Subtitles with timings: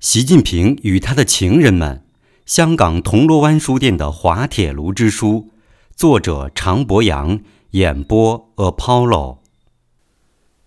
[0.00, 2.02] 习近平与他的情人们，
[2.46, 5.50] 香港铜锣湾书店的滑铁卢之书，
[5.94, 7.38] 作者常博洋，
[7.72, 9.40] 演播 Apollo。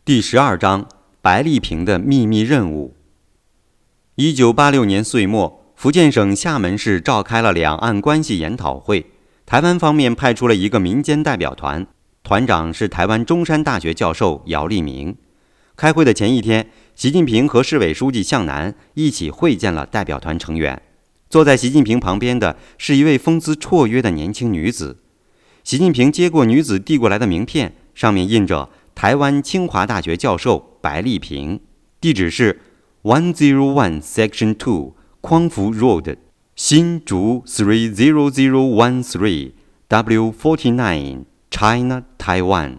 [0.05, 0.87] 第十二章：
[1.19, 2.95] 白丽萍的秘密任务。
[4.13, 9.07] 一九八六年岁末，福建省厦门市召开了两岸关系研讨会，
[9.47, 11.87] 台湾方面派出了一个民间代表团，
[12.21, 15.17] 团长是台湾中山大学教授姚立明。
[15.75, 16.69] 开会的前一天。
[16.95, 20.81] 习近平和市委书记向南一起会见了代表团成员。
[21.27, 24.99] 坐在习近平旁边的是一位风姿绰约的年轻女子。
[25.63, 31.59] 习近平接过女子递过来的名片，上面印着“台湾清华大学教授白丽萍”，
[31.99, 32.61] 地址是
[33.01, 36.17] One Zero One Section Two 匡福 Road，
[36.55, 39.53] 新竹 Three Zero Zero One Three
[39.87, 42.77] W Forty Nine China Taiwan。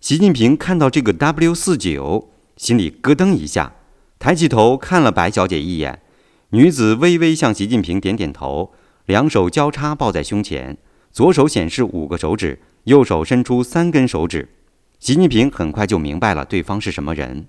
[0.00, 2.28] 习近平看到这个 W 四九。
[2.60, 3.72] 心里咯噔一下，
[4.18, 6.02] 抬起头看了白小姐一眼。
[6.50, 8.74] 女子微微向习近平点点头，
[9.06, 10.76] 两手交叉抱在胸前，
[11.10, 14.50] 左手显示五个手指，右手伸出三根手指。
[14.98, 17.46] 习近平很快就明白了对方是什么人。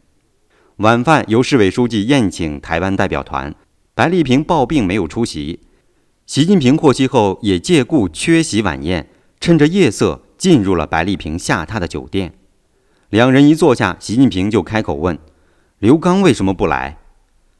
[0.78, 3.54] 晚饭由市委书记宴请台湾代表团，
[3.94, 5.60] 白丽萍抱病没有出席。
[6.26, 9.10] 习近平获悉后，也借故缺席晚宴，
[9.42, 12.36] 趁着夜色进入了白丽萍下榻的酒店。
[13.12, 15.20] 两人一坐下，习近平就开口问
[15.80, 16.98] ：“刘刚为什么不来？”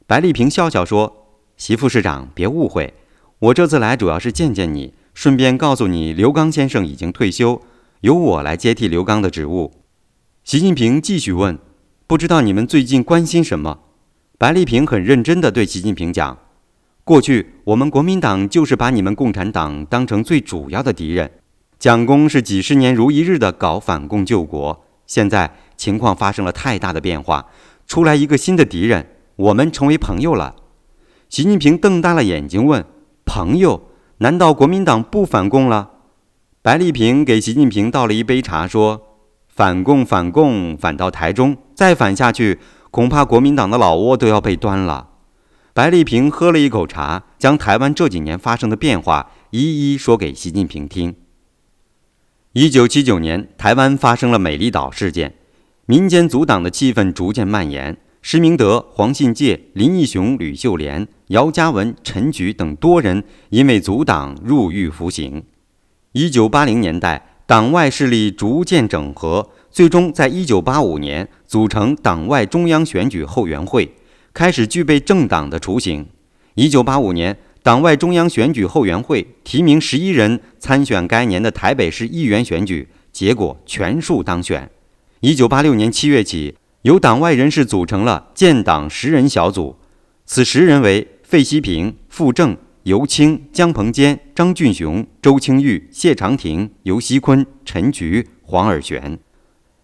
[0.08, 1.26] 白丽萍笑笑说
[1.58, 2.94] ：“习副市长，别误会，
[3.38, 7.60] 我这次来主要是见见你，顺便告诉你，刘刚先生已经退休，
[8.00, 9.74] 由我来接替刘刚的职务。”
[10.42, 11.58] 习近平继续问
[12.08, 13.80] ：“不知道你们最近关心什么？”
[14.38, 16.38] 白丽萍很认真地对习近平讲
[17.04, 21.30] ：“过去我们国民党就是把你们共产党当成最主要的敌人，
[21.78, 24.82] 蒋公是几十年如一日地搞反共救国。”
[25.12, 27.44] 现在情况发生了太大的变化，
[27.86, 30.56] 出来一个新的敌人，我们成为朋友了。
[31.28, 32.82] 习近平瞪大了眼睛问
[33.26, 33.90] ：“朋友？
[34.20, 35.90] 难道国民党不反共了？”
[36.64, 39.02] 白丽萍给习近平倒了一杯茶，说
[39.54, 42.58] ：“反共，反共，反到台中，再反下去，
[42.90, 45.10] 恐怕国民党的老窝都要被端了。”
[45.74, 51.14] 白丽萍喝了一口茶，将台湾这几年发生的变化一一说给习近平听。
[52.54, 55.32] 一九七九年，台湾发生了美丽岛事件，
[55.86, 57.96] 民间阻挡的气氛逐渐蔓延。
[58.20, 65.42] 施明德、黄信介、林义雄、吕秀莲、姚嘉文、陈菊等多人因为阻挡入狱服刑。
[66.12, 73.94] 一九八零年代，党外势力逐渐整合，最终在一九八五年组成党外中央选举后援会，
[74.34, 76.06] 开始具备政党的雏形。
[76.56, 77.34] 一九八五年。
[77.62, 84.68] 党外中央选举后援会提名十一人参选该年的台北市议员选举，结果全数当选。
[85.20, 89.76] 一九八六年七月起，由党外人士组成了建党十人小组，
[90.26, 99.16] 此十人为费希平、傅政、尤清、江鹏坚、张俊雄、周清玉、谢长廷、尤锡坤、陈菊、黄尔璇。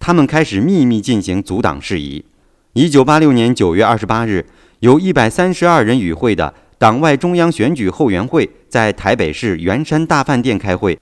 [0.01, 2.25] 他们开始秘密进行阻党事宜。
[2.73, 4.47] 一九八六年九月二十八日，
[4.81, 6.53] 有一百三十二人与会的。
[6.79, 10.97] 党外中央选举后援会在台北市圆山大饭店开会，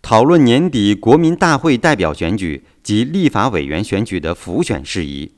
[0.00, 5.32] 讨论年底国民大会代表选举及立法委员选举的复选事宜。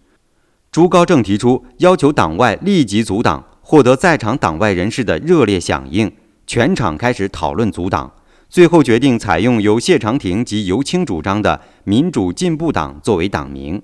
[0.71, 6.13] 朱高正提出要求党外立即阻挡，获得在场党外人士的热烈响应，
[6.47, 8.13] 全场开始讨论阻挡。
[8.51, 13.83] 最后决定采用由谢长廷及尤清主张的民主进步党作为党名。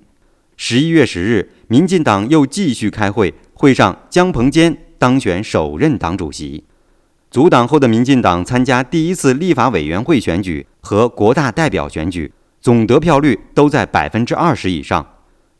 [0.59, 4.77] 十一月十日，民进党又继续开会，会上江鹏坚。
[5.05, 6.65] 当选首任党主席，
[7.31, 15.07] 阻党后的民进党参加第一次立法委员会选举和国大代表选举，总得票率都在百分之二十以上。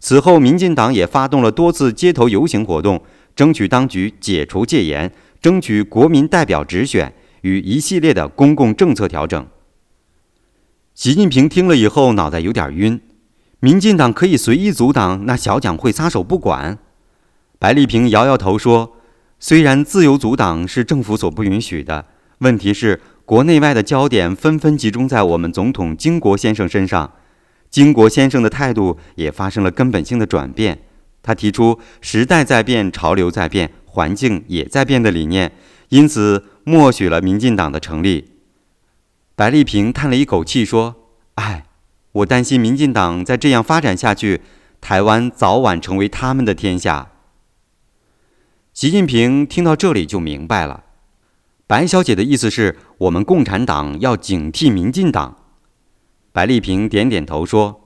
[0.01, 3.03] 此后，民进党也发动了多次街头游行活动，
[3.37, 5.13] 争取当局解除戒严，
[5.43, 7.13] 争取国民代表直选
[7.43, 9.47] 与一系列的公共政策调整。
[10.95, 12.99] 习近平听了以后，脑袋有点晕。
[13.61, 16.79] 民进党可以随意阻挡，那小蒋会撒手不管？
[17.59, 18.93] 白丽萍摇摇头说。
[19.47, 22.07] 虽然自由阻挡是政府所不允许的，
[22.39, 27.13] 问题是国内外的焦点纷纷集中在我们总统金国先生身上，
[27.69, 30.79] 金国先生的态度也发生了根本性的转变。
[31.23, 35.53] 他提出时代在变，潮流在变，环境也在变的理念，
[35.91, 38.31] 因此默许了民进党的成立。
[39.37, 40.95] 白丽萍叹了一口气说
[41.37, 41.67] ：“唉，
[42.13, 44.41] 我担心民进党再这样发展下去，
[44.81, 47.09] 台湾早晚成为他们的天下。”
[48.75, 50.83] 习近平听到这里就明白了，
[51.65, 55.37] 白小姐的意思是我们共产党要警惕民进党。
[56.33, 57.83] 白丽萍点点头说：“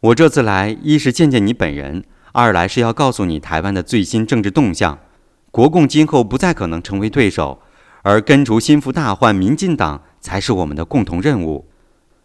[0.00, 4.98] 我这次来，一是见见你本人，二来是要告诉你台湾的最新政治动向。
[5.50, 7.60] 国共今后不再可能成为对手，
[8.00, 11.68] 而根除心腹大患民进党才是我们的共同任务。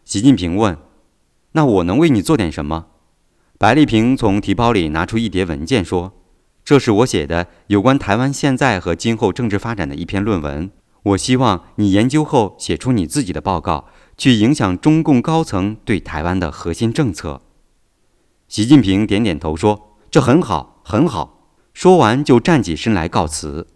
[0.05, 0.77] 习近平问
[1.51, 2.85] ：“那我能为你做点什么？”
[3.59, 6.13] 白丽萍从提包里拿出一叠文件，说
[6.67, 10.69] ：“这是我写的有关台湾现在和今后政治发展的一篇论文。
[11.01, 13.85] 我希望你研究后写出你自己的报告，
[14.17, 17.41] 去影响中共高层对台湾的核心政策。”
[18.49, 23.67] 习近平点点头说：“这很好，很好。”说完，就站起身来告辞。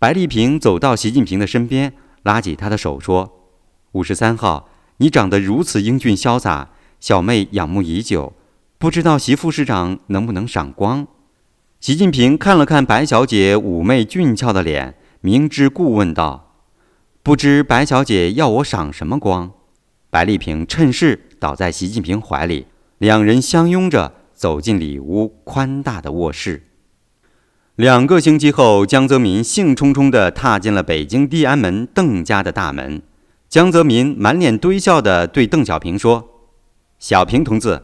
[0.00, 1.94] 白丽萍走到习近平的身边，
[2.24, 3.54] 拉起他的手说
[3.92, 8.32] ：“五十三号，你长得如此英俊潇洒，小妹仰慕已久，
[8.78, 11.06] 不知道习副市长能不能赏光？”
[11.82, 16.54] 习近平看了看白小姐妩媚俊俏的脸，明知故问道
[17.24, 19.50] ：“不知白小姐要我赏什么光？”
[20.08, 22.68] 白丽萍趁势倒在习近平怀里，
[22.98, 26.68] 两人相拥着走进里屋宽大的卧室。
[27.74, 33.02] 两个星期后，江泽民兴冲冲地踏进了北京地安门邓家的大门。
[33.48, 36.28] 江泽民满脸堆笑地对邓小平说
[37.00, 37.82] ：“小平同志，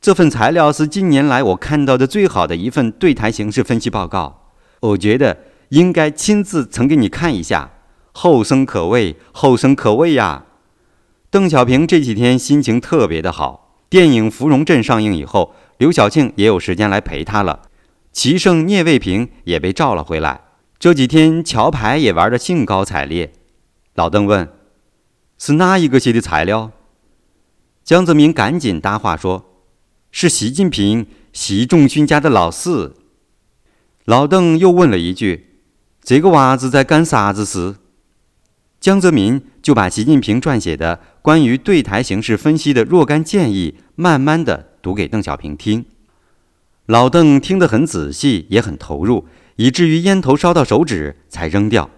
[0.00, 4.50] 这份材料是近年来我看到的最好的一份对台形势分析报告，
[4.80, 5.38] 我觉得
[5.70, 7.72] 应该亲自呈给你看一下。
[8.12, 10.44] 后生可畏，后生可畏呀！”
[11.28, 13.64] 邓小平这几天心情特别的好。
[13.88, 17.62] 电影《芙蓉镇》上映以后，刘晓庆也有时间来陪他了。
[18.12, 20.40] 齐胜聂卫平也被召了回来。
[20.78, 23.32] 这几天桥牌也玩得兴高采烈。
[23.94, 24.48] 老邓问
[25.38, 26.70] ：“是哪一个写的材料？”
[27.84, 29.44] 江泽民赶紧搭话说
[30.18, 32.96] ：“是习近平、习仲勋家的老四。”
[34.06, 35.60] 老邓又问了一句
[36.02, 37.74] ：“这个娃子在干啥子事？”
[38.80, 45.84] 江泽民就把习近平撰写的关于对台形势分析的若干建议，慢慢的读给邓小平听。
[46.86, 49.26] 老邓听得很仔细，也很投入，
[49.56, 51.90] 以至于烟头烧到手指才扔掉。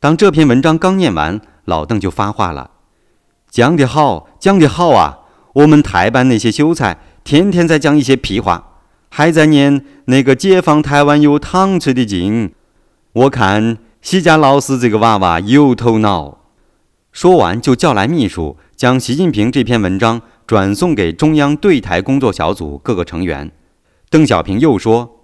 [0.00, 2.72] 当这篇文章刚念完，老邓就发话了
[3.48, 5.20] ：“讲得好，讲得好啊！
[5.54, 12.52] 我们台办那些秀才天天在讲一些屁话，还在念那个解放台湾有糖吃的经。
[13.14, 16.40] 我看习家老师这个娃娃有头脑。”
[17.12, 23.50] 说完就叫来秘书，将习近平这篇文章转送给中央对台工作小组各个成员。
[24.10, 25.20] 邓小平又说：“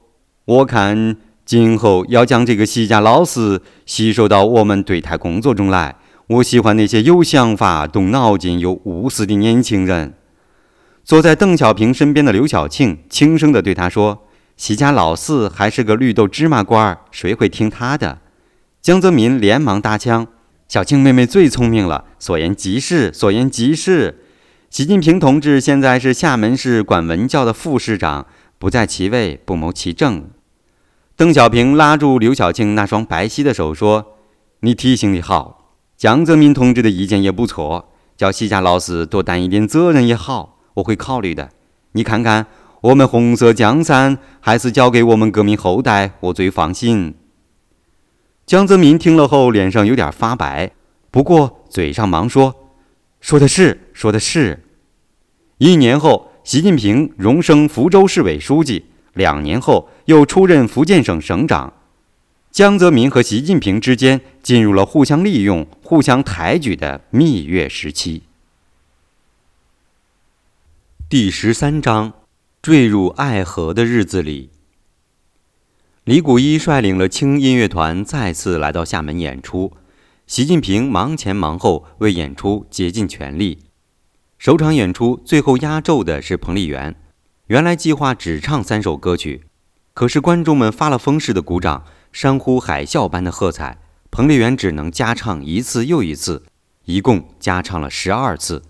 [0.46, 5.96] 我看今后要将这个习家老师吸收到我们对台工作中来。
[6.28, 10.14] 我喜欢那些有想法、动脑筋又务实的年轻人。”
[11.04, 14.26] 坐在邓小平身边的刘晓庆轻声地对他说
[14.56, 18.18] ：“习家老四还是个绿豆芝麻官，谁会听他的？”
[18.80, 20.26] 江泽民连忙搭腔
[20.68, 24.24] ：“小庆妹妹最聪明了，所言极是，所言极是。
[24.70, 28.26] 习近平同志现在是厦门市管文教的副市长。”
[28.60, 30.28] 不在其位，不谋其政。
[31.16, 34.18] 邓小平拉住刘晓庆那双白皙的手说
[34.60, 41.50] ：“你提醒的好，江泽民同志的意见也不错，叫习家老四多担一点责任也好，我会考虑的。
[41.92, 42.46] 你看看，
[42.80, 47.14] 我们红色江山还是交给我们革命后代，我最放心。”
[48.46, 50.72] 江泽民听了后，脸上有点发白，
[51.10, 52.54] 不过嘴上忙说
[53.20, 54.64] ：“说的是，说的是。”
[55.58, 56.28] 一年后。
[56.42, 61.74] 习近平荣升福州市委书记，两年后又出任福建省省长。
[62.50, 68.22] 江泽民和习近平之间进入了互相利用、互相抬举的蜜月时期。
[71.10, 72.12] 第十三章：
[72.62, 74.50] 坠入爱河的日子里，
[76.04, 79.72] 李谷一率领了轻音乐团再次来到厦门演出。
[80.28, 83.58] 习近平忙前忙后，为演出竭尽全力。
[84.38, 86.94] 首场演出最后压轴的是彭丽媛，
[87.48, 89.46] 原来计划只唱三首歌曲，
[89.92, 93.78] 可是观众们发了疯似的鼓掌，山呼海啸般的喝彩，
[94.12, 96.44] 彭丽媛只能加唱一次又一次，
[96.84, 98.62] 一共加唱了十二次，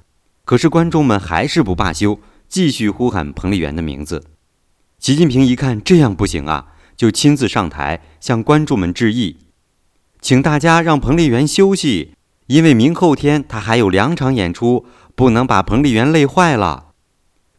[0.46, 2.18] 可是观众们还是不罢休，
[2.50, 4.24] 继续呼喊彭丽媛的名字。
[4.98, 9.38] 习近平一看这样不行啊，就亲自上台向观众们致意，
[10.20, 12.12] 请大家让彭丽媛休息，
[12.48, 14.84] 因为明后天她还有两场演出。
[15.16, 16.92] 不能把彭丽媛累坏了。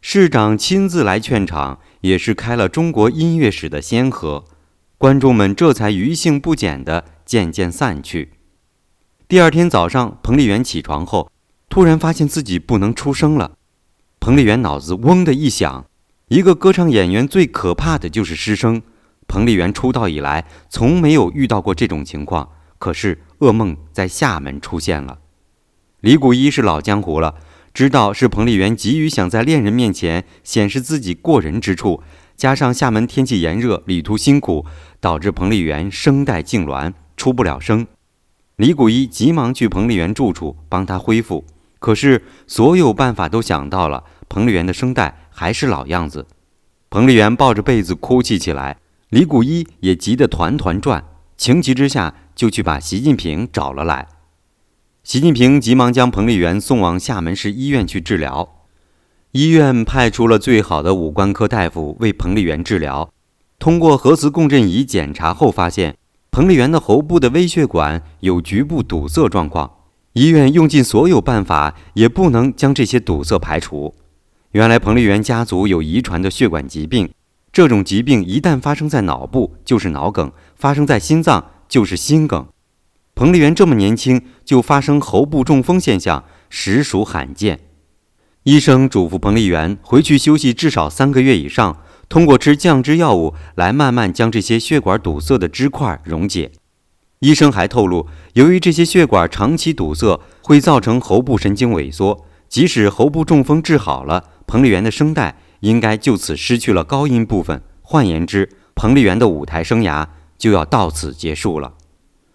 [0.00, 4.46] 市长亲自来劝场，也是开了中国音乐史的先河。
[4.98, 8.32] 观众们这才余兴不减的渐渐散去。
[9.28, 11.30] 第二天早上，彭丽媛起床后，
[11.68, 13.52] 突然发现自己不能出声了。
[14.22, 15.84] 彭丽媛脑子嗡的一响，
[16.28, 18.80] 一个歌唱演员最可怕的就是失声。
[19.26, 22.48] 彭丽媛出道以来，从没有遇到过这种情况，
[22.78, 25.18] 可是噩梦在厦门出现了。
[26.02, 27.34] 李谷一是老江湖了。
[27.74, 32.00] 知道是彭丽媛急于想在恋人面前显示自己过人之处，
[32.36, 34.64] 加上厦门天气炎热，旅途辛苦，
[35.00, 37.88] 导致彭丽媛声带痉挛，出不了声。
[38.54, 41.44] 李谷一急忙去彭丽媛住处帮她恢复，
[41.80, 46.26] 可是所有办法都想到了，彭丽媛的声带还是老样子。
[46.88, 48.78] 彭丽媛抱着被子哭泣起来，
[49.10, 51.04] 李谷一也急得团团转，
[51.36, 54.08] 情急之下就去把习近平找了来。
[55.04, 58.64] 习近平急忙将彭丽媛送往厦门市医院去治疗。
[59.32, 63.10] 医院派出了最好的五官科大夫为彭丽媛治疗。
[63.58, 65.98] 通过核磁共振仪检查后，发现
[66.30, 69.70] 彭丽媛的喉部的微血管有局部堵塞状况。
[70.14, 73.94] 医院用尽所有办法，也不能将这些堵塞排除。
[74.52, 77.10] 原来彭丽媛家族有遗传的血管疾病，
[77.50, 82.46] 这种疾病一旦发生在脑部就是脑梗，发生在心脏就是心梗。
[83.14, 87.60] 彭丽媛这么年轻就发生喉部中风现象，实属罕见。
[88.42, 91.78] 医生嘱咐彭丽媛回去休息至少三个月以上，
[92.10, 96.52] 通过吃降脂药物来慢慢将这些血管堵塞的脂块溶解。
[97.20, 102.26] 医生还透露，由于这些血管长期堵塞，会造成喉部神经萎缩。
[102.52, 107.62] 即使喉部中风治好了，彭丽媛的声带应该就此失去了高音部分。
[107.80, 110.06] 换言之，彭丽媛的舞台生涯
[110.36, 111.72] 就要到此结束了。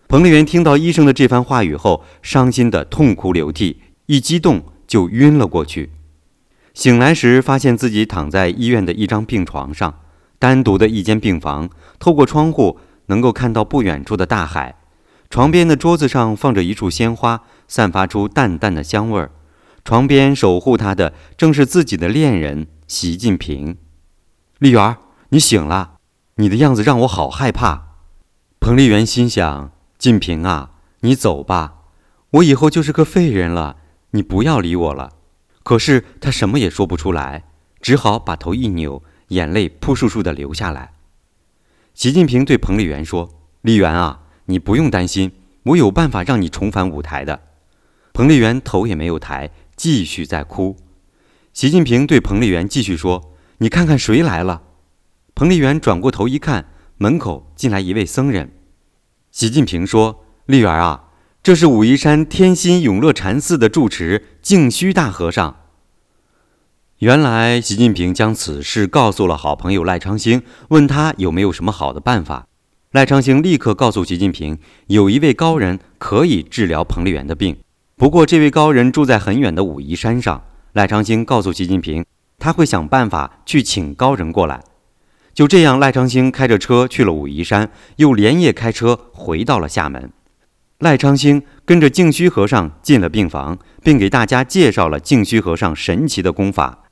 [0.08, 5.92] 彭丽媛听到医生的这番话语后，伤心的痛哭流涕，一激动就晕了过去。
[6.74, 10.00] 醒来时，发现自己躺在医院的一张病床上，
[10.40, 11.70] 单独的一间病房。
[12.00, 14.78] 透过窗户，能够看到不远处的大海。
[15.30, 19.30] 床边的桌子上放着一束鲜花，散发出淡淡的香味儿。
[19.88, 23.78] 床边守护他的，正是自己的恋人习近平。
[24.60, 24.98] 丽媛，
[25.30, 26.00] 你醒了，
[26.36, 27.96] 你的样子让我好害怕。
[28.60, 31.76] 彭丽媛心想：近平啊，你走吧，
[32.32, 33.78] 我以后就是个废人了，
[34.12, 35.14] 你不要理我了。
[35.64, 37.46] 可是他什么也说不出来，
[37.80, 40.96] 只好把头一扭，眼泪扑簌簌的流下来。
[41.94, 43.30] 习近平对彭丽媛说
[43.64, 45.32] ：“丽媛啊，你不用担心，
[45.64, 47.44] 我有办法让你重返舞台的。”
[48.12, 50.76] 彭丽媛头也没有抬，继续在哭。
[51.54, 54.64] 习近平对彭丽媛继续说：“你看看谁来了？”
[55.34, 56.66] 彭丽媛转过头一看，
[56.98, 58.52] 门口进来一位僧人。
[59.32, 61.06] 习近平说：“丽媛啊。”
[61.44, 65.56] 这是武夷山天心永乐禅寺的住持净虚大和尚。
[66.98, 72.48] 原来，习近平将此事告诉了好朋友赖昌星，问他有没有什么好的办法。
[72.92, 77.56] 赖昌星立刻告诉习近平，有一位高人可以治疗彭丽媛的病，
[78.00, 80.44] 不过这位高人住在很远的武夷山上。
[80.74, 82.06] 赖昌星告诉习近平，
[82.38, 84.64] 他会想办法去请高人过来。
[85.34, 90.12] 就这样，赖昌星开着车去了武夷山，又连夜开车回到了厦门。
[90.78, 96.84] 赖昌星跟着净虚和尚进了病房，并给大家介绍了净虚和尚神奇的功法。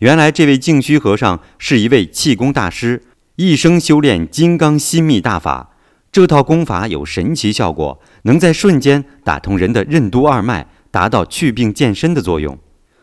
[0.00, 3.04] 原来，这位净虚和尚是一位气功大师，
[3.36, 5.76] 一生修炼金刚心密大法。
[6.10, 12.58] 这套功法有神奇效果，能在瞬间打通人的任督二脉，达到祛病健身的作用。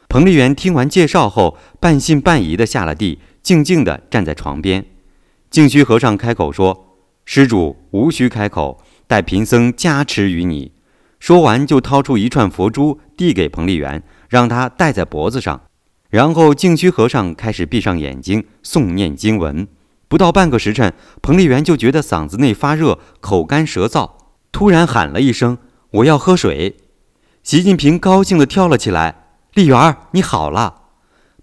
[0.10, 4.86] 彭丽媛听完介绍后，半信半疑地下了地，静静地站在床边。
[5.50, 10.72] 净虚和尚开口说：“施主无需开口。”待贫僧加持于你。
[11.20, 15.62] 说完，就掏出一串佛珠递给彭丽媛，让她戴在脖子上。
[16.10, 19.68] 然后净虚和尚开始闭上眼睛诵念经文。
[20.08, 24.12] 不到半个时辰，彭丽媛就觉得嗓子内发热，口干舌燥，
[24.52, 25.58] 突然喊了一声
[25.92, 26.78] ：“我要喝水。”
[27.44, 30.84] 习近平高兴地跳了起来：“丽媛儿，你好了！”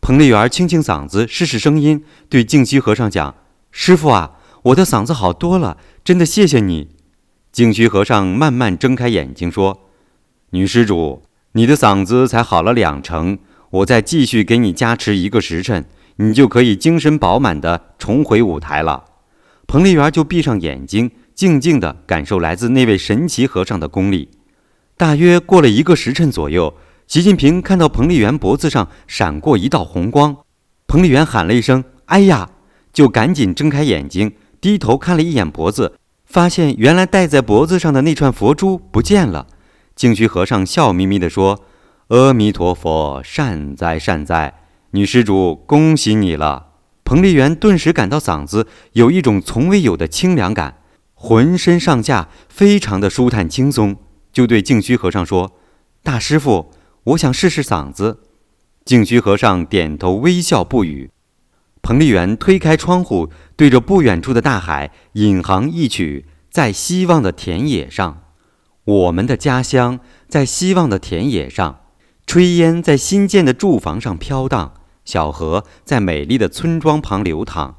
[0.01, 3.35] 彭丽媛清清嗓子，试试声音，对静虚和尚讲
[3.71, 6.89] ：“师傅啊，我的嗓子好多了，真的谢谢你。”
[7.53, 9.89] 静虚和尚慢慢睁开眼睛说
[10.51, 13.39] ：“女施主，你的嗓子才好了两成，
[13.71, 15.85] 我再继续给你加持一个时辰，
[16.17, 19.05] 你就可以精神饱满地重回舞台了。”
[19.67, 24.31] 彭丽媛就闭上眼睛，静静地感受来自那位神奇和尚的功力。
[24.97, 26.75] 大约过了一个时辰左右，
[27.07, 30.37] 习近平看到彭丽媛脖子上闪过一道红光，
[30.87, 32.51] 彭丽媛喊了一声“哎呀”，
[32.93, 35.95] 就赶紧睁开眼睛，低头看了一眼脖子。
[36.27, 39.47] 发现原来戴在脖子上的那串佛珠不见了，
[39.95, 41.61] 净虚和尚笑眯眯地说
[42.09, 44.55] ：“阿弥陀佛，善哉善哉，
[44.93, 46.69] 女施主恭喜你了。”
[47.05, 50.79] 彭丽媛顿时感到嗓子有一种从未有的清凉感，
[51.13, 53.97] 浑身上下非常的舒坦轻松，
[54.33, 55.53] 就对净虚和尚说
[56.03, 56.71] ：“大师傅，
[57.05, 58.21] 我想试试嗓子。”
[58.85, 61.11] 净虚和尚点头微笑不语。
[61.83, 68.23] 彭丽媛推开窗户，对着不远处的大海，引吭一曲：“在希望的田野上，
[68.85, 71.81] 我们的家乡在希望的田野上，
[72.27, 77.77] 炊烟在新建的住房上飘荡，小河在美丽的村庄旁流淌，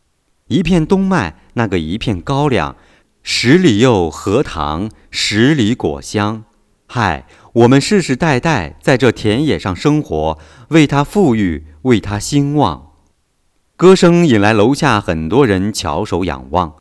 [0.48, 2.76] 一片冬麦，那个一片高粱，
[3.22, 6.44] 十里柚荷塘，十里果香。
[6.86, 10.38] 嗨，我们世世代代在这田野上生活，
[10.70, 12.92] 为它富裕，为它兴旺。
[13.76, 16.76] 歌声引来楼下很多人翘首仰望。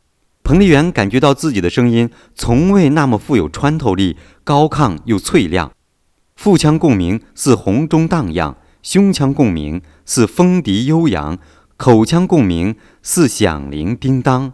[0.44, 5.70] 彭丽媛感觉到自己的声音从未那么富有穿透力，高亢又脆亮。
[6.34, 11.38] 腹腔共鸣似洪钟荡漾，胸腔共鸣似风笛悠扬，
[11.76, 14.52] 口腔共鸣似响铃叮当。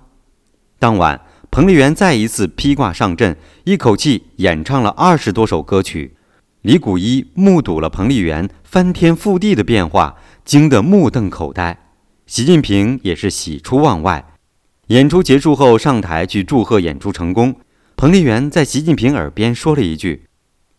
[0.78, 6.16] 当晚，彭丽媛再一次披挂上阵，一口气演唱了二十多首歌曲。
[6.62, 11.78] 李谷一目睹了彭丽媛翻天覆地的变化，惊得目瞪口呆。
[12.26, 14.34] 习近平也是喜出望外。
[14.88, 17.56] 演出结束后，上台去祝贺演出成功。
[17.96, 20.24] 彭丽媛在习近平耳边说了一句：“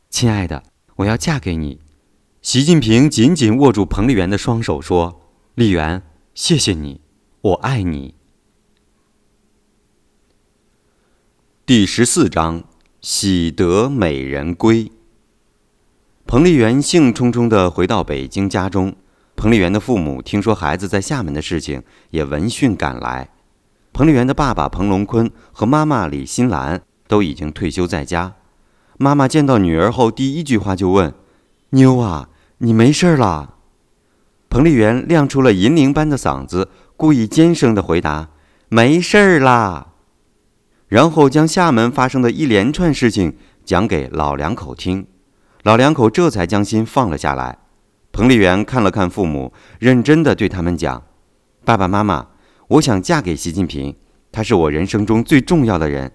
[0.10, 0.64] 亲爱的。”
[1.00, 1.80] 我要嫁给你，
[2.52, 5.22] 习近平紧紧握住彭丽媛的双手说
[5.54, 6.02] ：“丽媛，
[6.34, 7.00] 谢谢你，
[7.42, 8.16] 我爱你。”
[11.68, 12.64] 第十四章：
[13.02, 14.92] 喜得美人归。
[16.26, 18.96] 彭丽媛兴冲冲地回到北京家中。
[19.36, 23.30] 彭丽媛的父母听说孩子在厦门的事情，也闻讯赶来。
[23.94, 28.38] 彭丽媛的爸爸彭龙坤和妈妈李新兰都已经退休在家。
[28.98, 31.14] 妈妈见到女儿后，第一句话就问
[31.78, 32.30] ：“妞啊，
[32.60, 33.56] 你没事啦？”
[34.50, 38.30] 彭丽媛亮出了银铃般的嗓子，故意尖声的回答
[38.70, 39.88] ：“没事儿啦。”
[40.88, 45.06] 然后将厦门发生的一连串事情讲给老两口听，
[45.62, 47.60] 老两口这才将心放了下来。
[48.12, 51.04] 彭丽媛看了看父母，认真的对他们讲
[51.64, 52.30] ：“爸爸妈妈，
[52.70, 53.96] 我想嫁给习近平，
[54.32, 56.12] 他是我人生中最重要的人。”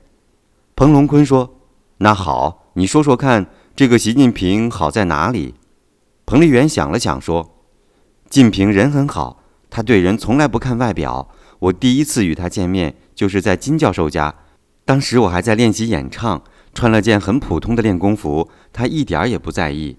[0.74, 1.60] 彭龙坤说
[1.98, 3.46] ：“那好。”你说说看，
[3.76, 5.54] 这个习近平好在哪里？
[6.26, 7.54] 彭丽媛想了想说
[8.30, 11.28] ：“近平人很好，他对人从来不看外表。
[11.58, 14.34] 我第一次与他见面就是在金教授家，
[14.86, 19.98] 当时我还在练习演唱，穿了件很普通的练功服，他一点儿也不在意。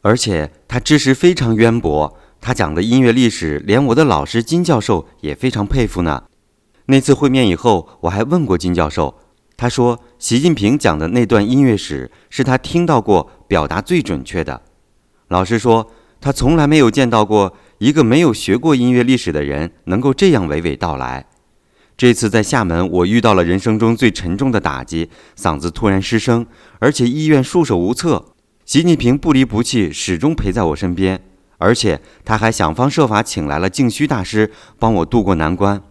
[0.00, 6.24] 而且他知识非常渊博，他讲的音乐历史，连我的老师金教授也非常佩服呢。
[6.86, 9.14] 那次会面以后，我还问过金教授。”
[9.56, 14.62] 他说：“习近平讲的那段音乐史是他听到过表达最准确的。”
[15.32, 15.90] 老师说
[16.20, 21.24] ：“他从来没有见到过一个没有学过音乐历史的人能够这样娓娓道来。”
[21.96, 26.44] 这次在厦门，我遇到了人生中最沉重的打击，嗓子突然失声，
[26.80, 28.26] 而且医院束手无策。
[28.66, 31.22] 习近平不离不弃，始终陪在我身边，
[31.56, 35.82] 而且他还想方设法请来了净虚大师帮我渡过难关。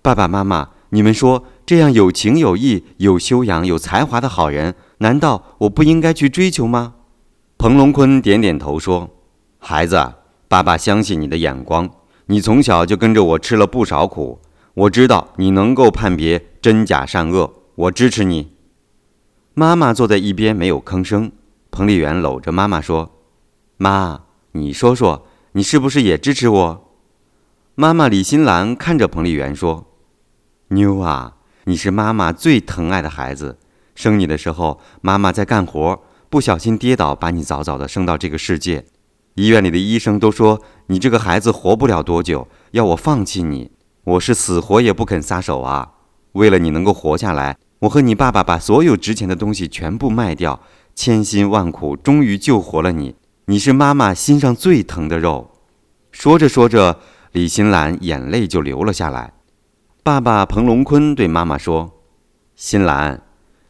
[0.00, 1.44] 爸爸妈妈，你们说？
[1.66, 6.94] 这样有情有义、有修养、有才华的好人，难道我不应该去追求吗？
[7.58, 9.10] 彭龙坤点点头说
[9.58, 10.14] ：“孩子，
[10.46, 11.90] 爸爸相信你的眼光。
[12.26, 14.40] 你从小就跟着我吃了不少苦，
[14.74, 17.52] 我知道你能够判别真假善恶。
[17.74, 18.52] 我支持你。”
[19.54, 21.32] 妈妈坐在一边没有吭声。
[21.72, 23.10] 彭丽媛搂着妈妈说
[23.76, 24.20] ：“妈，
[24.52, 26.94] 你说说，你是不是也支持我？”
[27.74, 29.88] 妈妈李新兰看着彭丽媛说
[30.68, 31.34] ：“妞啊。”
[31.68, 33.58] 你是妈妈最疼爱的孩子，
[33.96, 38.84] 生你的时候，妈妈在干活，不小心跌倒，把你早早的生到这个世界。
[39.34, 43.70] 医院里的医生都说你这个孩子活不了多久，要我放弃你，
[44.04, 45.92] 我是死活也不肯撒手啊。
[46.32, 50.60] 为了你能够活下来，我和你爸爸把所有值钱的东西全部卖掉，
[50.94, 53.14] 千辛万苦，终于救活了你。
[53.46, 55.50] 你是妈妈心上最疼的肉。
[56.12, 57.00] 说着说着，
[57.32, 59.32] 李新兰眼泪就流了下来。
[60.02, 61.92] 爸爸彭龙坤对妈妈说
[62.54, 63.22] ：“新兰，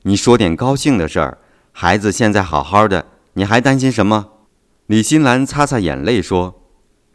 [0.03, 1.39] 你说点高兴的事儿。
[1.81, 4.31] 孩子现在好好的，你还担心什么？”
[4.87, 6.61] 李新兰擦擦眼泪说：“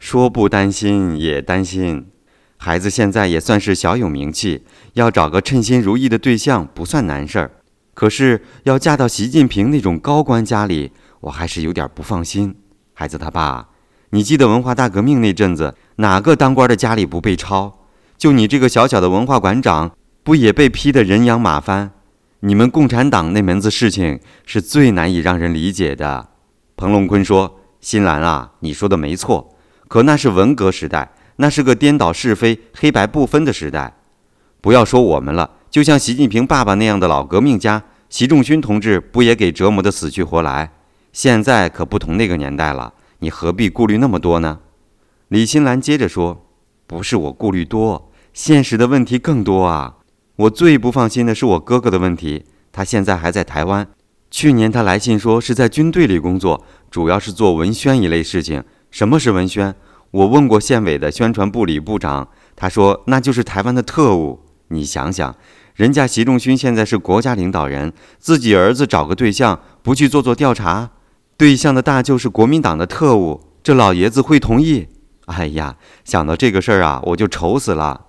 [0.00, 2.06] 说不担心也担心。
[2.56, 7.50] 孩子现在也算是小有名气，要找个称心如意的对象不算难事儿。
[7.92, 12.56] 可是要嫁到习近平那种高官家里，我还是有点不放心。
[12.94, 13.68] 孩子他爸，
[14.12, 17.80] 你记得文化大革命那阵子，哪个当官的家里不被抄？”
[18.16, 21.90] 就你这个小小的文化馆长，不也被批得人仰马翻？
[22.46, 26.28] 你们共产党那门子事情是最难以让人理解的。
[26.76, 29.56] 彭龙坤说：“新兰啊，你说的没错，
[29.88, 33.96] 可那是文革时代，那是个颠倒是非、黑白不分的时代。
[34.60, 40.70] 不要说我们了，就像习近平爸爸那样的老革命家，习仲勋同志不也给折磨得死去活来？
[41.14, 44.58] 现在可不同那个年代了，你何必顾虑那么多呢？”
[45.28, 46.42] 李新兰接着说。
[46.86, 49.94] 不是我顾虑多，现实的问题更多啊！
[50.36, 53.86] 我最不放心的是我哥哥的问题，他现在还在台湾。
[54.32, 58.64] 去年他来信说是在军队里工作，主要是做文宣一类事情。
[58.90, 59.76] 什么是文宣？
[60.10, 64.40] 我问过县委的宣传部李部长，他说那就是台湾的特务。
[64.68, 65.36] 你想想，
[65.74, 70.90] 人家习仲勋现在是国家领导人，自己儿子找个对象不去做做调查，
[71.36, 74.88] 对象的大舅是国民党的特务，这老爷子会同意？
[75.26, 78.06] 哎呀，想到这个事儿啊，我就愁死了。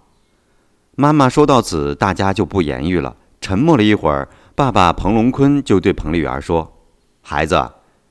[0.97, 4.29] 妈妈说到此，大家就不言语了，沉默了一会儿。
[4.55, 6.73] 爸爸彭龙坤就对彭丽媛说
[7.21, 7.69] ：“孩子，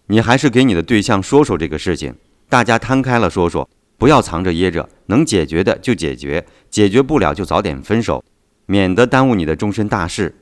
[0.09, 2.15] 你还是给你的对象说说这个事情，
[2.51, 3.67] 大家摊开了说说，
[3.97, 8.23] 不要藏着掖着，能解决的就解决，解决不了就早点分手，
[8.67, 10.37] 免得耽误你的终身大事。”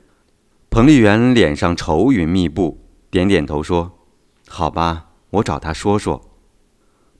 [0.69, 2.77] 彭丽媛脸上愁云密布，
[3.09, 3.99] 点点头说
[4.49, 6.21] ：“好吧，我找他说说。”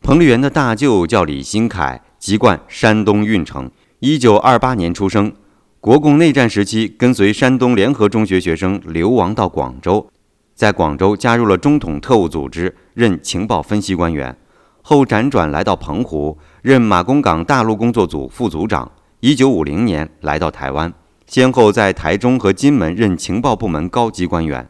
[0.04, 3.72] 彭丽媛的大舅叫李新凯，籍贯山东运城，
[4.06, 5.32] 一九二八年出生。
[5.80, 10.06] 国共内战时期，跟随山东联合中学学生流亡到广州，
[10.54, 14.36] 在广州加入了中统特务组织，任情报分析官员，
[14.82, 18.92] 后辗转来到澎湖，任马公港大陆工作组副组长。
[19.22, 20.94] 一九五零年来到台湾，
[21.26, 24.68] 先后在台中和金门任情报部门高级官员。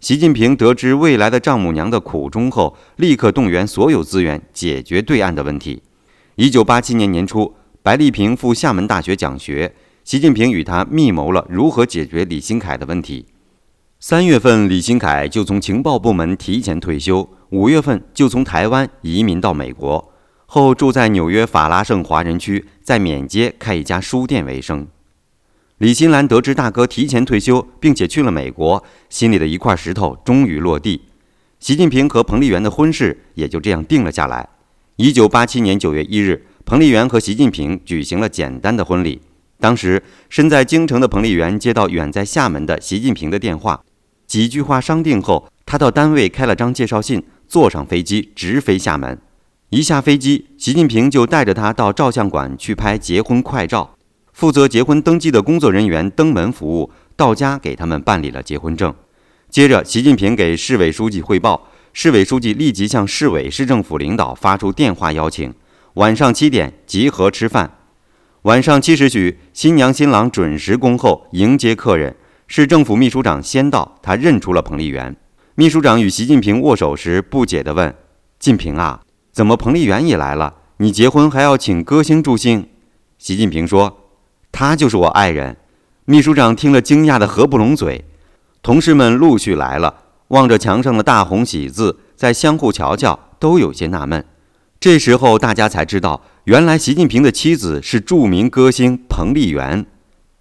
[0.00, 5.82] 习近平得知未来的丈母娘的苦衷后，立刻动员所有资源解决对岸的问题。
[6.36, 9.74] 一九八七年年初，白丽萍赴厦门大学讲学。
[10.04, 13.24] 习近平与他密谋了如何解决李新凯的问题。
[13.98, 20.12] 三月份，李新凯就从情报部门提前退休；五月份就从台湾移民到美国，
[20.44, 24.86] 后住在纽约法拉盛华人区，在缅街开一家书店为生。
[25.78, 31.00] 李新兰得知大哥提前退休，并且去了美国，心里的一块石头终于落地。
[31.58, 34.50] 习近平和彭丽媛的婚事也就这样定了下来。
[34.96, 39.20] 一九八七年九月一日，彭丽媛和习近平举行了简单的婚礼。
[39.58, 43.82] 当时身在京城的彭丽媛接到远在厦门的习近平的电话，
[44.28, 49.18] 几句话商定后，她到单位开了张介绍信，坐上飞机直飞厦门。
[49.70, 53.96] 一下飞机，习近平就带着她到照相馆去拍结婚快照。
[54.32, 58.94] 负责结婚登记的工作人员登门服务，到家给他们办理了结婚证。
[59.48, 65.52] 接着，习近平给市委书记汇报，市委书记立即向市委市政府领导发出电话邀请，
[66.00, 67.76] 晚上七点集合吃饭。
[68.42, 72.16] 晚上七时许，新娘新郎准时恭候迎接客人。
[72.46, 75.14] 市政府秘书长先到，他认出了彭丽媛。
[75.54, 77.94] 秘书长与习近平握手时，不解地问
[78.40, 80.54] ：“近平啊，怎么彭丽媛也来了？
[80.78, 82.66] 你结婚还要请歌星助兴？”
[83.18, 83.98] 习近平说
[84.50, 85.58] ：“她就是我爱人。”
[86.06, 88.06] 秘书长听了，惊讶得合不拢嘴。
[88.62, 94.24] 同事们陆续来了，望着墙上的大红喜字，再相互瞧瞧，都有些纳闷。
[94.80, 96.22] 这时候，大家才知道。
[96.44, 99.84] 原来习近平的妻子是著名歌星彭丽媛。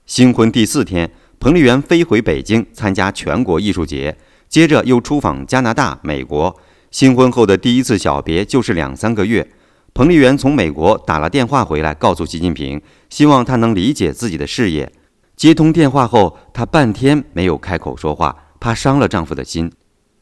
[0.05, 6.57] 新婚第四天，彭丽媛飞回北京参加全国艺术节，接着又出访加拿大、美国。
[6.89, 9.45] 新婚后的第一次小别就是两三个月。
[9.93, 14.89] 彭丽媛从美国打了电话回来，告诉习近平，希望他能理解自己的事业。
[15.35, 19.69] 接通电话后，她半天没有开口说话，怕伤了丈夫的心。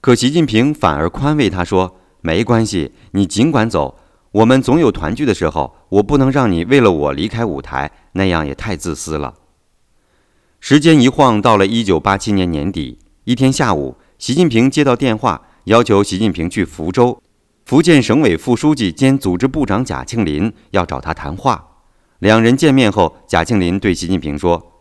[0.01, 3.99] 可习近平反而宽慰她说：“没关系，你尽管走。”
[4.37, 9.33] 我们总有团聚的时候，我不能让你为了我离开舞台，那样也太自私了。
[10.59, 17.19] 时间一晃到了一九八七年年底，一天下午，习近平接到电话，要求习近平去福州，
[17.65, 21.69] 福建省委副书记兼组织部长贾庆林要找他谈话。
[22.19, 24.73] 两人见面后，贾庆林对习近平说：“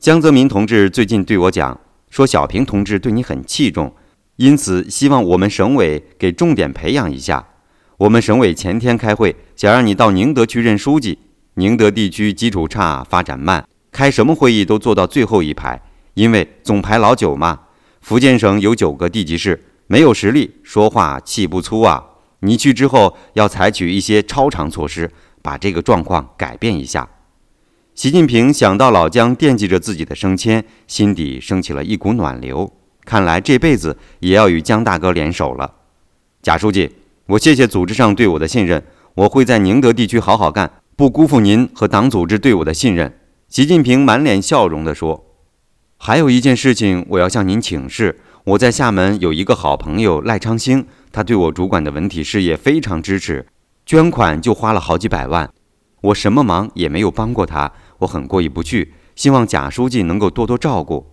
[0.00, 3.94] 江泽民同志最近对我讲，说小平同志对你很器重，
[4.34, 7.46] 因此希望我们省委给重点培养一下。”
[8.00, 11.18] 我们省委前天开会，想让你到宁德去任书记。
[11.54, 15.82] 宁德地区基础差，发展慢，开什么会议都坐到最后一排，
[16.14, 17.60] 因为总排老九嘛。
[18.00, 22.02] 福建省有九个地级市，没有实力，说话气不粗啊。
[22.38, 25.10] 你去之后要采取一些超常措施，
[25.42, 27.06] 把这个状况改变一下。
[27.94, 32.72] 习近平想到老姜惦记着自己的升迁，心底升起了一股暖流。
[33.04, 35.74] 看来这辈子也要与姜大哥联手了。
[36.40, 36.90] 贾书记。
[37.30, 38.82] 我谢谢组织上对我的信任，
[39.14, 43.20] 我会在宁德地区好好干，不辜负您和党组织对我的信任。
[43.48, 45.26] 习近平满脸笑容地说
[45.96, 48.18] ：“还有一件事情，我要向您请示。
[48.42, 53.46] 我在厦门有一个好朋友赖昌星，他对我主管的文体事业非常支持，
[53.86, 55.48] 捐款就花了好几百万，
[56.00, 61.06] 我什么忙也没有帮过他，我很过意不去，希望贾书记能够多多照顾。”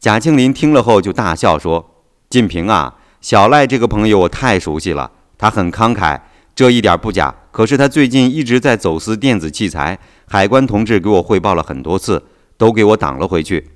[0.00, 6.20] 贾庆林听了后就大笑说：“近平啊，小赖这个朋友我太熟悉了。”他很慷慨，
[6.54, 7.34] 这一点不假。
[7.50, 9.98] 可是他最近一直在走私电子器材，
[10.28, 12.22] 海关同志给我汇报了很多次，
[12.58, 13.70] 都给我挡了回去。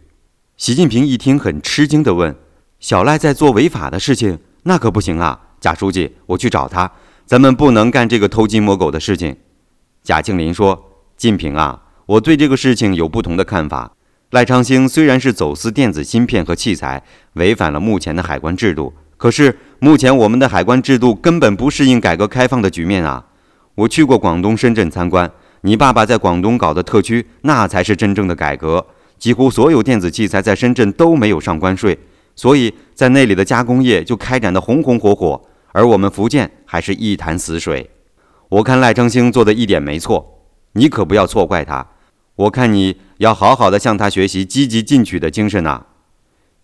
[0.58, 2.36] 习近平一听，很吃惊地问
[2.78, 4.38] ：“小赖在做违法的事情？
[4.64, 6.92] 那可不行啊！”贾书记，我去找他，
[7.24, 9.34] 咱们不能干这个偷鸡摸狗的事情。
[10.02, 13.92] 贾庆林说：“晋平啊，我对这个事情有不同的看法。
[14.30, 23.26] 赖昌星虽然是走私电子芯片和器材，违反了目前的海关制度，可是目前我们的海关制度根本不适应改革开放的局面啊！
[23.74, 25.30] 我去过广东深圳参观，
[25.62, 28.86] 你爸爸在广东搞的特区，那才是真正的改革。
[29.18, 31.98] 几乎所有电子器材在深圳都没有上关税，
[32.34, 37.90] 所以在那里的加工业就开展得红红火火，而我们福建还是一潭死水。
[38.48, 41.86] 我看赖昌星做的一点没错，你可不要错怪他。
[42.36, 45.86] 我看你要好好的向他学习积极进取的精神呐。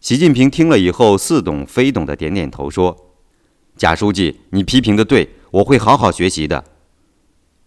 [0.01, 3.15] 习近平听了以后似懂非懂的点点头说
[3.77, 6.65] ：“贾书记，你批评的对，我会好好学习的。”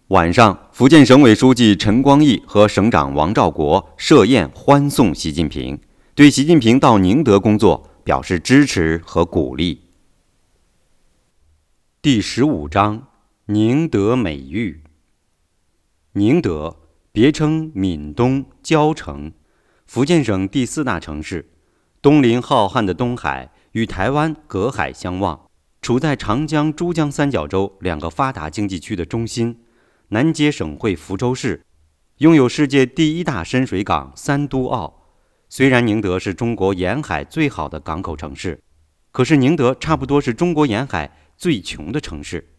[0.09, 5.79] 晚上，福建省委书记陈光义和省长王兆国设宴欢送习近平，
[6.15, 9.81] 对习近平到宁德工作表示支持和鼓励。
[12.01, 13.07] 第十五章：
[13.45, 14.81] 宁德美誉。
[16.13, 16.77] 宁德。
[17.15, 19.33] 别称闽东蕉城，
[19.85, 21.52] 福建省第四大城市，
[22.03, 25.47] 东临浩瀚的东海，与台湾隔海相望，
[25.81, 29.61] 处在长江、珠江三角洲两个发达经济区的中心，
[30.09, 31.65] 南接省会福州市，
[32.17, 35.05] 拥有世界第一大深水港三都澳。
[35.47, 38.61] 虽然宁德是中国沿海最好的港口城市，
[39.13, 42.49] 可是宁德差不多是中国沿海最穷的城市。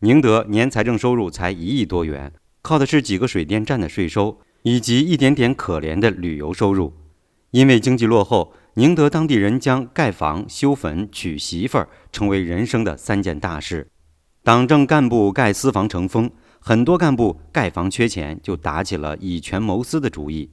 [0.00, 2.30] 宁德年财政收入才一亿多元。
[2.60, 6.92] 靠的是几个水电站的税收，以及一点点可怜的旅游收入。
[7.50, 13.86] 因为经济落后，宁德当地人将盖房、修坟、娶媳妇儿成为人生的三件大事。
[14.42, 20.50] 党政干部盖私房成风，很多干部盖房缺钱，就打起了以权谋私的主意。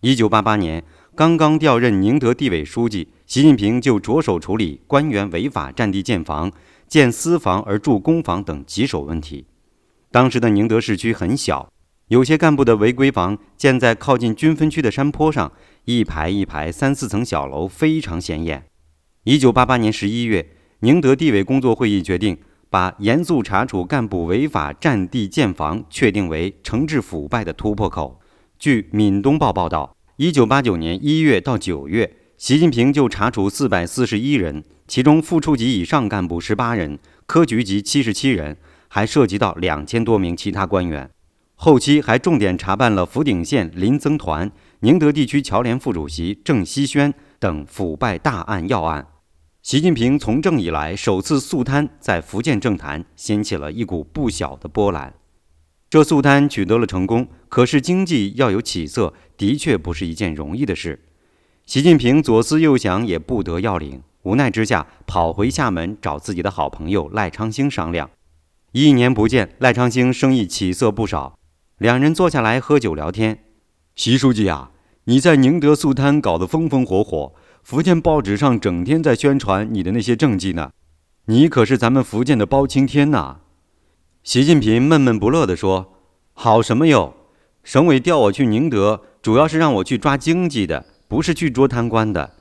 [0.00, 0.82] 一九八八年，
[1.14, 6.50] 刚刚调任宁德地委书记，习近平就着手处理官员违法占地建房、
[6.88, 9.46] 建私房而住公房等棘手问题。
[10.10, 11.70] 当时的宁德市区很小，
[12.08, 15.50] 有些干部的违规房建在靠近军分区的山坡上，
[15.84, 18.64] 一排一排三四层小楼，非常显眼。
[19.24, 20.46] 一九八八年十一月，
[20.80, 22.38] 宁德地委工作会议决定，
[22.70, 28.20] 把严肃查处干部违法占地建房确定为惩治腐败的突破口。
[28.58, 38.56] 据《闽东报》报道，一九八九年一月到九月，习近平就查处四百四十一人，其中副处级以上干部十八人，科局级七十七人。
[38.86, 41.10] 还涉及到两千多名其他官员，
[41.56, 44.48] 后期还重点查办了福鼎县林增团、
[44.84, 49.06] 宁德地区侨联副主席郑锡轩等腐败大案要案。
[49.62, 55.14] 习近平从政以来首次肃贪，在福建政坛掀起了一股不小的波澜。
[55.88, 61.02] 这肃贪取得了成功，可是经济要有起色，的确不是一件容易的事。
[61.64, 68.10] 习近平左思右想也不得要领，无奈之下跑回厦门找自己的好朋友赖昌星商量。
[68.72, 71.38] 一年不见，赖昌星生意起色不少。
[71.78, 73.38] 两人坐下来喝酒聊天。
[73.96, 74.72] 习书记啊，
[75.06, 80.70] 你在宁德肃贪搞得风风火火，福建报纸上整天在宣传你的那些政绩呢。
[81.26, 83.40] 你可是咱们福建的包青天呐！
[84.22, 85.92] 习近平闷闷不乐地说
[86.32, 87.14] ：“好什么哟？
[87.62, 92.32] 省委调我去宁德，主要是让我去抓经济的，不是去捉贪官的。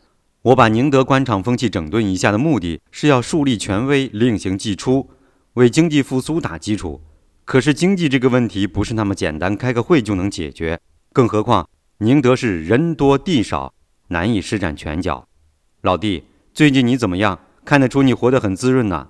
[0.44, 5.10] 我把宁德官场风气整顿一下的目的是要树立权威，令行既出。”
[5.56, 7.02] 为经济复苏打基础，
[7.44, 10.80] 可是经济这个问题不是那么简单，开个会就能解决。
[11.12, 11.70] 更何况
[12.00, 13.74] 宁德是人多地少，
[14.08, 15.28] 难以施展拳脚。
[15.82, 17.40] 老弟，最近你怎么样？
[17.64, 19.10] 看得出你活得很滋润呐。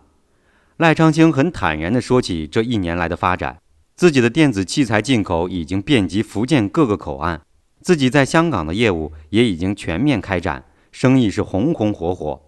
[0.78, 3.58] 赖昌星很坦然地说起这一年来的发展，
[3.96, 7.41] 自己的电子器材进口已经遍及福建各个口岸，
[7.82, 12.41] 自己在香港的业务也已经全面开展，生意是红红火火。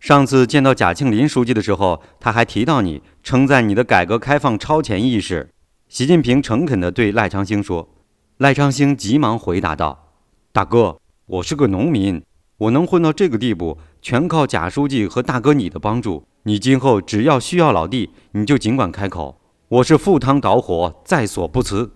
[0.00, 5.50] 上次见到贾庆林书记的时候，他还提到你，称赞你的改革开放超前意识。
[5.88, 7.88] 习近平诚恳地对赖昌星说
[8.38, 10.12] ：“赖昌星急忙回答道
[10.52, 12.22] ：‘大哥，我是个农民，
[12.58, 16.26] 我能混到这个地步，全靠贾书记和大哥你的帮助。
[16.42, 21.92] 你今后只要需要老弟，你就尽管开口，我是赴汤蹈火，在所不辞。’”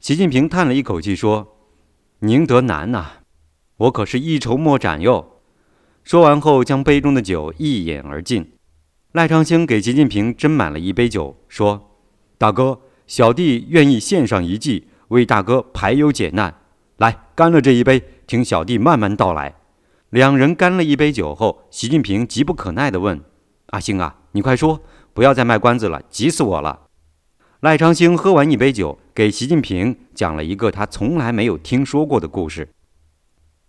[0.00, 1.48] 习近平叹了一口气说
[2.20, 3.18] ：“宁德难呐，
[3.76, 5.42] 我可是一筹莫展哟。”
[6.02, 8.52] 说完后，将杯中的酒一饮而尽。
[9.12, 11.98] 赖昌星给习近平斟满了一杯酒，说
[12.38, 16.52] ：“大哥，小弟愿意献上一计，为大哥排忧解难。
[16.96, 19.54] 来，干了这一杯，听小弟慢慢道来。”
[20.10, 23.22] 两人干了一杯酒后，习近平急不可耐地问
[23.70, 24.80] ：“阿星啊，你快说，
[25.14, 26.80] 不要再卖关子了，急死我了。”
[27.60, 32.68] 赖昌星喝完一杯酒，给习近平讲了一个他从来没有听说过的故事。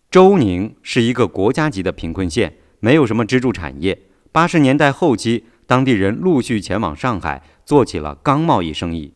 [0.09, 3.97] 周宁是一个国家级的贫困县，没有什么支柱产业。
[4.31, 9.13] 八十年代后期，当地人陆续前往上海做起了钢贸易生意。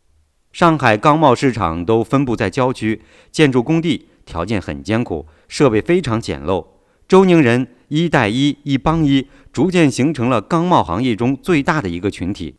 [0.56, 6.66] 上海钢贸市场都分布在郊区，建筑工地条件很艰苦，设备非常简陋。
[7.10, 12.56] 周宁人一带一，一帮一，逐渐形成了钢贸行业中最大的一个群体。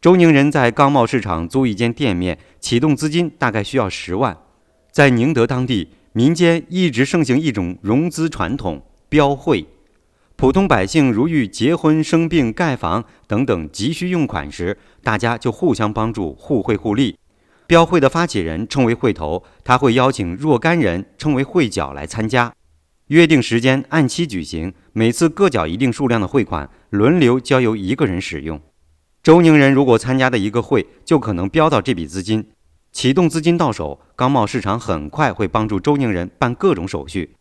[0.00, 4.36] 周宁人在钢贸市场租一间店面，启动资金大概需要十万。
[4.90, 9.64] 在宁德当地，民间一直盛行一种融资传统——标会。
[10.34, 17.16] 普通百姓如遇结婚、生病、盖房等等急需用款时，大家就互相帮助，互惠互利。
[17.66, 22.52] 标会的发起人称为会头，他会邀请若干人称为会角来参加，
[23.08, 28.60] 约定时间按期举行，每次各缴一定数量的汇款，轮流交由一个人使用。
[29.22, 32.48] 周宁人如果参加的一个会，就可能标到这笔资金，
[32.92, 37.34] 启动资金到手，钢贸市场很快会帮助周宁人办各种手续，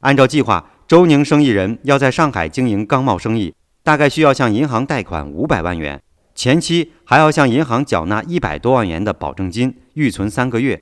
[0.00, 0.70] 按照计划。
[0.88, 6.02] 周宁生意人要在上海经营钢贸生意，大概需要向银行贷款五百万元，
[6.38, 10.80] 前期还要向银行缴纳一百多万元的保证金，预存三个月。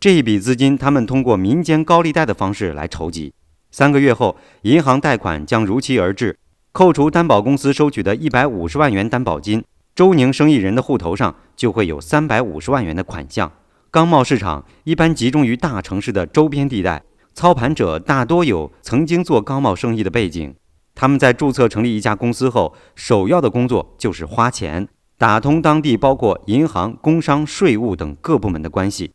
[0.00, 3.34] 这一笔资金，他们通过民间高利贷的方式来筹集。
[3.70, 6.38] 三个月后，银行贷款将如期而至，
[6.72, 9.62] 扣除担保公司收取的一百五十万元担保金，
[9.94, 13.52] 周宁生意人的户头上就会有三百五十万元的款项。
[13.90, 17.02] 钢贸市场一般集中于大城市的周边地带。
[17.34, 20.54] 操盘者大多有曾经做钢贸生意的背景，
[20.94, 29.12] 他们在注册成立一家公司后，首要的工作就是花钱，打通当地包括银行、工商、税务等各部门的关系。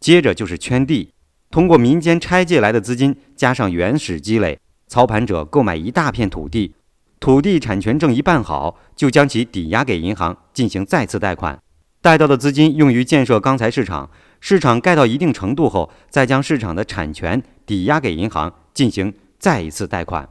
[0.00, 1.12] 接着就是圈地，
[1.50, 6.74] 通过民间拆借来的资金加上原始积累，操盘者购买一大片土地，
[7.20, 11.60] 土地产权证一办好，就将其抵押给银行进行再次贷款，
[12.02, 14.10] 贷到的资金用于建设钢材市场。
[14.40, 20.26] 市场盖到一定程度后，再将市场的产权抵押给银行，进行再一次贷款。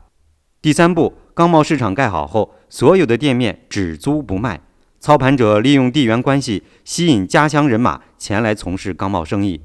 [0.61, 4.59] 第三步，钢贸市场盖好后，所有的店面只租不卖。
[4.99, 9.61] 操盘者利用地缘关系，吸引家乡人马前来从事钢贸生意。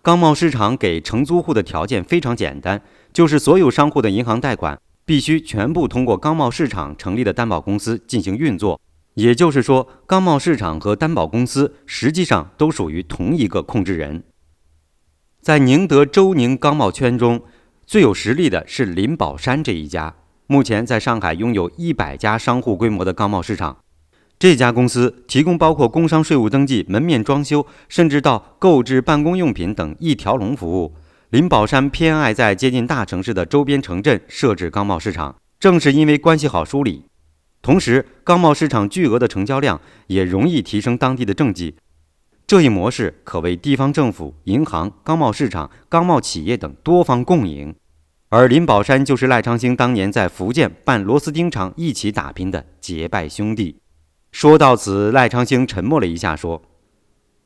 [0.00, 2.80] 钢贸市场给承租户的条件非常简单，
[3.12, 8.80] 就是所有商户的银行贷款必须全部通过钢贸市场成立的担保公司进行运作。
[9.12, 14.24] 也就是说，钢贸市场和担保公司实际上都属于同一个控制人。
[15.42, 17.42] 在宁德周宁钢贸圈中，
[17.86, 20.14] 最有实力的是林宝山这一家，
[20.46, 23.76] 目前在上海拥有一百家商户规模的钢贸市场。
[24.38, 30.94] 这家公司提供包括工商税务登记、门面装修，甚至到购置办公用品等一条龙服务。
[31.30, 37.04] 林宝山偏爱在接近大城市的周边城镇设置钢贸市场，正是因为关系好、梳理。
[37.60, 41.76] 同时，钢贸市场巨额的成交量也容易提升当地的政绩。
[42.54, 47.74] 这一模式可为地方政府、银行、钢贸市场、钢贸企业等多方共赢。
[48.28, 53.80] 而林宝山就是赖昌星当年在福建办螺丝钉厂一起打拼的结拜兄弟。
[54.30, 56.62] 说到此，赖昌星沉默了一下，说：“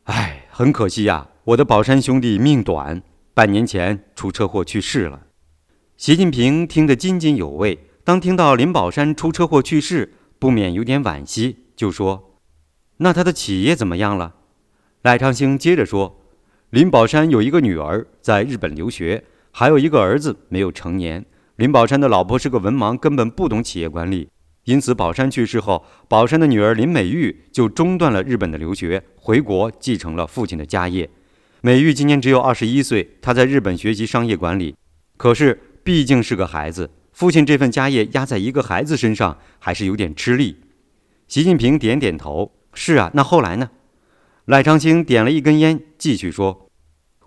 [0.05, 3.01] 哎，很可惜呀，我的宝山兄弟命短，
[3.33, 5.23] 半年前出车祸去世了。”
[5.97, 7.79] 习近平听得津津有味。
[8.05, 12.35] 当听到林宝山出车祸去世，不免有点惋惜，就说
[13.01, 14.35] ：“那他的企业怎么样了？”
[15.03, 16.21] 赖昌星接着说
[16.71, 21.25] ：“林宝山有一个女儿在日本留学，还有一个儿子没有成年。
[21.55, 24.29] 林宝山的老婆是个文盲，根本不懂企业管理，
[24.65, 31.09] 因此宝山去世后，宝山的女儿林美玉就中断了日本的留学，回国继承了父亲的家业。
[31.61, 34.75] 美玉今年只有二十一岁，她在日本学习商业管理，
[35.17, 40.57] 可是毕竟是个孩子。”父亲这份家业压在一个孩子身上，还是有点吃力。
[41.27, 43.71] 习近平点点头：“是啊，那后来呢？”
[44.49, 46.71] 赖昌星点了一根烟，继续说：“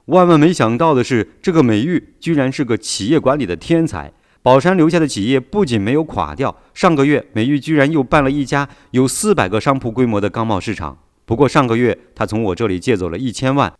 [0.05, 4.11] 万万没想到的是，这个美玉居然是个企业管理的天才。
[4.41, 10.97] 宝山留下的企业不仅没有垮掉，上个月美玉居然又办了一家有四百个商铺规模的钢贸市场。
[11.27, 13.71] 不过上个月他从我这里借走了一千万。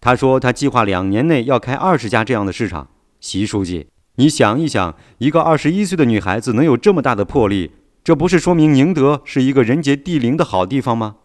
[0.00, 2.88] 他说他计划两年内要开二十家这样的市场。
[3.18, 7.72] 习书记。”你想一想，一个二十一岁的女孩子能有这么大的魄力，
[8.04, 11.16] 这不是说明宁德是一个人杰地灵的好地方吗？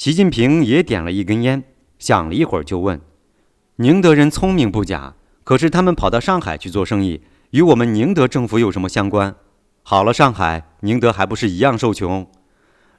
[0.00, 1.62] 习近平也点了一根烟，
[1.98, 2.98] 想了一会儿，就问
[3.76, 7.20] ：“宁德人聪明不假，可是他们跑到上海去做生意，
[7.50, 9.36] 与我们宁德政府有什么相关？
[9.82, 12.26] 好了，上海，宁德还不是一样受穷？”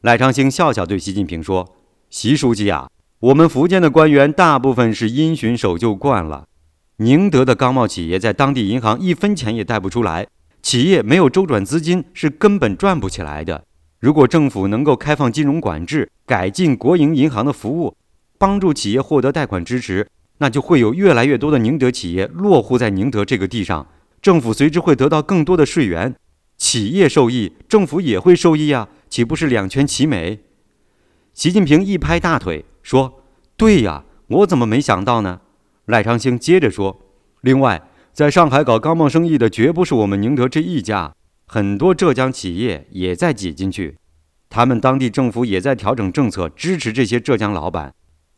[0.02, 1.74] 赖昌星笑笑对习近平说
[2.12, 2.88] ：“习书记啊，
[3.20, 6.45] 我们福建的官员大部分是因循守旧惯了。”
[6.97, 10.28] 宁德的钢贸企业在当地银行一分钱也贷不出来，
[10.62, 13.64] 企业没有周转资金是根本赚不起来的。
[14.02, 17.95] 如果政府能够开放金融管制，改进国营银行的服务，
[18.39, 20.08] 帮助企业获得贷款支持，
[20.39, 23.86] 那就会有越来越多的宁德企业落户在宁德这个地上，
[24.20, 26.16] 政府随之会得到更多的税源，
[26.58, 30.39] 企业受益，政府也会受益啊，岂不是两全其美？
[31.36, 33.20] 习近平一拍大腿说。
[33.56, 35.41] 对呀，我怎么没想到呢？
[35.86, 36.99] 赖昌星接着说
[37.41, 41.14] ：“另外，在上海搞钢贸生意的绝不是我们宁德这一家，
[41.54, 43.97] 很多浙江企业也在挤进去，
[44.49, 47.93] 他们当地政府也在调整政策，支持这些浙江老板。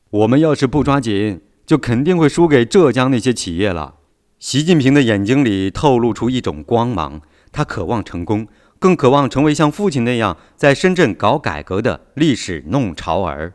[0.09, 3.97] 我们要是不抓紧，就肯定会输给浙江那些企业了。”
[4.41, 8.47] 习近平的眼睛里透露出一种光芒，他渴望成功，
[8.80, 13.53] 更渴望成为像父亲那样在深圳搞改革的历史弄潮儿。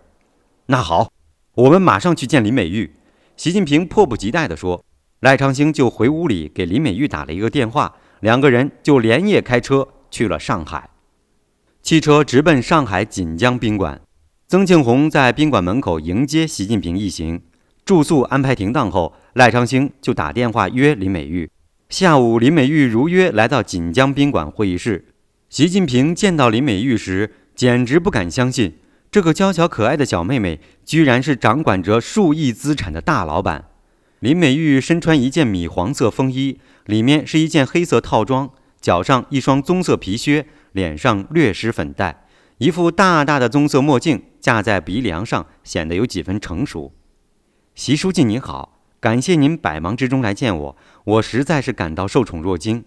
[0.67, 1.11] 那好，
[1.57, 2.95] 我们马上去见林美玉。
[3.37, 4.85] 习近平迫不及待地说。
[5.19, 10.91] 赖昌星就回屋里给林美玉打了一个电话，两个人就连夜开车去了上海。
[11.83, 14.01] 汽车直奔上海锦江宾馆，
[14.47, 17.41] 曾庆红在宾馆门口迎接习近平一行。
[17.85, 21.51] 住宿安排停当后，赖昌星就打电话约林美玉。
[21.89, 25.07] 下午，林美玉如约来到锦江宾馆会议室。
[25.49, 28.75] 习近平见到林美玉时，简直不敢相信，
[29.11, 33.65] 这个娇小可爱的小妹妹居然是掌管着数亿资产的大老板。
[34.21, 36.59] 林美玉身穿一件米黄色风衣，
[36.89, 42.25] 里面是一件黑色套装，脚上一双棕色皮靴，脸上略施粉黛，
[42.57, 46.95] 一副大大的棕色墨镜架在鼻梁上，显得有几分成熟。
[47.75, 52.83] 习书记您好，感谢您百忙之中来见我，我实在是感到受宠若惊。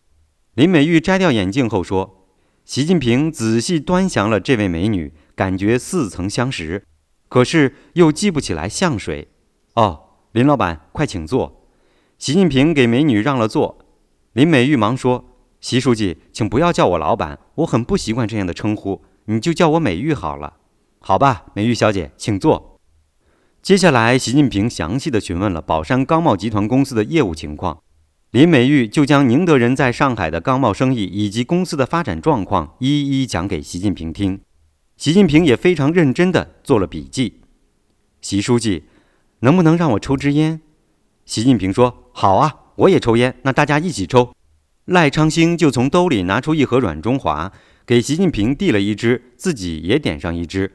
[0.55, 2.25] 林美玉摘掉眼镜后说
[2.65, 6.83] ：“习近平仔细端详了这位美女，感觉似曾相识，
[7.29, 9.27] 可是又记不起来像谁。”
[9.75, 11.67] 哦，林老板，快请坐。
[12.17, 13.77] 习近平给美女让了座。
[14.33, 15.25] 林美玉忙说
[15.59, 20.53] ：“习书记，请不要叫我老板，我很不习惯这样的称呼，你就叫我美玉好了。”
[21.03, 22.77] 好吧，美玉小姐，请坐。
[23.61, 27.81] 接下来，习近平详细的询问了宝山钢贸集团公司的业务情况，
[28.31, 34.39] 林美玉就将宁德人在上海的钢贸生意以及公司的发展状况一一讲给习近平听。
[34.95, 37.41] 习近平也非常认真的做了笔记。
[38.21, 38.85] 习书记，
[39.39, 40.61] 能不能让我抽支烟？
[41.25, 44.33] 习近平说：“好啊，我也抽烟，那大家一起抽。”
[44.85, 47.51] 赖昌星就从兜里拿出一盒软中华，
[47.85, 50.71] 给习近平递了一支，自己也点上一支。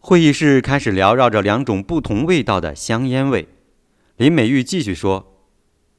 [0.00, 3.46] 会议室开始缭绕着两种不同味道的香烟味。
[4.16, 5.36] 林美玉继续说：“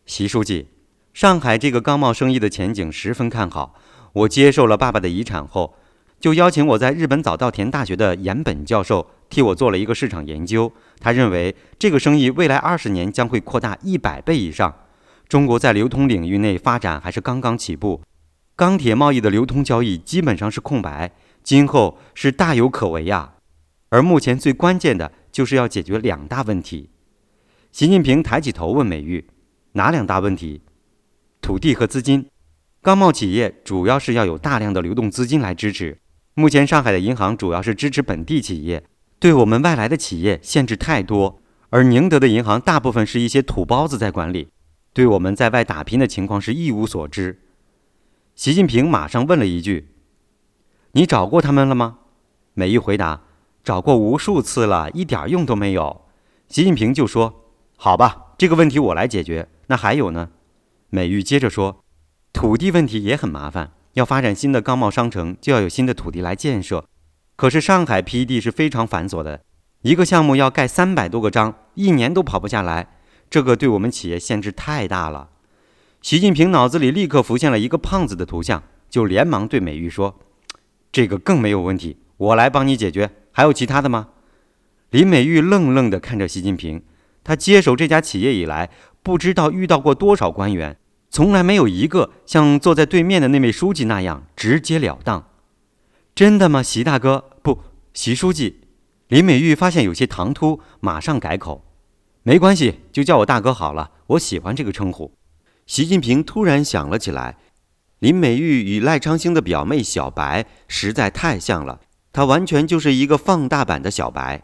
[0.07, 0.67] 习书记，
[1.13, 3.75] 上海这个钢贸生意的前景十分看好。
[4.13, 5.75] 我接受了爸爸的遗产后，
[6.19, 10.71] 就邀请我在日本早稻田大学的岩本教授替我做了一个市场研究。
[10.99, 14.73] 他认为这个生意未来二十年将会扩大一百倍以上。
[15.27, 18.01] 中国在流通领域内发展还是刚刚起步，
[18.55, 21.11] 钢铁贸易的流通交易基本上是空白，
[21.43, 23.33] 今后是大有可为呀。”
[23.89, 26.89] 而目前最关键的就是要解决两大问题。
[27.71, 29.27] 习近平抬起头问美玉
[29.73, 30.61] ：“哪两大问题？
[31.41, 32.27] 土地和资金。
[32.81, 35.97] 钢贸企业主要是要有大量的流动资金来支持。
[36.35, 38.83] 目前上海的银行主要是支持本地企业，
[39.19, 41.39] 对我们外来的企业限制太多。
[41.69, 44.49] 而宁德的银行大部分是一些土包子在管理，
[44.93, 47.39] 对我们在外打拼的情况是一无所知。”
[48.35, 49.89] 习近平马上问了一句
[50.93, 51.99] ：“你找过他们了吗？”
[52.55, 53.21] 美玉回答。
[53.63, 56.01] 找过无数次了，一点用都没有。
[56.49, 57.45] 习近平就说
[57.79, 59.47] ：“好吧，这个问题我来解决。
[59.67, 60.31] 那还有呢？”
[60.91, 61.81] 美玉接着说
[62.33, 66.83] ：“土地问题也很麻烦，要发展新的钢贸商城，就要有新的土地来建设。
[67.37, 69.41] 可是上海批地是非常繁琐的，
[69.83, 72.97] 一个项目要盖三百多个章，一年都跑不下来。
[73.33, 75.31] 这个对我们企业限制太大了。”
[76.03, 78.61] 习近平脑子里立刻浮现了一个胖子的图像，
[78.91, 80.19] 就连忙对美玉说
[80.93, 84.09] ：“这个更没有问题，我来帮你解决。”还有其他的吗？
[84.91, 86.83] 林美玉愣愣地看着习近平。
[87.23, 88.69] 她接手这家企业以来，
[89.01, 90.77] 不知道遇到过多少官员，
[91.09, 95.27] 从来没有一个像坐在对面的那位书记那样直截了当。
[96.13, 97.31] 真的吗，习大哥？
[97.41, 97.61] 不，
[97.95, 98.61] 习书记。
[99.07, 101.65] 林美玉发现有些唐突，马上改口
[102.25, 105.13] ：“没关系，就叫我大哥好了，我喜欢这个称呼。”
[105.67, 107.37] 习近平突然想了起来，
[107.99, 111.81] 林美玉与赖昌星的表妹小白实在太像了。
[112.13, 114.43] 他完全就是一个放大版的小白，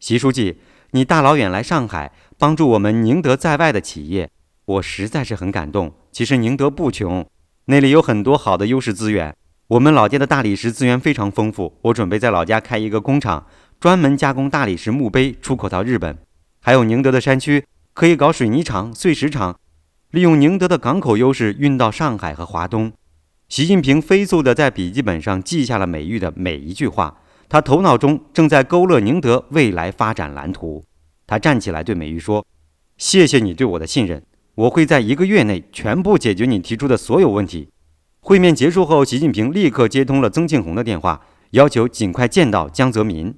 [0.00, 0.58] 习书记，
[0.92, 4.28] 你大老远来上海帮助我们宁德在外的企业，
[4.64, 5.94] 我实在是很感动。
[6.10, 7.24] 其实宁德不穷，
[7.66, 9.36] 那里有很多好的优势资源。
[9.68, 13.46] 我们老家的大理石资源非常丰富，我准备在老家开一个工厂，
[13.78, 16.18] 专门加工大理石墓碑，出口到日本。
[16.64, 19.58] 还有宁德的山区可以搞水泥厂、碎石厂，
[20.12, 22.92] 利用宁德的港口优势运到上海和华东。
[23.48, 30.84] 习近平飞速地在笔记本上记下了美玉的每一句话，他头脑中正在勾勒宁德未来发展蓝图。
[31.26, 32.46] 他站起来对美玉说
[32.96, 34.22] ：“谢谢你对我的信任，
[34.54, 37.68] 我会在一个月内全部解决你提出的所有问题。”
[38.24, 43.34] 会面结束后，习近平立刻接通了曾庆红的电话，要求尽快见到江泽民。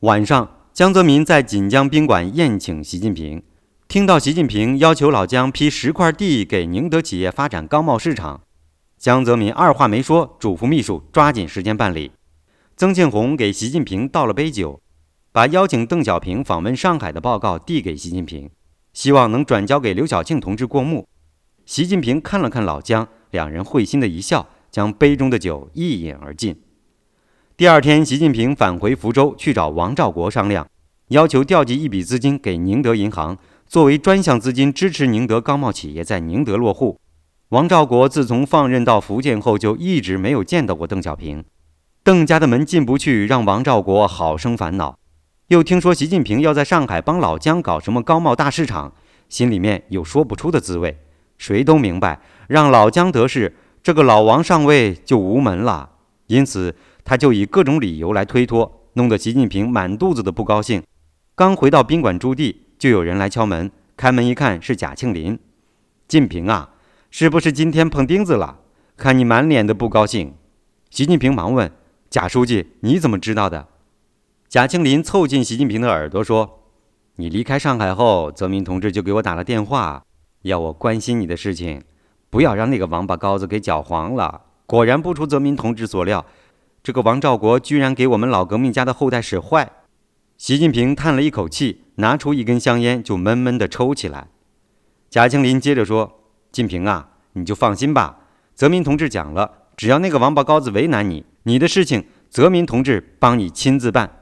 [0.00, 3.42] 晚上，江泽民在锦江宾馆宴请习近平，
[3.88, 8.42] 听到习近平要求老江批十块地给宁德企业发展钢贸市场，
[8.98, 12.12] 江泽民二话没说，嘱咐秘书抓紧时间办理。
[12.76, 14.82] 曾庆红给习近平倒了杯酒，
[15.32, 18.50] 把邀请邓小平访问上海的报告递给习近平，
[18.92, 21.08] 希望能转交给刘晓庆同志过目。
[21.64, 26.60] 习近平看了看老江，两人会心的一笑，将杯中的酒一饮而尽。
[27.58, 30.68] 第二天，习近平返回福州去找王兆国商量，
[31.08, 37.00] 要求调集一笔资金给宁德银行，作为专项资金支持宁德钢贸企业在宁德落户。
[37.48, 41.42] 王兆国自从放任到福建后，就一直没有见到过邓小平，
[42.04, 44.98] 邓家的门进不去，让王兆国好生烦恼。
[45.48, 48.92] 又听说习近平要在上海帮老姜搞什么钢贸大市场，
[49.30, 50.98] 心里面有说不出的滋味。
[51.38, 55.92] 谁都明白，让老姜得势，这个老王上位就无门了。
[56.26, 56.76] 因此。
[57.06, 60.82] 他就以各种理由来推脱，弄得习近平满肚子的不高兴。
[61.36, 63.70] 刚回到宾馆驻地，就有人来敲门。
[63.96, 65.38] 开门一看，是贾庆林。
[66.08, 66.70] 近平啊，
[67.08, 68.58] 是不是今天碰钉子了？
[68.96, 70.34] 看你满脸的不高兴。
[70.90, 71.70] 习近平忙问
[72.10, 73.68] ：“贾书记，你怎么知道的？”
[74.50, 76.64] 贾庆林凑近习近平的耳朵说
[77.16, 80.02] ：“你离开上海后，泽民同志就给我打了电话，
[80.42, 81.84] 要我关心你的事情，
[82.30, 84.42] 不要让那个王八羔子给搅黄了。
[84.66, 86.26] 果然不出泽民同志所料。”
[86.86, 89.72] 这个王兆国居然给我们老革命家的后代使坏！
[90.38, 94.28] 习近平叹了一口气，拿出一根香烟就闷闷地抽起来。
[95.10, 96.20] 贾庆林接着说
[96.52, 98.18] ：“近平啊，你就放心吧，
[98.54, 104.20] 泽民同志讲了，只要那个王八羔子为难你，你的事情泽民同志帮你亲自办。”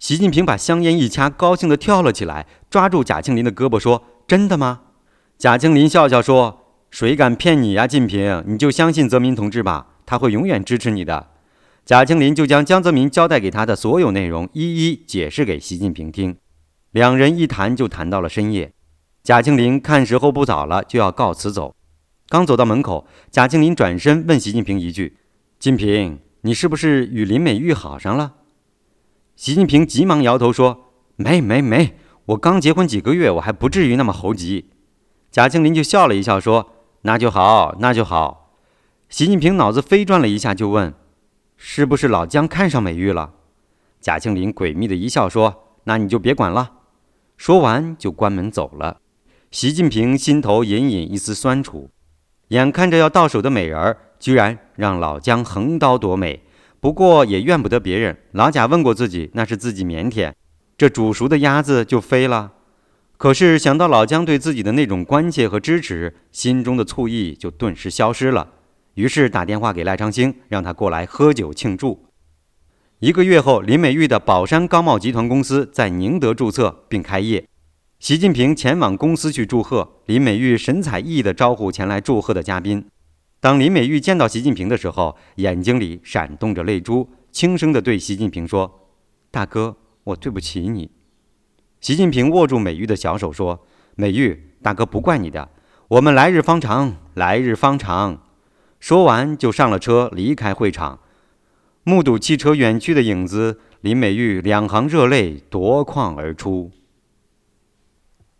[0.00, 4.80] 习近平把香烟一掐，高兴地跳了起来，抓住贾庆林的胳膊说：“真的吗？”
[5.38, 11.28] 贾庆林笑笑说：“谁敢骗你呀，近平，你就相信泽民同志吧，他会永远支持你的。”
[11.84, 16.36] 贾庆林就将江泽民交代给他的所有内容一一解释给习近平听，
[16.92, 18.72] 两人一谈就谈到了深夜。
[19.24, 21.74] 贾庆林看时候不早了，就要告辞走。
[22.28, 25.18] 刚走到门口，贾庆林转身问习近平一句
[25.58, 28.34] ：“近平，你是不是与林美玉好上了？”
[29.34, 34.70] 习近平急忙摇头说：“没没没，我刚结婚几个月，我还不至于那么猴急。”
[35.32, 36.70] 贾庆林就笑了一笑说
[37.02, 38.56] ：“那就好，那就好。”
[39.10, 40.94] 习近平脑子飞转了一下，就问。
[41.64, 43.34] 是不是老姜看上美玉了？
[44.00, 46.72] 贾庆林诡秘的一笑说：“那你就别管了。”
[47.38, 48.98] 说完就关门走了。
[49.52, 51.88] 习近平心头隐隐一丝酸楚，
[52.48, 56.42] 眼看着要到手的美人儿，居然让老姜横刀夺美。
[56.80, 60.32] 不过也怨不得别人，老贾问过自己，那是自己腼腆，
[60.76, 62.54] 这煮熟的鸭子就飞了。
[63.16, 68.48] 可是想到老姜对自己的那种关切和支持，心中的醋意就顿时消失了。
[68.94, 72.04] 于是打电话给赖昌星，让他过来喝酒庆祝。
[72.98, 77.48] 一个月后，林美玉的宝山钢贸集团公司在宁德注册并开业。
[77.98, 82.84] 习近平前往公司去祝贺，林美玉神采奕奕地招呼前来祝贺的嘉宾。
[83.40, 88.88] 当林美玉见到习近平的时候，眼睛里闪动着泪珠，轻声地对习近平说
[89.32, 90.90] ：“大哥，我对不起你。”
[91.80, 93.66] 习近平握住美玉的小手说
[93.96, 95.48] ：“美玉，大哥不怪你的，
[95.88, 98.20] 我们来日方长，来日方长。”
[98.82, 100.98] 说完，就上了车，离开会场。
[101.84, 106.72] 目睹汽车远去的影子，林美玉两行热泪夺眶而出。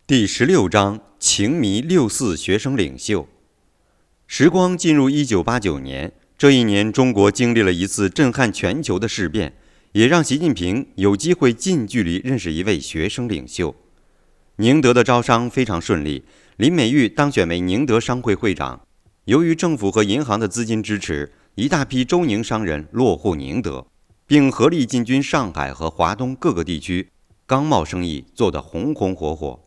[0.05, 3.25] 第十六章：情迷六四学生领袖。
[4.27, 9.53] 时光进入一九八九年，这一年，中国经历了一次震撼全球的事变，
[9.93, 13.73] 也让习近平有机会近距离认识一位学生领袖。
[14.57, 16.25] 宁德的招商非常顺利，
[16.57, 18.81] 林美玉当选为宁德商会会长。
[19.25, 23.87] 由于政府和银行的资金支持，一大批周宁商人落户宁德，
[24.27, 27.07] 并合力进军上海和华东各个地区，
[27.45, 29.61] 钢贸生意做得红红火火。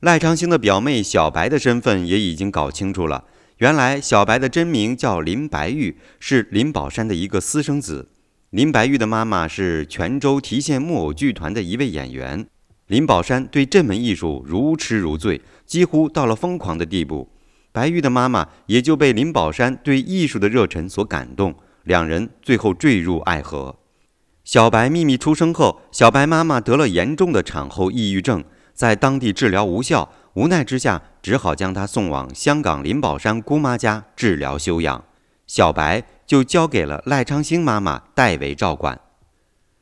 [0.00, 3.24] 赖昌星的表妹小白的身份也已经搞清楚了。
[3.58, 8.08] 原来，小白的真名叫林白玉，是林宝山的一个私生子。
[8.50, 12.44] 林白玉的妈妈是泉州提线木偶剧团的一位演员。
[12.88, 17.30] 林宝山对这门艺术如痴如醉，几乎到了疯狂的地步。
[17.74, 23.74] 白玉的妈妈也就被林宝山对艺术的热忱所感动，两人最后坠入爱河。
[24.44, 35.04] 小白秘密出生后，小白妈妈得了严重的产后抑郁症，在当地治疗无效，无奈之下只好将她送往香港林宝山姑妈家治疗休养。
[35.48, 39.00] 小白就交给了赖昌星妈妈代为照管。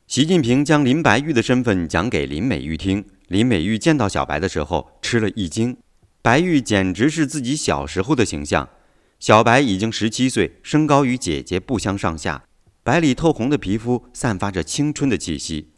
[0.07, 5.77] 习近平将林白玉的身份讲给林美玉听，林美玉见到小白的时候吃了一惊。
[6.23, 8.69] 白玉简直是自己小时候的形象。
[9.19, 12.45] 小白已经十七岁，身高与姐姐不相上下，
[12.81, 15.71] 白里透红的皮肤散发着青春的气息。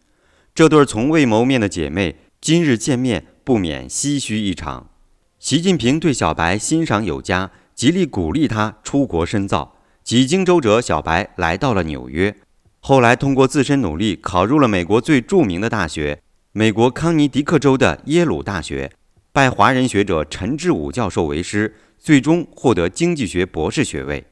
[0.53, 4.91] 这对从未谋面的姐妹，今日见面不免唏嘘一场。
[5.39, 9.75] 习近平对小白欣赏有加，极力鼓励他出国深造。
[10.03, 12.35] 几经周折，小白来到了纽约。
[12.79, 16.21] 后来通过自身努力，考入了美国最著名的大学——
[16.53, 18.91] 美国康尼迪克州的耶鲁大学，
[19.35, 24.23] 拜华人学者陈志武教授为师，最终获得经济学博士学位。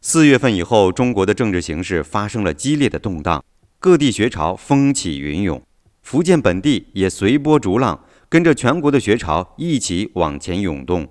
[0.00, 3.44] 四月份以后，中国的政治形势发生了激烈的动荡，
[3.80, 5.60] 各地学潮风起云涌，
[6.02, 11.08] 福建本地也随波逐浪，跟着全国的学潮一起往前涌动。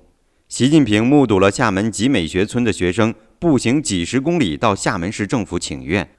[0.47, 6.09] 习近平目睹了厦门集美学村的学生步行几十公里到厦门市政府请愿。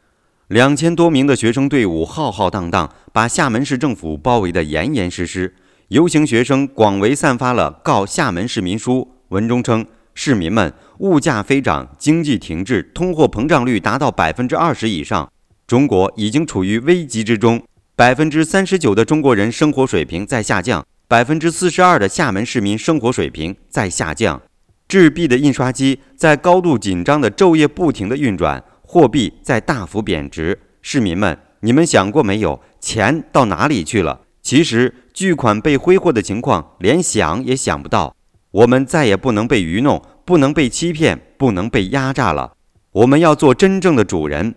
[0.48, 5.54] 两千多名的学生队伍浩浩荡荡，把厦门市政府包围得严严实实。
[5.88, 15.30] 游行学生广为散发了告厦门市民书，文中称：“市民们，物价飞涨，经济停滞，通货膨胀率达到百分之二十以上，
[15.64, 17.62] 中国已经处于危机之中。
[17.94, 24.42] 百分之三十九的中国人生活水平在下降，百分之四十二的厦门市民生活水平在下降。
[24.88, 34.22] 制币的印刷机在高度紧张的昼夜不停地运转。”货币在大幅贬值，市民们，你们想过没有，钱到哪里去了？
[34.42, 38.14] 其实巨款被挥霍的情况，连想也想不到。
[38.50, 42.52] 我们再也不能被愚弄，不能被欺骗，不能被压榨了。
[42.92, 44.56] 我们要做真正的主人。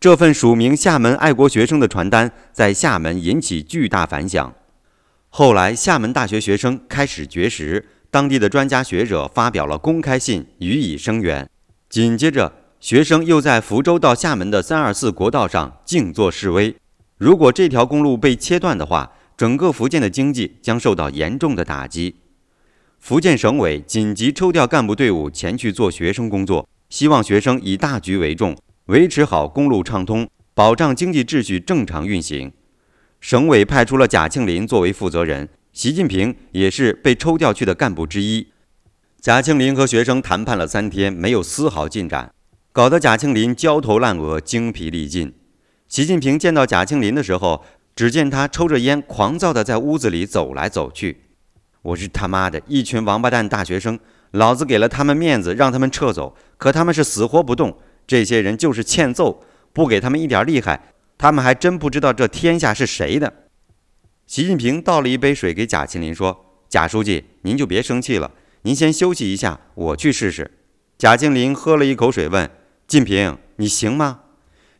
[0.00, 4.54] 这份署名厦门爱国学生的传单在厦门引起巨大反响。
[5.28, 11.46] 后来，厦门大学学生开始绝食，当地的专家学者发表了公开信予以声援。
[11.90, 12.50] 紧接着。
[12.78, 16.76] 学生又在福州到厦门的三二四国道上静坐示威。
[17.16, 22.16] 如果这条公路被切断的话，整个福建的经济将受到严重的打击。
[22.98, 28.56] 福建省委紧急抽调干部队伍前去做学生工作，希望学生以大局为重，
[28.86, 32.50] 维持好公路畅通，保障经济秩序正常运行。
[33.20, 38.48] 省委派出了贾庆林作为负责人，习近平也是被抽调去的干部之一。
[39.20, 42.32] 贾庆林和学生谈判了三天，没有丝毫进展。
[42.72, 45.32] 搞得贾庆林焦头烂额、精疲力尽。
[45.88, 47.64] 习近平见到贾庆林的时候，
[47.96, 51.22] 只见他抽着烟，狂躁地在屋子里走来走去。
[51.80, 53.98] 我是他妈的一群王八蛋大学生，
[54.32, 57.78] 老子给了他们面子，让他们撤走，可他们是死活不动。
[58.06, 59.42] 这些人就是欠揍，
[59.72, 63.32] 不给他们一点厉害，他们还真不知道这天下是谁的。
[64.26, 68.30] 习近平倒了一杯水给贾庆林，说：“贾书记，您就别生气了，
[68.62, 70.50] 您先休息一下，我去试试。”
[70.98, 72.50] 贾庆林喝了一口水，问。
[72.86, 74.20] 晋平，你行吗？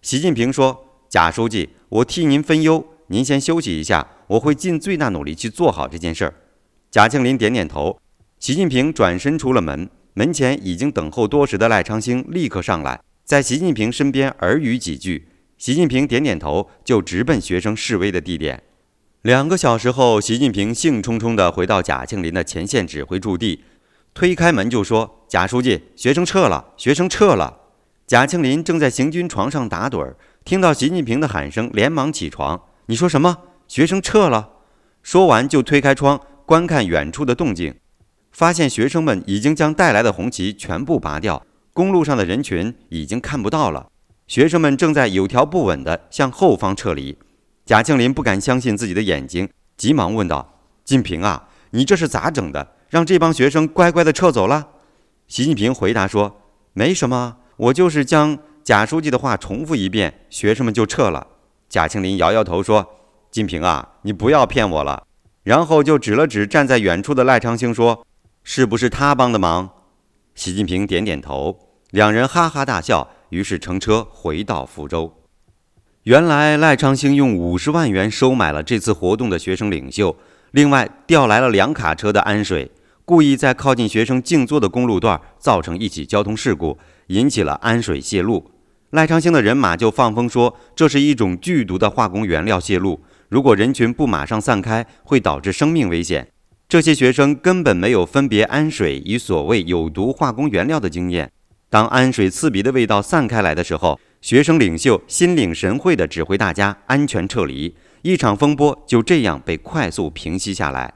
[0.03, 6.34] 习近平说：“贾书记，我替您分忧，您先休息一下，我会尽最大努力去做好这件事儿。”
[6.90, 8.00] 贾庆林点点头。
[8.38, 15.28] 习近平转身出了门，门前已经等候多时的赖昌星立刻上来，在习近平身边耳语几句。
[15.57, 18.62] 习近平点点头，就直奔学生示威的地点。
[19.22, 23.64] 两个小时后，习近平兴冲冲地回到贾庆林的前线指挥驻地，
[24.12, 27.61] 推开门就说：“贾书记，学生撤了，学生撤了。”
[28.07, 32.61] 贾庆林正在行军床上打盹儿，听到习近平的喊声，连忙起床。
[32.89, 33.39] 你说什么？
[33.66, 34.51] 学生撤了？
[35.03, 37.74] 说完就推开窗观看远处的动静，
[38.30, 43.89] 发现学生们已经将带来的红旗全部拔掉，公路上的人群已经看不到了。
[44.28, 47.18] 学生们正在有条不紊地向后方撤离。
[47.64, 52.74] 贾庆林不敢相信自己的眼睛，急忙问道：“金平啊，你这是咋整的？
[52.89, 54.68] 让这帮学生乖乖地撤走了？”
[55.26, 56.41] 习近平回答说
[56.72, 61.26] ：“没什么。”我就是将贾书记的话重复一遍，学生们就撤了。
[61.69, 62.87] 贾庆林摇摇头说
[63.31, 65.05] ：“金平啊，你不要骗我了。”
[65.43, 68.07] 然后就指了指站在远处的赖昌星说
[68.43, 69.71] ：“是不是他帮的忙？”
[70.35, 71.59] 习近平点点头，
[71.91, 75.14] 两人哈哈大笑，于是乘车回到福州。
[76.03, 80.17] 原来赖昌星用五十万元收买了这次活动的学生领袖，
[80.53, 82.71] 另外调来了两卡车的氨水，
[83.05, 86.79] 故意在靠近学生静坐的公路段造成一起交通事故。
[87.09, 88.51] 引起了氨水泄露，
[88.91, 96.28] 赖昌星的人马就放风说这是一种剧毒的化工原料泄露，如果人群不马上散开，会导致生命危险。
[96.68, 101.30] 这些学生根本没有分别氨水与所谓有毒化工原料的经验。
[101.68, 110.95] 当氨水刺鼻的味道散开来的时候，学生领袖心领神会地指挥大家安全撤离，一场风波就这样被快速平息下来。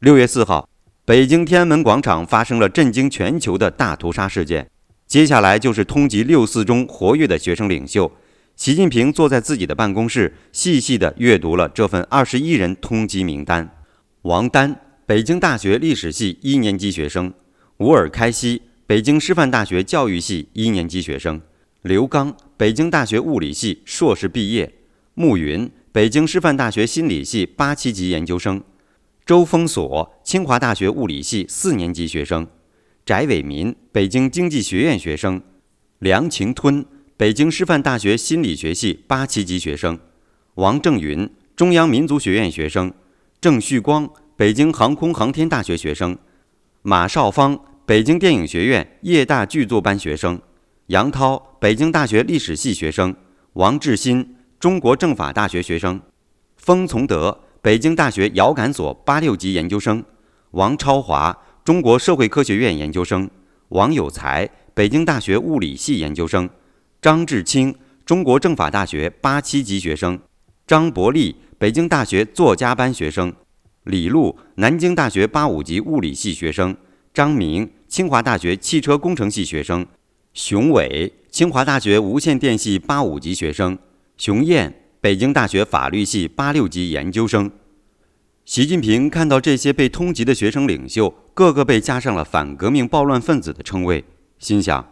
[0.00, 0.68] 六月四号，
[1.04, 4.68] 北京天安门广场发生了震惊全球的大屠杀事件。
[5.12, 8.10] 接下来就是通缉六四中活跃的学生领袖。
[8.56, 13.68] 习近平坐在自己的办公室，细细地阅读了这份二十一人通缉名单：
[14.22, 17.30] 王丹，北京大学历史系一年级学生；
[17.76, 21.42] 吴尔开西，北京师范大学教育系一年级学生；
[21.82, 24.70] 刘刚，北京大学物理系硕士毕业；
[25.12, 28.60] 穆云，北京师范大学心理系八七级研究生；
[29.26, 32.46] 周峰锁，清华大学物理系四年级学生；
[33.04, 35.40] 翟伟民，北京经济学院学生；
[35.98, 36.84] 梁晴吞，
[37.16, 39.96] 北京师范大学心理学系八七级学生；
[40.54, 42.90] 王正云，中央民族学院学生；
[43.40, 46.14] 郑旭光，北京航空航天大学学生；
[46.82, 50.38] 马少芳，北京电影学院夜大剧作班学生；
[50.86, 53.12] 杨涛，北京大学历史系学生；
[53.54, 54.36] 王志新。
[54.60, 56.00] 中国政法大学学生，
[56.56, 60.00] 封从德，北京大学遥感所八六级研究生；
[60.52, 63.28] 王超华，中国社会科学院研究生；
[63.68, 66.48] 王有才，北京大学物理系研究生；
[67.00, 67.72] 张志清，
[68.04, 70.18] 中国政法大学八七级学生；
[70.66, 73.30] 张伯利，北京大学作家班学生；
[73.84, 76.74] 李璐，南京大学八五级物理系学生；
[77.14, 79.84] 张明，清华大学汽车工程系学生；
[80.34, 83.78] 熊伟，清华大学无线电系八五级学生。
[84.16, 87.48] 熊燕，北京大学法律系八六级研究生。
[88.44, 94.04] 习近平看到这些被通缉的学生领袖，个个被加上了“反革命暴乱分子”的称谓，
[94.40, 94.84] 心想：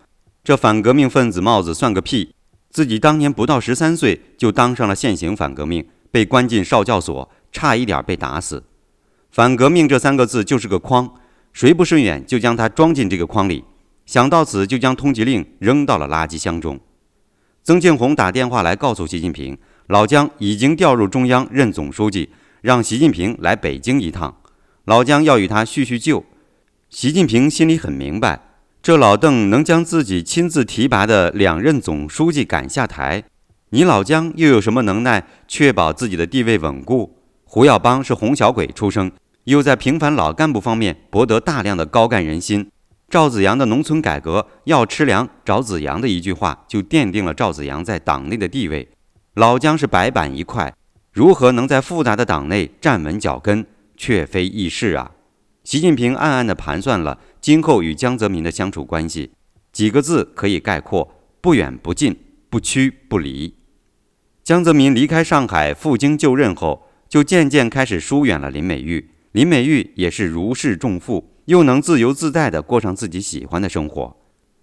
[0.45, 2.33] 这反革命分子帽子算个屁！
[2.71, 8.63] 自己当年不到十三岁就当上了现行反革命，被关进少教所，差一点被打死。
[9.33, 11.13] 反革命这三个字就是个筐，
[11.53, 13.65] 谁不顺眼就将它装进这个筐里。
[14.07, 16.79] 想到此，就将通缉令扔到了垃圾箱中。
[17.65, 22.31] 曾庆红打电话来告诉习近平，老姜已经调入中央任总书记，
[22.61, 24.37] 让习近平来北京一趟。
[24.85, 26.25] 老姜要与他叙叙旧。
[26.89, 28.41] 习近平心里很明白，
[28.83, 33.23] 这老邓能将自己亲自提拔的两任总书记赶下台，
[33.71, 37.19] 你老姜又有什么能耐确保自己的地位稳固？
[37.45, 39.11] 胡耀邦是红小鬼出生，
[39.45, 42.69] 又在平凡老干部方面博得大量的高干人心。
[43.09, 48.89] 赵子阳的农村改革要吃粮，找子阳的一句话就奠定了赵子阳在党内的地位。
[49.35, 50.73] 老姜是白板一块，
[51.13, 55.11] 如何能在复杂的党内站稳脚跟，却非易事啊！
[55.65, 59.33] 习近平暗暗地盘算了今后与江泽民的相处关系，
[59.73, 62.17] 几个字可以概括：不远不近，
[62.49, 63.55] 不屈不离。
[64.45, 71.33] 江泽民离开上海赴京就任后，就渐渐开始疏远了林美玉，林美玉也是如释重负。
[71.47, 74.17] 又能自由自在地过上自己喜欢的生活。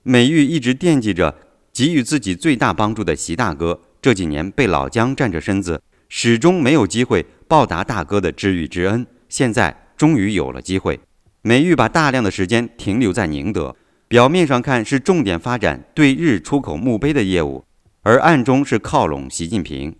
[0.03, 1.35] 美玉一直惦记着
[1.73, 9.05] 给予自己最大帮助的习大哥，这几年被老姜占着身子，始终没有机会报答大哥的知遇之恩。
[9.29, 10.99] 现在终于有了机会，
[11.41, 13.75] 美玉把大量的时间停留在宁德，
[14.07, 17.65] 表面上看是重点发展对日出口墓碑的业务，
[18.03, 19.95] 而暗中是靠拢习近平。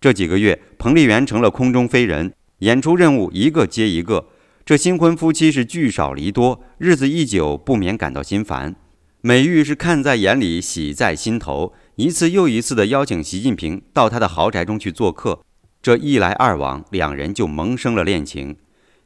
[0.00, 4.28] 这几个月，彭丽媛成了空中飞人，演出任务一个接一个。
[4.64, 8.76] 这新婚夫妻是聚少离多，日子一久不免感到心烦。
[9.20, 15.42] 美玉是看在眼里，喜在心头，一次又一次地邀请习近平到他的豪宅中去做客。
[15.82, 18.54] 这一来二往，两人就萌生了恋情。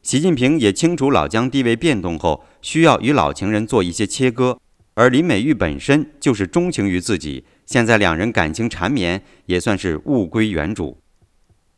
[0.03, 4.59] 习近平也清楚老姜地位变动后，需要与老情人做一些切割，
[4.95, 10.99] 而林美玉本身就是钟情于自己，现在两人感情缠绵，也算是物归原主。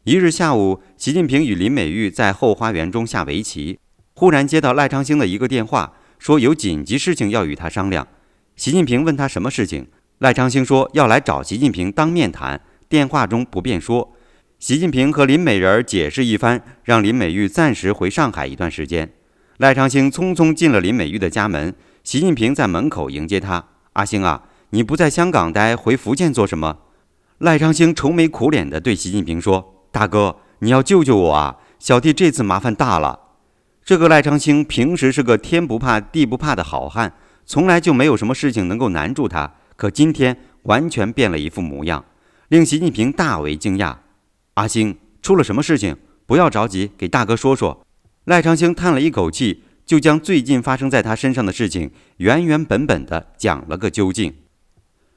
[0.05, 3.79] 一日下午，习近平与林美玉在后花园中下围棋，
[4.15, 8.09] 忽然接到赖昌星的一个电话，说有紧急事情要与他商量。
[8.57, 9.89] 习近平问他什么事情，
[10.21, 14.16] 赖昌星说要来找习近平当面谈，电话中不便说。
[14.59, 19.13] 习近平和林美人儿解释一番，让林美玉暂时回上海一段时间。
[19.59, 26.79] 赖昌星匆匆进了林美玉的家门，习近平在门口迎接他：“阿星啊，你不在香港待，回福建做什么？”
[27.39, 29.75] 赖昌星愁眉苦脸地对习近平说。
[29.93, 31.57] 大哥，你要救救我啊！
[31.79, 33.21] 小弟这次麻烦大了。
[33.85, 37.13] 这个赖昌星平时是个天不怕地不怕的好汉，
[37.45, 39.53] 从来就没有什么事情能够难住他。
[39.77, 42.07] 可今天完全变了一副模样，
[42.49, 43.97] 令习近平大为惊讶。
[44.57, 45.95] 阿星，出了什么事情？
[46.25, 47.87] 不要着急，给大哥说说。
[48.25, 54.33] 赖昌星叹了一口气，就将最近发生在他身上的事情原原本本的讲了个究竟。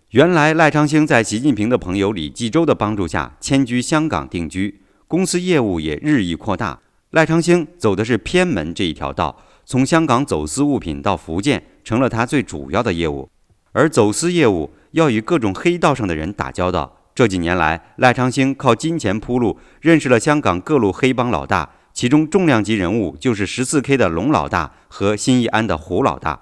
[0.10, 6.82] 原来赖昌星在习近平的朋友李继周的帮助下迁居香港定居，公司业务也日益扩大。
[7.12, 13.30] 赖昌星走的是偏门这一条道，从香港走私物品到福建成了他最主要的业务。
[13.72, 16.98] 而走私业务要与各种黑道上的人打交道。
[17.20, 26.40] 这几年来，赖昌星靠金钱铺路，认识了香港各路黑帮老大，其中重量级人物就是十四 K 的龙老大和新义安的胡老大。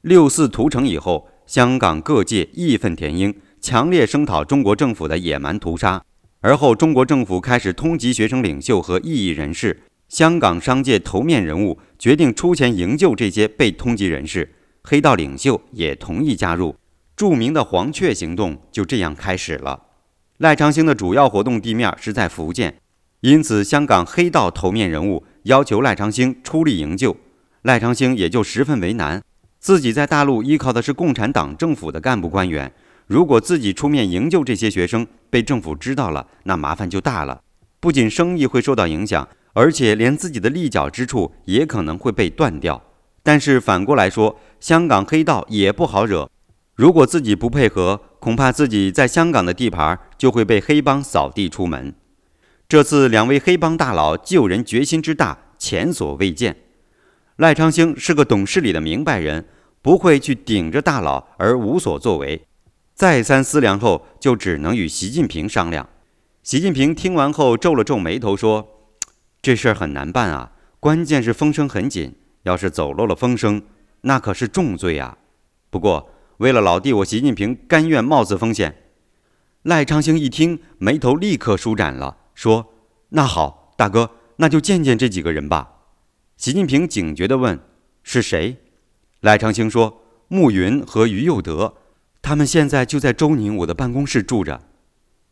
[0.00, 1.28] 六四屠城以后。
[1.44, 6.02] 香港各界义愤填膺，强烈声讨中国政府的野蛮屠杀。
[6.40, 9.82] 而后，中国政府开始通缉学生领袖和异议人士。
[10.08, 16.74] 香港商界头面人物决定出钱营救这些被通缉人士，黑道领袖也同意加入。
[17.14, 19.82] 著名的“黄雀行动”就这样开始了。
[20.38, 22.76] 赖昌星的主要活动地面是在福建，
[23.20, 27.16] 因此香港黑道头面人物要求赖昌星出力营救，
[27.62, 29.22] 赖昌星也就十分为难。
[29.58, 32.70] 自己在大陆依靠的是共产党政府的干部官员，
[33.06, 37.40] 如果自己出面营救这些学生，被政府知道了，那麻烦就大了。
[37.80, 42.82] 不仅生意会受到影响，而且连自己的立脚之处也可能会被断掉。
[43.22, 46.28] 但是反过来说，香港黑道也不好惹。
[46.74, 51.94] 如果自己不配合，恐怕自己在香港的地盘就会被黑帮扫地出门。
[52.66, 56.56] 这次两位黑帮大佬救人决心之大，前所未见。
[57.36, 59.46] 赖昌星是个懂事理的明白人，
[59.80, 62.44] 不会去顶着大佬而无所作为。
[62.96, 65.88] 再三思量后，就只能与习近平商量。
[66.42, 68.90] 习近平听完后皱了皱眉头，说
[69.40, 70.50] ：“这事儿很难办啊，
[70.80, 73.62] 关键是风声很紧，要是走漏了风声，
[74.00, 75.16] 那可是重罪啊。
[75.70, 78.76] 不过。”为了老弟，我习近平甘愿冒此风险。
[79.62, 82.74] 赖昌星一听，眉头立刻舒展了，说
[83.10, 85.70] ：“那好，大哥，那就见见这几个人吧。”
[86.36, 87.58] 习近平警觉地问
[88.04, 88.58] ：“是谁？”
[89.20, 91.74] 赖昌星说：“慕云和于右德，
[92.20, 94.60] 他们现在就在周宁我的办公室住着。”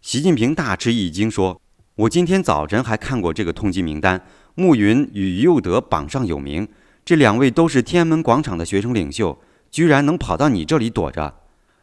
[0.01, 1.61] 习近平大吃一惊，说
[1.97, 4.25] ：“我今天早晨还看过这个通缉名单，
[4.55, 6.67] 慕云与于右德榜上有名，
[7.05, 9.39] 这两位都是天安门广场的学生领袖。”
[9.75, 11.35] 居然能跑到你这里躲着，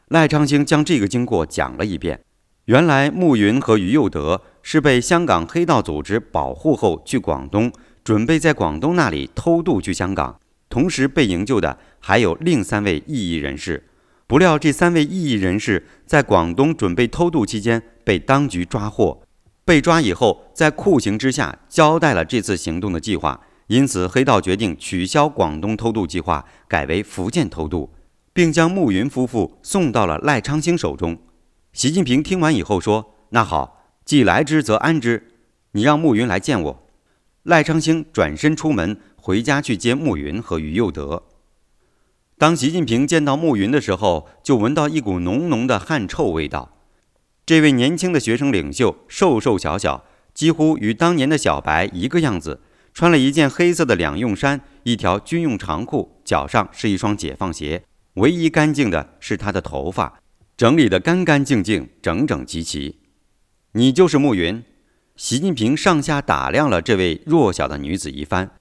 [0.07, 2.21] 赖昌星将这个经过讲了一遍。
[2.63, 7.69] 原来慕云和于右德是被香港黑道组织保护后去广东，
[8.01, 10.39] 准备在广东那里偷渡去香港。
[10.69, 13.83] 同时被营救的还有另三位异议人士。
[14.25, 19.21] 不料这三位异议人士在广东准备偷渡期间被当局抓获，
[19.65, 23.41] 被抓以后在酷刑之下交代了这次行动的计划。
[23.71, 27.89] 因此，黑道决定取消广东偷渡计划，改为福建偷渡，
[28.33, 31.17] 并将慕云夫妇送到了赖昌星手中。
[31.71, 35.25] 习近平听完以后说：“那好，既来之则安之，
[35.71, 36.83] 你让慕云来见我。”
[37.43, 41.23] 赖昌星转身出门回家去接慕云和于右德。
[42.37, 46.75] 当习近平见到慕云的时候，就闻到一股浓浓的汗臭味道。
[47.45, 50.03] 这位年轻的学生领袖瘦瘦小小，
[50.33, 52.59] 几乎与当年的小白一个样子。
[52.93, 57.83] 穿了一件黑色的两用衫，一条军用长裤，脚上是一双解放鞋。
[58.15, 60.19] 唯一干净的是他的头发，
[60.57, 62.99] 整理得干干净净、整整齐齐。
[63.73, 64.63] 你就是慕云？
[65.15, 68.51] 习近平上下打量了这位弱小的女子一番，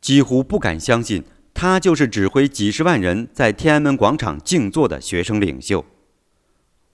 [0.00, 5.84] 几乎不敢相信，她就是指挥几十万人在天安门广场静坐的学生领袖。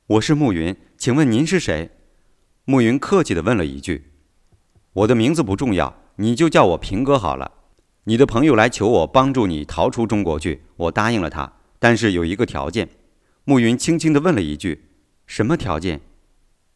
[0.07, 1.91] 我是慕云，请问您是谁？
[2.65, 4.13] 慕云客气地问了一句
[4.95, 7.53] ：“我的名字不重要。”你就叫我平哥好了。
[8.05, 12.89] 你的朋友来求我帮助你逃出中国去，我答应了他，但是有一个条件。
[13.45, 14.85] 暮云轻轻地问了一句
[15.27, 16.01] ：“什么条件？”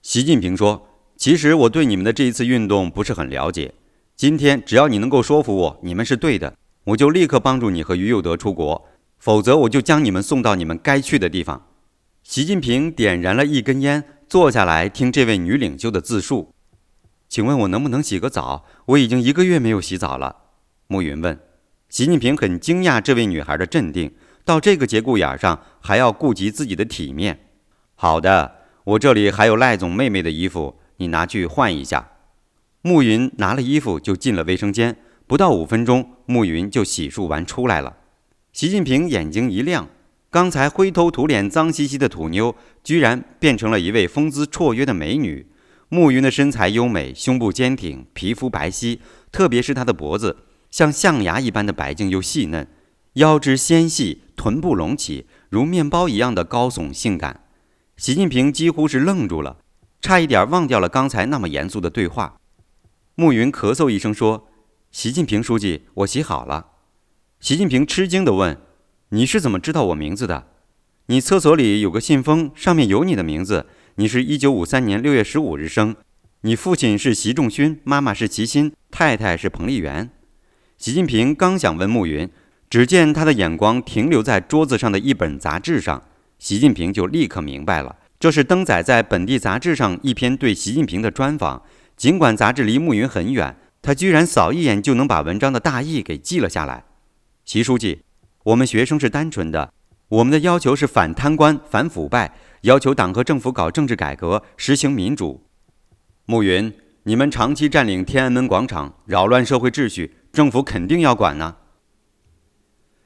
[0.03, 3.75] 习近平说：“其实我对你们的这一次运动不是很了解。
[4.17, 8.83] 今天只要你能够说服我你们是对的，我就立刻帮助你和于右德出国；
[9.19, 11.67] 否则我就将你们送到你们该去的地方。”
[12.23, 16.53] 习近平点燃了一根烟，坐下来听这位女领袖的自述。
[17.31, 18.65] 请问我能不能洗个澡？
[18.87, 20.35] 我已经一个月没有洗澡了。
[20.89, 21.39] 暮云问。
[21.89, 24.13] 习近平很惊讶这位女孩的镇定，
[24.45, 27.39] 到这个节骨眼上还要顾及自己的体面。
[27.95, 32.09] 好的，我这里还有赖总妹妹的衣服，你拿去换一下。
[32.83, 34.97] 暮云拿了衣服就进了卫生间，
[35.29, 37.99] 不到五分钟，暮云就洗漱完出来了。
[38.53, 39.89] 习近平眼睛一亮，
[40.31, 45.47] 刚才灰头土脸、脏兮兮的土妞，居然变成了一位风姿绰约的美女。
[45.93, 49.01] 暮云的身材优美，胸部坚挺，皮肤白皙，
[49.33, 50.37] 特别是她的脖子，
[50.71, 52.69] 像象牙一般的白净又细嫩，
[53.15, 57.43] 腰肢纤细，臀部隆起，如面包一样的高耸性感。
[57.97, 59.57] 习近平几乎是愣住了，
[60.01, 62.37] 差一点忘掉了刚才那么严肃的对话。
[63.17, 64.47] 暮云咳嗽一声说
[64.93, 66.69] ：“习近平书记，我洗好了。”
[67.41, 68.57] 习近平吃惊地问
[69.11, 70.47] ：“你是怎么知道我名字的？
[71.07, 73.67] 你厕所里有个信封，上面有你的名字。”
[74.01, 75.95] 你是一九五三年六月十五日生，
[76.41, 80.09] 你父亲是习仲勋，妈妈是齐心，太太是彭丽媛。
[80.79, 82.27] 习近平刚想问暮云，
[82.71, 86.03] 只见他的眼光停留在桌子上的一本杂志上，
[86.39, 91.63] 习近平就立刻明白了，这是登载在本地杂志上一篇对习近平的专访。
[91.95, 96.85] 尽管杂志离暮云很远，他居然扫一眼就能把文章的大意给记了下来。
[97.45, 98.01] 习书记，
[98.45, 99.75] 我们学生是单纯的，
[100.09, 102.33] 我们的要求是反贪官、反腐败。
[102.63, 105.43] 要求党和政府搞政治改革，实行民主。
[106.27, 106.73] 暮云，
[107.05, 111.57] 你们长期占领天安门广场，扰乱社会秩序，政府肯定要管呢。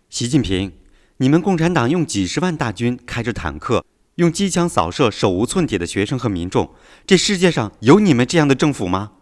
[0.09, 0.73] 习近平，
[1.19, 3.85] 你们共产党用几十万大军，开着坦克，
[4.17, 6.75] 用机枪扫射手无寸铁的学生和民众。
[7.07, 9.13] 这世界上有你们这样的政府吗？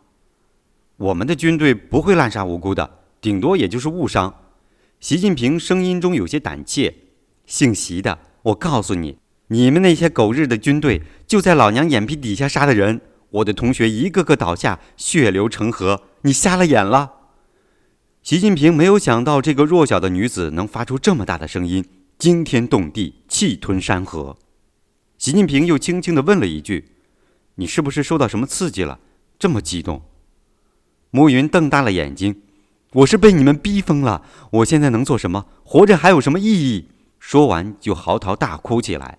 [0.96, 4.34] 我们的军队不会滥杀无辜的，顶多也就是误伤。
[4.98, 6.94] 习近平声音中有些胆怯。
[7.44, 9.18] 姓习的，我告诉你，
[9.52, 13.02] 你们那些狗日的军队就在老娘眼皮底下杀的人。
[13.28, 16.04] 我的同学一个个倒下，血流成河。
[16.22, 17.12] 你瞎了眼了。
[18.22, 21.84] 习近平没有想到这个弱小的女子能发出这么大的声音，
[22.18, 24.38] 惊天动地，气吞山河。
[25.18, 26.86] 习近平又轻轻地问了一句
[27.56, 29.00] ：“你是不是受到什么刺激了？
[29.38, 30.00] 这么激动？”
[31.10, 32.40] 暮云瞪大了眼睛
[32.94, 34.22] ：“我是被你们逼疯了。
[34.50, 35.44] 我现在能做什么？
[35.62, 36.88] 活着还有什么意义？”
[37.20, 39.18] 说完就嚎啕大哭起来。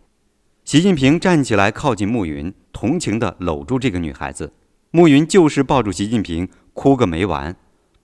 [0.66, 4.54] 习近平站起来，靠近暮云，同情地搂住这个女孩子。
[4.92, 7.54] 暮云就是抱住习近平，哭个没完。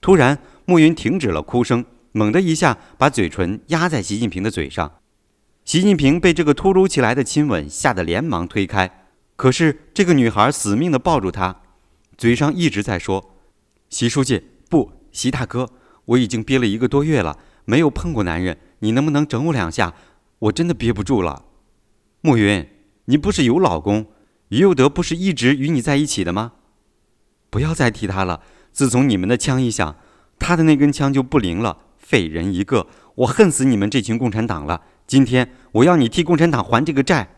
[0.02, 4.92] 突然，暮云停止了哭声，猛地一下把嘴唇压在习近平的嘴上。
[5.64, 9.06] 习近平被这个突如其来的亲吻吓得连忙推开，
[9.36, 11.62] 可是这个女孩死命地抱住他，
[12.18, 13.36] 嘴上一直在说
[13.88, 15.70] ：“习书记，不，习大哥，
[16.04, 19.94] 我已经憋了一个多月了，没有碰过男人，你能不能整我两下？
[20.40, 21.46] 我真的憋不住了。”
[22.22, 22.68] 暮云，
[23.06, 24.06] 你不是有老公？
[24.48, 26.52] 于幼德不是一直与你在一起的吗？
[27.48, 28.42] 不要再提他了。
[28.72, 29.96] 自从你们的枪一响，
[30.38, 31.78] 他的那根枪就不灵了。
[31.96, 32.88] 废人一个！
[33.14, 34.82] 我恨死你们这群共产党了！
[35.06, 37.30] 今天我要你替共产党还这个债。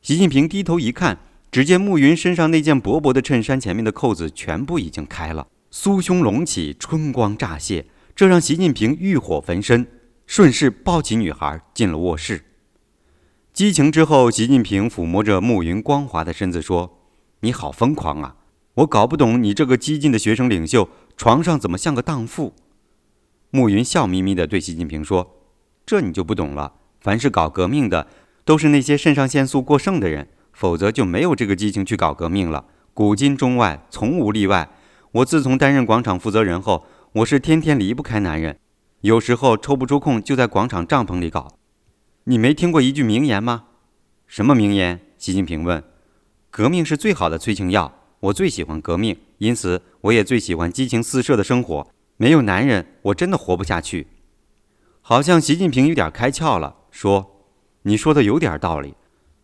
[0.00, 1.20] 习近平低头一看，
[1.52, 7.86] 只见暮云身上那件薄薄的衬衫前面的扣子全部已经开了，酥胸隆起，春光乍泄，
[8.16, 9.86] 这让习近平欲火焚身，
[10.26, 12.42] 顺势抱起女孩进了卧室。
[13.52, 16.98] 激情之后，习近平抚摸着暮云光滑的身子说
[17.40, 18.36] ：“你好疯狂啊！
[18.76, 20.88] 我搞不懂你这个激进的学生领袖，
[21.18, 22.54] 床上怎么像个荡妇？”
[23.52, 25.36] 暮云笑眯眯地对习近平说
[25.84, 26.72] ：“这你就不懂了。
[27.02, 28.06] 凡是搞革命的，
[28.46, 32.64] 都是那些肾上腺素过剩的人，否则就没有这个激情去搞革命了。
[32.94, 34.70] 古今中外，从无例外。
[35.12, 38.58] 我自从担任广场负责人后，我是天天离不开男人，
[39.02, 41.48] 有时候抽不出空，就在广场帐篷里搞。”
[42.24, 43.64] 你没听过一句名言吗？
[44.28, 45.00] 什么名言？
[45.18, 45.82] 习近平问。
[46.52, 51.88] 革命是最好的催情药，我最喜欢革命，因此我也最喜欢激情四射的生活。
[52.16, 54.06] 没有男人，我真的活不下去。
[55.00, 57.44] 好像习近平有点开窍了，说
[57.82, 58.94] ：“你说的有点道理。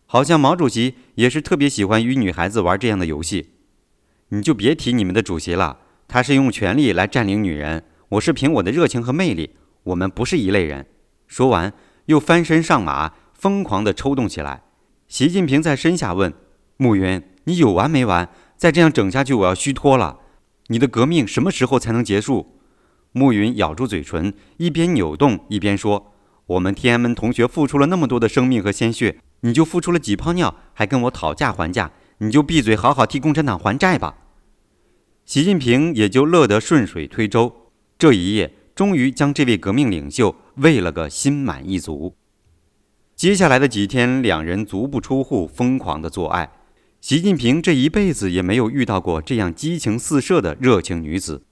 [0.05, 3.49] 好像毛主席也是特别喜欢与女孩子玩这样的游戏。
[4.29, 9.57] 你就别提你们的主席了，他是用权力来占领女人，我是凭我的热情和魅力。
[9.83, 10.85] 我们不是一类人。”
[11.27, 11.73] 说完。
[12.09, 14.63] 又翻身上马，疯狂地抽动起来。
[15.07, 16.33] 习近平在身下问
[16.75, 18.27] ：“暮云，你有完没完？
[18.57, 20.17] 再这样整下去，我要虚脱了。
[20.69, 22.55] 你的革命什么时候才能结束？”
[23.13, 26.11] 暮云咬住嘴唇，一边扭动一边说
[26.47, 31.91] ：“我们天安门同学付出了那么多的生命和鲜血，你就付出了几泡尿，还跟我讨价还价？
[32.17, 34.15] 你就闭嘴，好好替共产党还债吧。”
[35.25, 37.69] 习近平也就乐得顺水推舟。
[37.99, 38.55] 这一夜。
[38.75, 42.15] 终于将这位革命领袖喂了个心满意足。
[43.15, 46.51] 接下来的几天，两人足不出户，疯狂的做爱。
[46.99, 51.43] 习近平这一辈子也没有遇到过这样激情四射的热情女子。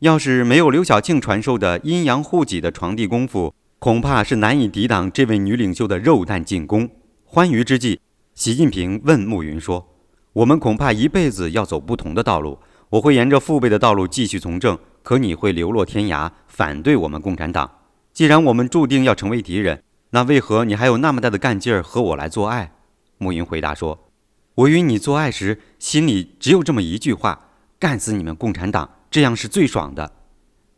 [0.00, 6.88] 要是没有刘晓庆传授的阴阳互挤的床地功夫，恐怕是难以抵挡这位女领袖的肉弹进攻。
[7.24, 8.00] 欢愉之际，
[8.34, 9.86] 习近平问慕云说
[10.32, 12.58] ：“我们恐怕一辈子要走不同的道路。
[12.88, 17.70] 我会沿着父辈的道路继续从政。”可你会流落天涯，反对我们共产党。
[18.16, 22.72] 既然我们注定要成为敌人，那为何你还有那么大的干劲儿和我来做爱？
[23.18, 24.08] 暮云回答说
[24.56, 30.12] ：“我与你做爱时，心里只有这么一句话：干死你们共产党，这样是最爽的。”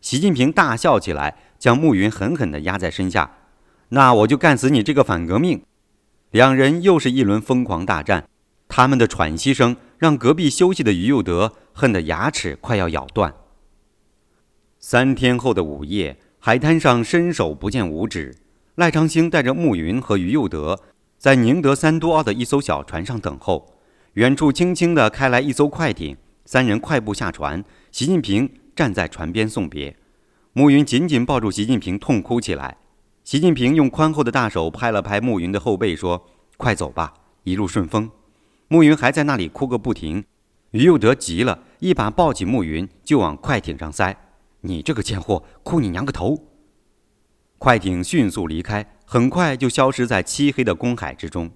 [0.02, 3.30] 习近平大笑起来，将暮云狠狠地压在身下。
[3.90, 5.62] 那我就干死你这个反革命！
[6.32, 8.28] 两人又是一轮疯狂大战，
[8.66, 13.32] 他们的喘息声让隔壁休息的于右德恨得牙齿快要咬断。
[14.80, 18.36] 三天后的午夜，海滩上伸手不见五指。
[18.76, 20.80] 赖昌星带着慕云和于右德，
[21.18, 23.74] 在宁德三都澳的一艘小船上等候。
[24.14, 27.64] 远处轻轻地开来一艘快艇，三人快步下船。
[27.90, 29.96] 习近平站在船边送别，
[30.52, 32.76] 慕云紧紧抱住习近平，痛哭起来。
[33.24, 36.24] 习近平用宽厚的大手拍了拍慕云的后背，说
[36.56, 38.10] ：“快走吧，一路顺风。”
[38.68, 40.24] 慕云还在那里哭个不停。
[40.70, 44.16] 于右德急了，一把抱起慕云，就往快艇上塞。
[44.62, 46.46] 你这个贱货，哭你娘个头！
[47.58, 51.50] 快艇迅速离开，很快就消失在漆黑的公海之中。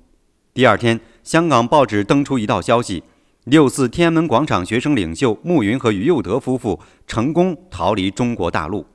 [0.54, 3.02] 第二天，香港报纸登出一道消息：
[3.44, 8.86] 六四天安门广场学生领袖慕云和于右德夫妇成功逃离中国大陆。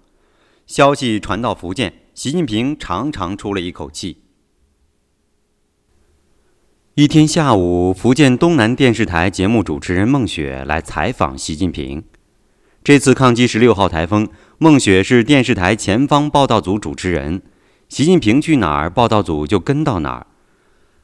[0.65, 4.23] 消息传到福建，习近平长长出了一口气。
[6.95, 12.03] 一天下午，福建东南电视台节目主持人孟雪来采访习近平。
[12.87, 14.29] 这次抗击十六号台风，
[14.59, 17.41] 孟雪是电视台前方报道组主持人。
[17.89, 20.27] 习近平去哪儿，报道组就跟到哪儿。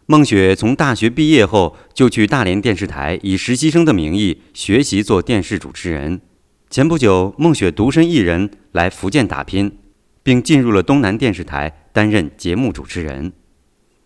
[0.05, 6.21] 孟雪从大学毕业后就去大连电视台，以实习生的名义学习做电视主持人。
[6.69, 9.79] 前不久，孟雪独身一人来福建打拼，
[10.23, 13.33] 并进入了东南电视台担任节目主持人。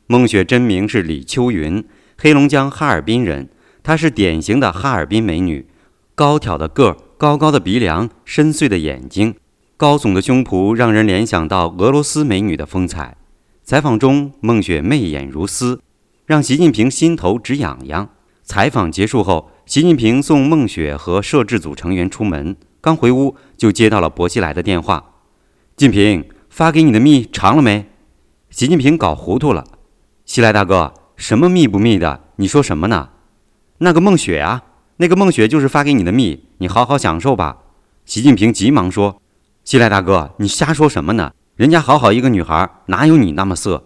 [0.08, 1.86] 孟雪真名是李秋云，
[2.18, 3.50] 黑龙江哈尔滨人。
[3.84, 5.68] 她是典型的哈尔滨美女，
[6.16, 9.34] 高挑的个儿，高高的鼻梁，深邃的眼睛，
[9.76, 13.18] 高耸的胸脯，让人联想到俄罗斯美女的风采。
[13.64, 15.82] 采访中，孟雪媚眼如丝，
[16.28, 18.10] 让习近平心头直痒痒。
[18.44, 25.16] 采访结束后，习近平送孟雪和摄制组成员出门，刚回屋就接到了薄熙来的电话
[25.76, 27.88] ：“近平发给你的密长了没？”
[28.52, 29.66] 习近平搞糊涂了。
[30.24, 32.26] 西来大哥，什么密不密的？
[32.36, 33.10] 你说什么呢？
[33.80, 34.66] 那个孟雪啊，
[34.98, 37.58] 那个孟雪就是发给你的密，你好好享受吧。
[38.04, 39.22] 习近平急忙说
[39.64, 41.32] ：“西来大哥，你瞎说什么呢？
[41.56, 43.86] 人家好好一个女孩，哪有你那么色？”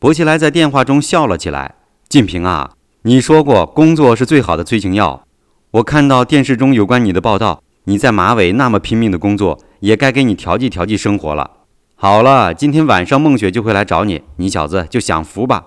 [0.00, 1.74] 薄熙来在电话中笑了起来
[2.08, 2.70] ：“近平啊，
[3.02, 5.26] 你说过工作是最好的催情药。
[5.72, 11.50] 我看到电视中有关你的报道，你在马尾那么拼命的工作，也该给你调剂调剂生活了。”
[11.94, 15.66] 好了，今天晚上孟雪就会来找你，你小子就享福吧。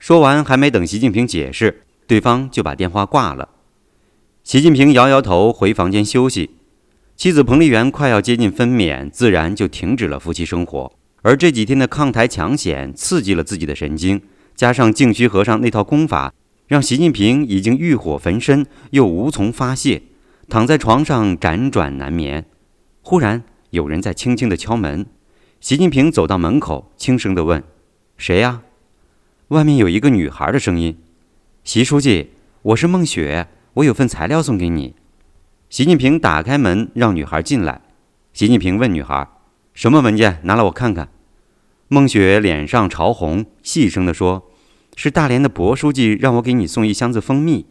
[0.00, 3.50] 说完，还没等习近平解释，对方就把电话挂了。
[4.46, 6.50] 习近平摇摇头，回房间休息。
[7.16, 10.92] 妻子彭丽媛快要接近分娩，自然就停止了夫妻生活。
[11.22, 14.22] 而这几天的抗台抢险刺激了自己的神经，
[14.54, 16.32] 加上净虚和尚那套功法，
[16.68, 20.02] 让习近平已经欲火焚身，又无从发泄，
[20.48, 22.44] 躺在床上辗转难眠。
[23.02, 25.06] 忽然有人在轻轻地敲门。
[25.60, 27.64] 习近平走到门口，轻声地问
[28.16, 28.62] ：“谁呀？”
[29.48, 30.96] 外面有一个女孩的声音
[31.64, 32.30] ：“习书记，
[32.62, 34.94] 我是孟雪，我有份材料送给你。”
[35.70, 37.80] 习近平打开门，让女孩进来。
[38.32, 39.28] 习近平问女孩
[39.74, 40.40] ：“什么文件？
[40.44, 41.08] 拿来我看看。”
[41.88, 44.50] 孟雪脸上潮红，细声地说
[44.96, 47.66] ：“是大连的薄书记让我给你送一箱子蜂蜜。”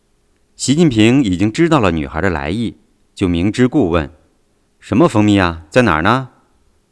[0.56, 2.78] 习近平已经知道了女孩的来意，
[3.14, 4.12] 就明知故问
[4.80, 5.64] ：“什么蜂蜜啊？
[5.70, 6.30] 在哪儿呢？”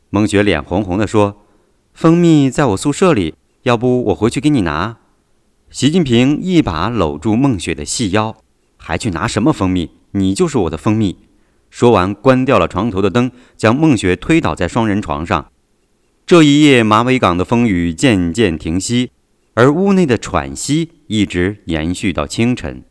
[0.10, 1.42] 孟雪脸红红的说
[1.94, 4.98] ：“蜂蜜在我宿舍里，要不我回去给你拿。”
[5.72, 8.36] 习近平一把搂住孟雪的细腰，
[8.86, 9.92] 还去拿什么蜂蜜？
[10.12, 11.16] 你就是我的蜂蜜。
[11.70, 15.50] 说完，关掉了床头的灯，将孟雪推倒在双人床上。
[16.26, 19.12] 这一夜，马尾港的风雨渐渐停息，
[19.54, 22.84] 而屋内的喘息一直延续到清晨。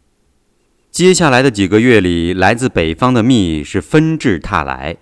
[0.90, 4.96] 接下来的几个月里，来自北方的蜜是纷至沓来。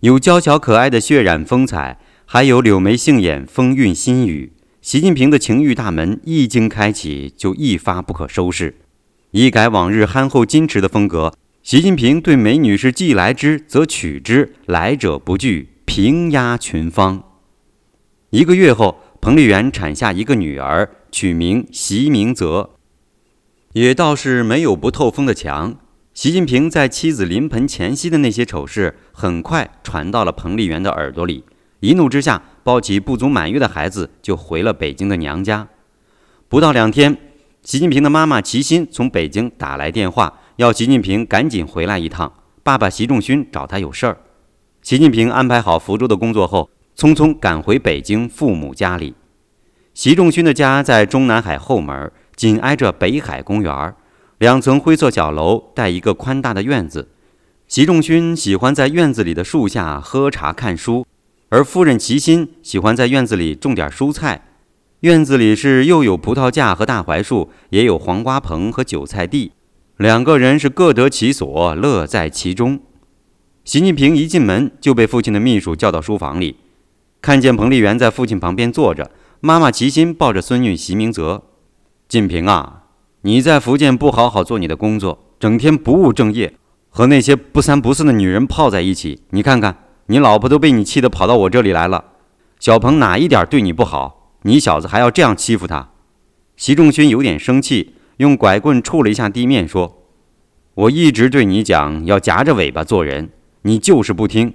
[0.00, 4.54] 有娇小可爱的血染风采，还有柳眉杏眼、风韵新语。
[4.80, 8.76] 习近平的情欲大门一经开启，就一发不可收拾。
[9.32, 17.22] 一改往日憨厚矜持的风格，习近平对美女是既来之则取之，来者不拒，平压群芳。
[18.30, 22.70] 一个月后，彭丽媛产下一个女儿，取名习明泽。
[23.72, 25.76] 也倒是没有不透风的墙。
[26.12, 31.44] 习近平在妻子临盆前夕的那些丑事，很快传到了彭丽媛的耳朵里。
[31.78, 35.68] 一怒之下，抱起不足满月的孩子就回了北京的娘家。
[36.48, 37.16] 不到两天，
[37.62, 42.32] 习近平的妈妈齐心从北京打来电话，要习近平赶紧回来一趟。
[42.62, 44.16] 爸爸习仲勋找他有事儿。
[44.82, 49.14] 习近平安排好福州的工作后，匆匆赶回北京父母家里。
[49.92, 53.94] 习仲勋的家在中南海后门，紧挨着北海公园。
[54.38, 57.10] 两层灰色小楼带一个宽大的院子，
[57.68, 61.06] 习仲勋喜欢在院子里的树下喝茶看书，
[61.50, 64.46] 而夫人齐心喜欢在院子里种点蔬菜。
[65.00, 69.52] 院子里是又有葡萄架和大槐树，也有黄瓜棚和韭菜地，
[69.96, 72.80] 两个人是各得其所，乐在其中。
[73.64, 76.56] 习近平一进门就被父亲的秘书叫到书房里，
[77.22, 79.10] 看见彭丽媛在父亲旁边坐着，
[79.40, 81.44] 妈妈齐心抱着孙女习明泽，
[82.06, 82.82] 近平啊。
[83.22, 86.52] 你在福建不好好做你的工作，整天不务正业，
[86.90, 89.22] 和那些不三不四的女人泡在一起。
[89.30, 89.78] 你看看，
[90.08, 92.04] 你老婆都被你气得跑到我这里来了。
[92.58, 94.18] 小鹏哪一点对你不好？
[94.42, 95.90] 你小子还要这样欺负他？
[96.56, 100.04] 习仲勋有点生气，用拐棍触了一下地面，说
[100.74, 103.30] ：“我一直对你讲要夹着尾巴做人，
[103.62, 104.54] 你就是不听。”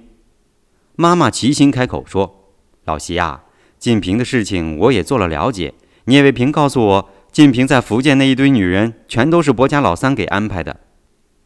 [0.96, 2.52] 妈妈齐心开口说
[2.84, 3.44] ：“老习啊，
[3.78, 10.80] 晋平的事情我也做了了解，聂卫平告诉我。”晋平在福建那一堆女人，全都是薄家老三给安排的。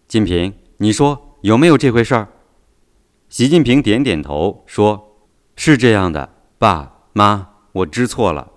[0.07, 2.29] 晋平，你说有没有这回事儿？
[3.29, 5.17] 习近平点点头，说
[5.57, 8.51] ：“是这样的，爸妈，我知错了。”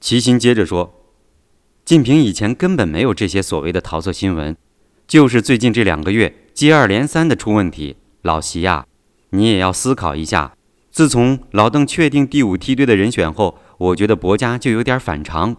[0.00, 1.02] 齐心接着说
[1.84, 4.56] ：“晋平以前根本没有这些所谓的桃色新闻，
[5.06, 7.96] 就是最近这两个月接二连三的出问题。
[8.22, 8.86] 老席呀，
[9.30, 10.54] 你也要思考一下。
[10.90, 15.56] 自从老邓确定第五梯队的人选后，我觉得薄家就有点反常。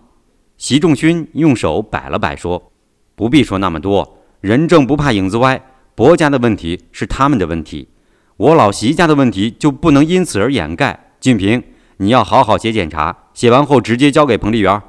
[0.57, 2.71] 习仲勋用手摆了摆说
[3.15, 5.61] ：“不必说那么多，人正不怕影子歪。
[5.93, 7.89] 薄家的问题是他们的问题，
[8.37, 11.61] 我老习家的问题就不能因此而掩盖。”晋平，
[11.97, 14.81] 你要好好写检查，写完后直接交给彭丽媛。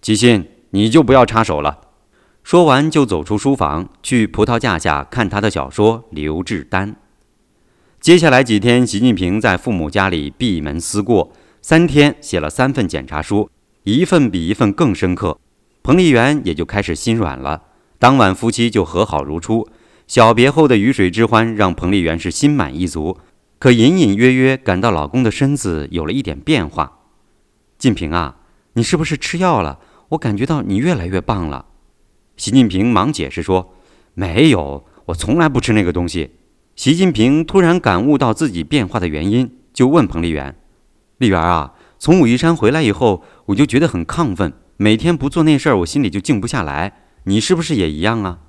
[0.00, 0.48] 齐心。
[0.74, 1.78] 你就不要插手了。
[2.42, 6.90] 说完，就走出书房，去葡萄架下看他的小说《刘志丹》。
[8.00, 11.30] 接下来几天，习近平在父母家里闭门思过，
[11.62, 13.48] 三天写了三份检查书，
[13.84, 15.38] 一份比一份更深刻。
[15.84, 17.62] 彭丽媛也就开始心软了。
[18.00, 19.68] 当晚，夫妻就和好如初。
[20.08, 23.16] 小别后的鱼水之欢让彭丽媛是心满意足，
[23.58, 27.00] 可隐隐约约感到老公的身子有了一点变化。
[27.78, 28.36] 晋平啊，
[28.74, 29.78] 你是不是吃药了？
[30.10, 31.66] 我感觉到你越来越棒了，
[32.36, 33.74] 习近平忙解释说
[34.14, 36.32] ：“没有，我从来不吃那个东西。”
[36.76, 40.54] 习近平突然感悟到自己变化的原因，就问彭丽媛
[41.18, 47.00] ：“丽媛啊，从武夷山回来以后，我就觉得很亢奋，每天不做那事儿，我心里就静不下来。
[47.24, 48.40] 你是不是也一样啊？”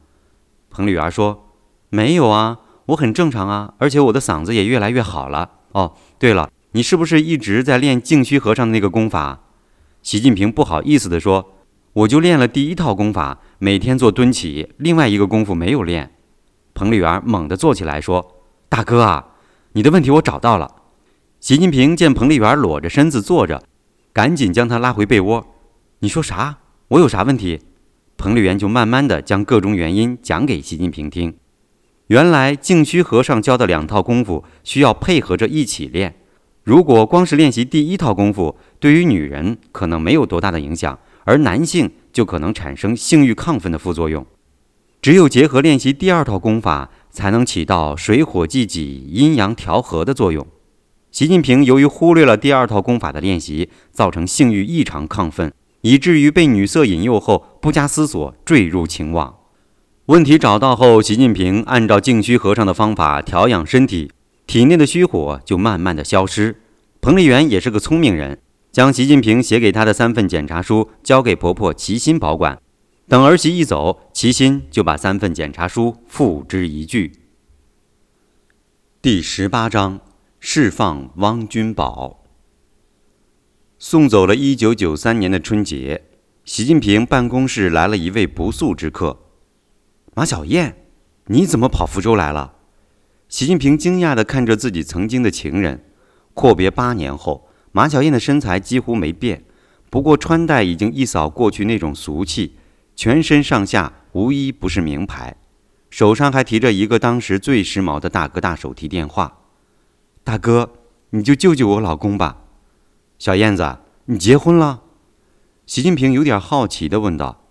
[0.69, 1.53] 彭丽媛说
[1.89, 5.49] ：“没有啊，我很正常啊，而且我的嗓子也越来越好了。
[5.71, 9.41] 哦，对了，你是不是一直在练净虚和尚的那个功法？”
[10.03, 11.53] 习近平不好意思地说
[11.93, 16.11] ：“我就练了第一套功法，每天做蹲起，另外一个功夫没有练。”
[16.75, 19.25] 彭丽媛猛地坐起来说：“大哥啊，
[19.73, 20.69] 你的问题我找到了。”
[21.41, 23.63] 习近平见彭丽媛裸着身子坐着，
[24.13, 25.47] 赶紧将她拉回被窝。
[25.99, 26.57] “你说啥？
[26.89, 27.61] 我有啥问题？”
[28.17, 31.35] 彭丽媛就慢慢地将各种原因讲给习近平听。
[32.07, 36.15] 原来净虚和尚教的两套功夫需要配合着一起练。
[36.63, 44.25] 如果光是练习第一套功夫，对于女人可能没有多大的影响，而男性就可能产生性欲亢奋的副作用。
[45.01, 50.45] 只有结合练习第二套功法，才能起到水火既济、阴阳调和的作用。
[51.11, 59.35] 习近平由于忽略了第二套功法的练习，造成性欲异常亢奋，以至于被女色引诱后，不加思索坠入情网。
[60.07, 64.11] 问题找到后，习近平按照静虚和尚的方法调养身体。
[64.45, 66.61] 体内的虚火就慢慢的消失。
[67.01, 68.39] 彭丽媛也是个聪明人，
[68.71, 72.61] 将习近平写给她的三份检查书交给婆婆齐心保管。
[73.07, 77.11] 等儿媳一走，齐心就把三份检查书付之一炬。
[79.01, 79.99] 第十八章：
[80.39, 82.23] 释放汪君宝。
[83.79, 86.03] 送走了一九九三年的春节，
[86.43, 89.24] 习近平办公室来了一位不速之客，
[90.17, 90.77] 马小燕，
[91.25, 92.53] 你怎么跑福州来了？
[93.27, 95.83] 习近平惊讶地看着自己曾经的情人，
[96.33, 99.43] 阔别八年后，马小燕的身材几乎没变，
[99.89, 102.55] 不过穿戴已经一扫过去那种俗气，
[102.95, 105.35] 全身上下无一不是名牌，
[105.89, 109.39] 手上还提着一个当时最时髦的大哥大手提电话。
[110.23, 110.71] 大哥，
[111.09, 112.37] 你就救救我老公吧。
[113.19, 114.83] 小燕子，你结婚了？
[115.65, 117.41] 习近平有点好奇地问道。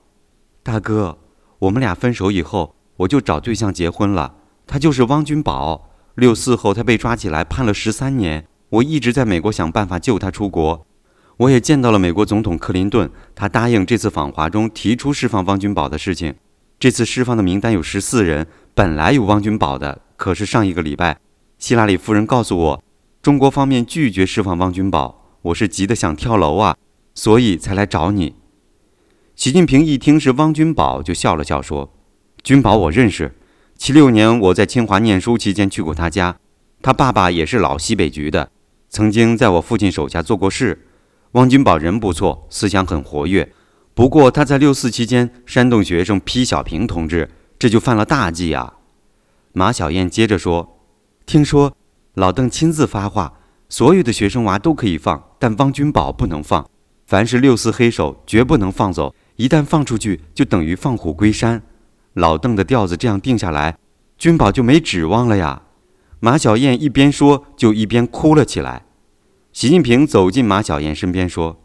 [0.62, 1.19] 大哥，
[1.60, 4.35] 我们俩分手以后，我就找对象结婚了。
[4.66, 5.90] 他就是汪君宝。
[6.14, 8.47] 六四后，他被抓起来，判了十三年。
[8.70, 10.86] 我一直在美国想办法救他出国。
[11.39, 16.35] 我也见到了美国总统克林顿，他答应这次访华中提出释放汪君宝的事情。
[16.78, 21.18] 这次释放的名单有十四人，本来有汪君宝的，可是上一个礼拜，
[21.59, 22.85] 希拉里夫人告诉我，
[23.20, 25.22] 中国方面拒绝释放汪君宝。
[25.43, 26.76] 我是急得想跳楼啊，
[27.14, 28.35] 所以才来找你。
[29.36, 31.93] 习近平一听是汪君宝，就笑了笑说
[32.44, 33.35] ：“君宝我认识。”
[33.77, 36.36] 七六年我在清华念书期间去过他家，
[36.81, 38.51] 他爸爸也是老西北局的，
[38.89, 40.86] 曾经在我父亲手下做过事。
[41.32, 43.52] 汪君宝人不错，思想很活跃，
[43.93, 47.28] 不过他在六四期间煽动学生批小平同志，
[47.59, 48.74] 这就犯了大忌啊。
[49.52, 50.78] 马小燕接着说
[51.27, 51.77] ：“听说
[52.15, 56.65] 老邓亲自发话，所有的学生娃都可以放，但汪君宝不能放。
[57.06, 61.62] 凡是六四黑手，绝不能放走，一旦放出去，就等于放虎归山。”
[62.15, 63.77] 老邓的调子这样定下来，
[64.16, 65.62] 君宝就没指望了呀。
[66.20, 68.86] 马小燕一边说，就一边哭了起来。
[69.52, 71.61] 习近平走进马小燕身边说：“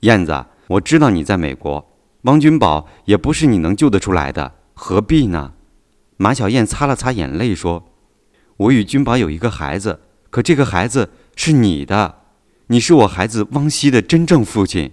[0.00, 1.92] 燕子，我知道你在美国，
[2.22, 5.54] 汪君宝也不是你能救得出来的，何必呢？”
[6.16, 7.84] 马小燕擦了擦眼泪说
[8.56, 10.00] ：“我与君宝有一个孩子，
[10.30, 12.20] 可这个孩子是你的，
[12.68, 14.92] 你是我孩子汪希的真正父亲。”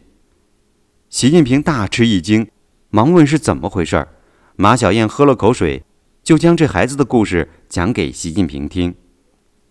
[1.09, 2.47] 习近平大吃一惊，
[2.91, 4.09] 忙问是怎么回事儿。
[4.55, 5.83] 马小燕喝了口水，
[6.21, 8.93] 就将这孩子的故事讲给习近平听。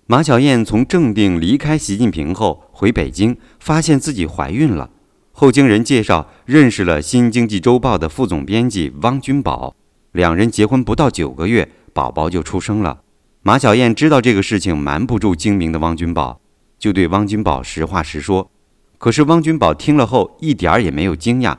[0.08, 4.90] 马小燕从正定离开习近平后，回北京，发现自己怀孕了。
[5.30, 9.76] 后经人介绍认识了《新经济周报》的副总编辑汪君宝，
[10.10, 13.02] 两人结婚不到九个月，宝宝就出生了。
[13.42, 16.40] 马小燕知道这个事情瞒不住精明的汪君宝，
[16.80, 18.50] 就对汪君宝实话实说。
[18.98, 21.56] 可是汪君宝听了后一点儿也没有惊讶，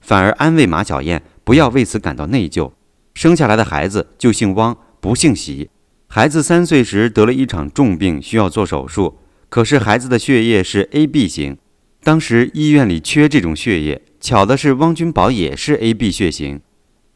[0.00, 2.72] 反而安慰马小燕不要为此感到内疚。
[3.14, 5.70] 生下来的孩子就姓汪，不姓习。
[6.06, 9.18] 孩子三岁时得了一场重病，需要做手术。
[9.48, 11.58] 可是孩子的血液是 AB 型，
[12.02, 14.02] 当时医院里缺这种血液。
[14.20, 16.60] 巧的是，汪君宝也是 AB 血型。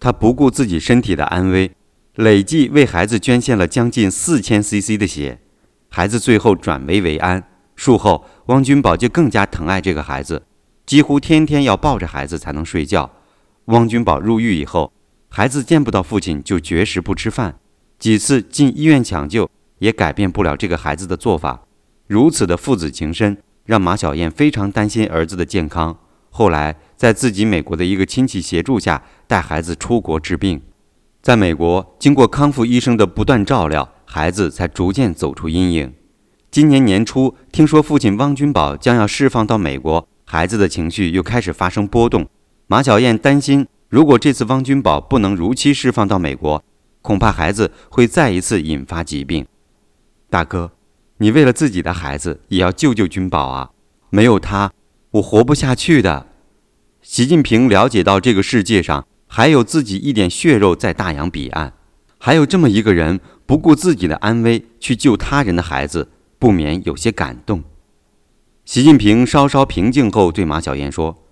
[0.01, 1.71] 他不顾自己身体的安危，
[2.15, 5.41] 累计为孩子捐献了将近四千 CC 的血。
[5.89, 7.45] 孩子最后转危为安。
[7.77, 10.43] 术后，汪君宝就更加疼爱这个孩子，
[10.85, 13.11] 几乎天天要抱着孩子才能睡觉。
[13.67, 14.93] 汪君宝入狱以后，
[15.29, 17.59] 孩子见不到父亲就绝食不吃饭，
[17.99, 19.49] 几次进医院抢救
[19.79, 21.63] 也改变不了这个孩子的做法。
[22.07, 25.99] 如此的父子情深，让马小燕非常担心儿子的健康。
[26.31, 30.63] 后来，在自己美国的一个亲戚协助下，带孩子出国治病。
[31.21, 35.93] 在美国，经过康复医生的不断照料，孩子才逐渐走出阴影。
[36.57, 42.27] 今年年初，听说父亲汪君宝将要释放到美国，孩子的情绪又开始发生波动。
[42.67, 43.67] 马小燕担心。
[43.91, 46.65] 如果这次汪君宝不能如期释放到美国，
[47.03, 49.45] 恐怕孩子会再一次引发疾病。
[50.31, 50.73] 大哥，
[51.19, 53.73] 你为了自己的孩子也要救救君宝啊！
[54.09, 54.73] 没有他，
[55.11, 56.27] 我活不下去的。
[57.03, 61.75] 习近平了解到这个世界上还有自己一点血肉在大洋彼岸，
[62.17, 66.09] 还有这么一个人不顾自己的安危去救他人的孩子，
[66.39, 67.65] 不免有些感动。
[68.65, 71.23] 习近平稍稍平静后对马小燕说：“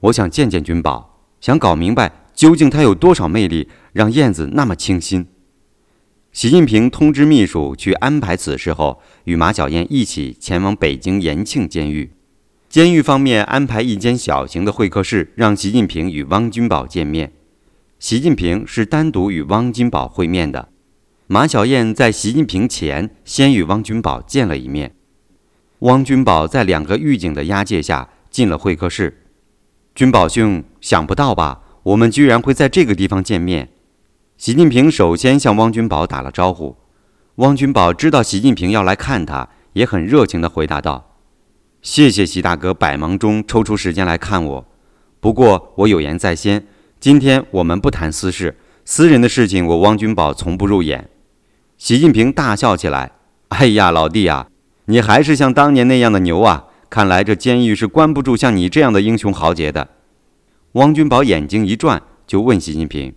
[0.00, 5.26] 我想见见君宝。”想搞明白究竟他有多少魅力，让燕子那么倾心。
[6.32, 12.12] 习近平通知秘书去安排此事后，与马小燕一起前往北京延庆监狱。
[12.68, 17.32] 监狱方面安排一间小型的会客室，让习近平与汪君宝见面。
[17.98, 20.70] 习近平是单独与汪君宝会面的。
[21.28, 24.94] 马小燕在习近平前先与汪君宝见了一面。
[25.80, 29.26] 汪君宝在两个狱警的押解下进了会客室。
[29.92, 31.62] 君宝兄，想不到吧？
[31.82, 33.70] 我们居然会在这个地方见面。
[34.38, 36.76] 习近平首先向汪君宝打了招呼。
[37.36, 41.16] 汪君宝知道习近平要来看他，也很热情地回答道
[41.82, 44.66] ：“谢谢习大哥百忙中抽出时间来看我。
[45.18, 46.64] 不过我有言在先，
[47.00, 51.10] 今天我们不谈私事，私人的事情我汪君宝从不入眼。”
[51.78, 53.12] 习近平大笑起来
[53.48, 54.48] ：“哎呀，老弟啊，
[54.86, 59.88] 你还是像当年那样的牛啊！”看来这监狱是关不住像你这样的英雄豪杰的。
[60.72, 63.14] 汪君宝眼睛一转，就问习近平：“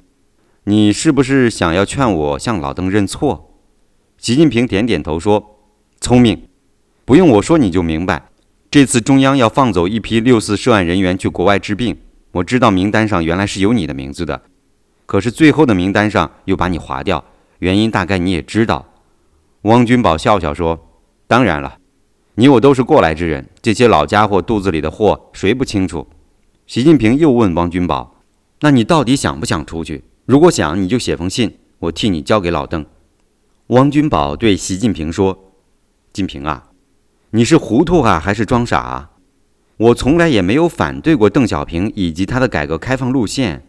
[0.66, 3.54] 你是不是想要劝我向老邓认错？”
[4.18, 5.60] 习近平点点头说
[6.02, 6.50] ：“聪明，
[7.06, 8.30] 不用我说你就明白。
[8.70, 11.98] 这次中央要放走一批六四涉案人员去国外治病，
[12.34, 14.42] 我知道名单上原来是有你的名字的，
[15.06, 17.24] 可是最后的名单上又把你划掉，
[17.60, 18.86] 原因大概你也知道。”
[19.64, 20.88] 汪君宝笑笑说
[21.28, 21.78] ：“当然了。”
[22.36, 26.08] 你我都是过来之人，这些老家伙肚子里的货谁不清楚？
[26.66, 28.16] 习近平又问汪君宝
[28.62, 30.06] ：“那你到底想不想出去？
[30.26, 32.86] 如果想，你就写封信，我替你交给老邓。”
[33.68, 35.52] 汪君宝对习近平说
[36.14, 36.70] ：“近平啊，
[37.32, 39.10] 你是糊涂啊，还是装傻啊？
[39.76, 43.66] 我从来也没有反对过邓小平以及他的改革开放路线，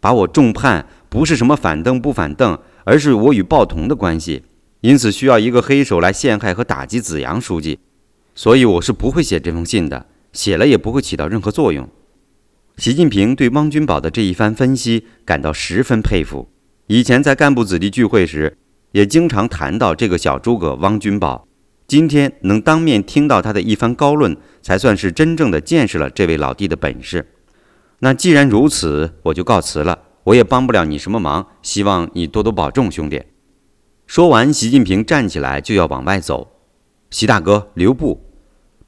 [0.00, 4.44] 把我重判不是什么反邓不反邓，而是我与鲍同的关系，
[4.80, 7.80] 因此需要一个黑手来陷害和打击子阳书记。”
[8.38, 11.88] 所以我是不会写这封信的，写了也不会起到任何作用。
[12.76, 16.48] 习近平对汪君宝的这一番分析感到十分佩服。
[16.86, 18.58] 以前在干部子弟聚会时，
[18.92, 21.48] 也经常谈到这个小诸葛汪君宝。
[21.88, 27.26] 今天能当面听到他的一番高论，才算是真正的见识了这位老弟的本事。
[28.00, 29.98] 那既然如此，我就告辞了。
[30.26, 33.22] 我也帮不了你什么忙，希望你多多保重，兄弟。
[34.08, 36.50] 说完，习近平站起来就要往外走。
[37.10, 38.20] 习大哥，留步。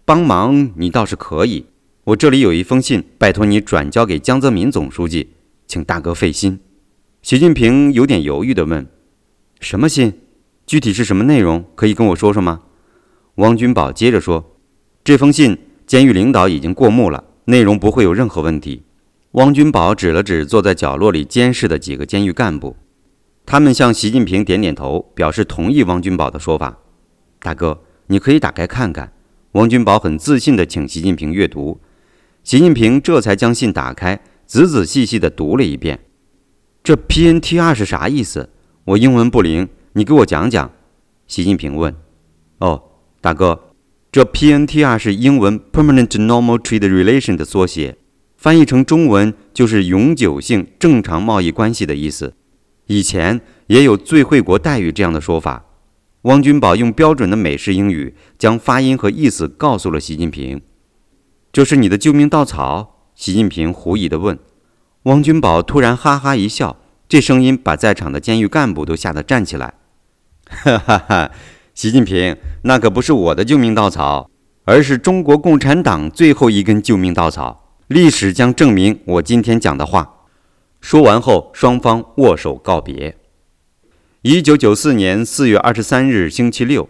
[0.05, 1.67] 帮忙你倒是可以，
[2.03, 5.35] 我这里有一封信，拜托你转交给江泽民总书记，
[5.69, 6.59] 请大哥费心。
[7.23, 8.85] 习近平有点犹豫地问
[9.61, 10.21] ：“什么信？
[10.67, 11.65] 具体是什么内容？
[11.77, 12.63] 可以跟我说说吗？”
[13.37, 14.57] 汪君宝接着说
[15.05, 15.57] ：“这封信，
[15.87, 18.83] 监狱领导已经过目了，内容不会有任何问题。”
[19.33, 22.77] 汪君宝指了指坐在角落里监视的几个监狱干部，
[23.45, 26.79] 他们向习近平点点头，表示同意汪君宝的说法。
[27.41, 29.13] 大哥，你可以打开看看。
[29.53, 31.79] 汪君宝很自信地请习近平阅读，
[32.43, 36.01] 习近平这才将信打开，仔仔细细地读了一遍。
[36.83, 38.49] 这 PNTR 是啥意思？
[38.85, 40.71] 我英文不灵，你给我讲讲。
[41.27, 41.95] 习近平问。
[42.61, 42.83] 哦，
[43.21, 43.75] 大哥，
[44.11, 47.99] 这 PNTR 是英文 Permanent Normal Trade Relation 的缩写，
[48.39, 52.35] 翻译成中文就是永久性正常贸易关系的意思。
[52.87, 55.65] 以前也有最惠国待遇这样的说法。
[56.23, 60.63] 汪君宝用标准的美式英语将发音和意思告诉了习近平。
[61.53, 63.11] 这是你的救命稻草？
[63.17, 64.39] 习近平狐疑地问。
[65.03, 66.77] 汪君宝突然哈哈一笑，
[67.09, 69.75] 这声音把在场的监狱干部都吓得站起来。
[70.49, 71.31] 哈哈哈！
[71.75, 74.31] 习近平，那可不是我的救命稻草，
[74.65, 77.68] 而是中国共产党最后一根救命稻草。
[77.89, 80.27] 历史将证明我今天讲的话。
[80.79, 83.17] 说完后，双方握手告别。
[84.21, 86.87] 一九九四年四月二十三日星期六，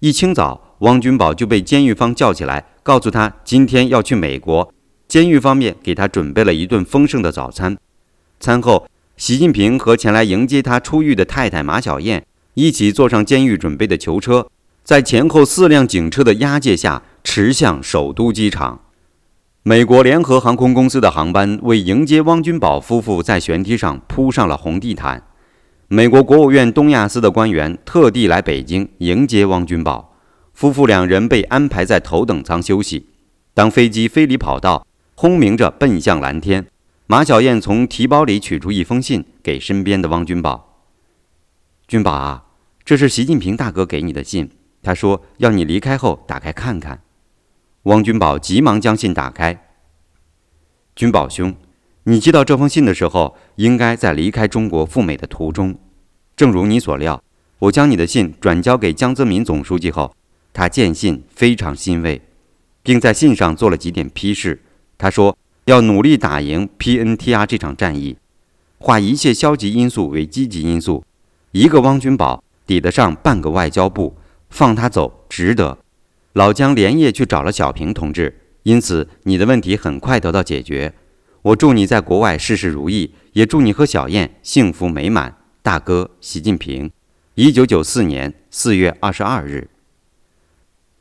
[0.00, 4.72] 一清早，汪君宝就被监狱方叫起来，告诉他今天要去美国。
[5.06, 7.76] 监狱方面给他准备了一顿丰盛的早餐。
[8.40, 8.88] 餐后，
[9.18, 14.48] 习近平和前来迎接他出狱的太太马晓燕一起坐上监狱准备的囚车，
[14.82, 18.80] 在前后四辆警车的押解下，驰向首都机场。
[19.64, 25.22] 美国联合航空公司的航班为迎接汪君宝夫妇，在舷梯上铺上了红地毯。
[25.86, 30.16] 美国国务院东亚司的官员特地来北京迎接汪君宝
[30.52, 33.06] 夫妇，两人被安排在头等舱休息。
[33.54, 34.84] 当飞机飞离跑道，
[35.14, 36.66] 轰鸣着奔向蓝天，
[37.06, 40.80] 马小燕从提包里取出一封信，给身边的汪君宝
[41.86, 42.46] ：“君宝啊，
[42.84, 44.50] 这是习近平大哥给你的信，
[44.82, 47.02] 他说要你离开后打开看看。”
[47.84, 49.66] 汪君宝急忙将信打开。
[50.94, 51.54] 君宝兄。
[52.04, 55.76] 你接到这封信的时候，应该在离开中国赴美的途中。
[56.36, 57.22] 正如你所料，
[57.60, 60.14] 我将你的信转交给江泽民总书记后，
[60.52, 62.20] 他见信非常欣慰，
[62.82, 64.60] 并在信上做了几点批示。
[64.98, 65.36] 他说
[65.66, 68.16] 要努力打赢 PNTR 这场战役，
[68.78, 71.04] 化一切消极因素为积极因素。
[71.52, 74.16] 一个汪君宝抵得上半个外交部，
[74.50, 75.78] 放他走值得。
[76.34, 80.94] 老姜连夜去找了小平同志，因此你的问题很快得到解决。
[81.42, 85.36] 我祝你在国外事事如意，也祝你和小燕幸福美满。
[85.60, 86.90] 大哥，习近平，
[87.34, 89.68] 一九九四年四月二十二日，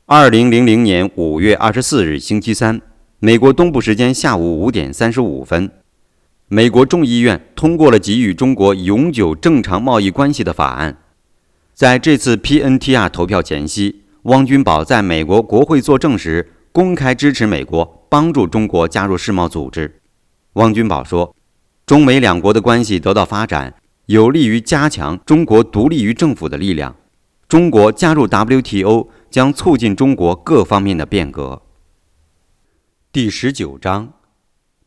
[0.06, 2.82] 二零零零年五月二十四日星期三，
[3.20, 5.72] 美国东部时间下午五点三十五分，
[6.48, 10.98] 美国众议院通过了给予中国永久正常贸易关系的法案。
[11.74, 20.00] 在这次 PNTR 投票前夕，汪君宝在美国国会作证时，公开支持美国帮助中国加入世贸组织。
[20.54, 21.36] 汪君宝说
[21.88, 23.74] ：“中美两国的关系得到发展，
[24.06, 26.96] 有利于加强中国独立于政府的力量。
[27.48, 31.64] 中国加入 WTO 将促进中国各方面的变革。”
[33.12, 34.14] 第十九章：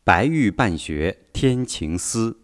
[0.05, 2.37] 白玉办学天晴思。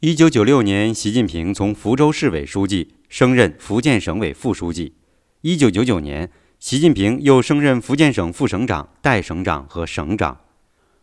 [0.00, 4.92] 一九九六年，习近平从福州市委书记升任福建省委副书记。
[5.42, 10.40] 一九九九年，习近平又升任福建省副省长、代省长和省长。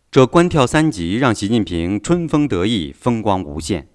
[0.10, 3.88] 这官跳三级，让习近平春风得意，风光无限。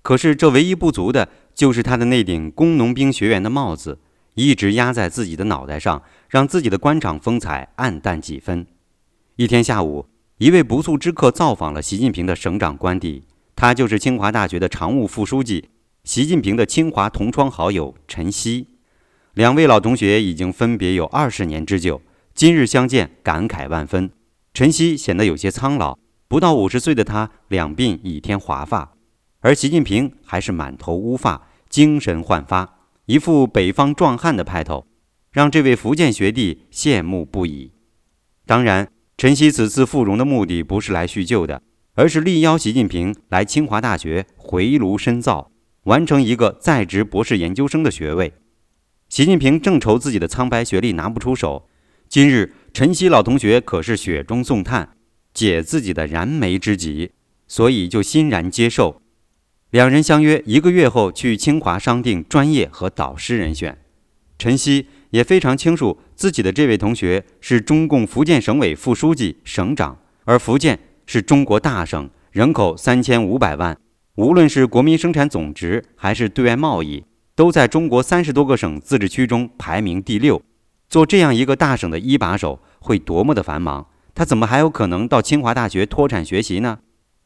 [0.00, 3.98] 可是，这唯一不足的就是他的那顶工农兵学员的帽子，
[4.34, 8.66] 一直压在自己的脑袋上，让自己的官场风采暗淡几分。
[9.36, 10.06] 一天下午，
[10.38, 13.24] 一位不速之客造访了习近平的省长官邸，
[13.56, 15.68] 他就是清华大学的常务副书记，
[16.04, 18.68] 习近平的清华同窗好友陈希。
[19.34, 22.00] 两位老同学已经分别有二十年之久，
[22.36, 24.08] 今日相见，感慨万分。
[24.52, 25.98] 陈曦显得有些苍老，
[26.28, 28.94] 不到五十岁的他两鬓已添华发，
[29.40, 34.86] 而习近平还是满头乌发，精神焕发，一副北方壮汉的派头，
[35.32, 37.72] 让这位福建学弟羡慕不已。
[38.46, 38.88] 当然，
[39.18, 41.60] 陈曦此次赴荣的目的不是来叙旧的，
[41.94, 45.50] 而是力邀习近平来清华大学回炉深造，
[45.86, 48.32] 完成一个在职博士研究生的学位。
[49.14, 51.68] 习近平正愁自己的苍白学历拿不出手，
[52.08, 52.52] 今日。
[52.72, 54.96] 陈曦老同学可是雪中送炭，
[55.32, 57.12] 解自己的燃眉之急，
[57.46, 59.00] 所以就欣然接受。
[59.70, 63.78] 两人相约一个月后去清华商定专业和导师人选。
[64.36, 73.78] 陈曦也非常清楚自己的这位同学是中共福建省委副书记、省长，而福建是中国大省，人口三千五百万，
[74.16, 77.04] 无论是国民生产总值还是对外贸易，
[77.36, 80.40] 都在中国三十多个省自治区中排名第六。
[80.88, 83.86] 做这样一个大省的一把手会多么的繁忙？
[84.14, 86.78] 他怎么还有可能到清华大学脱产学习呢？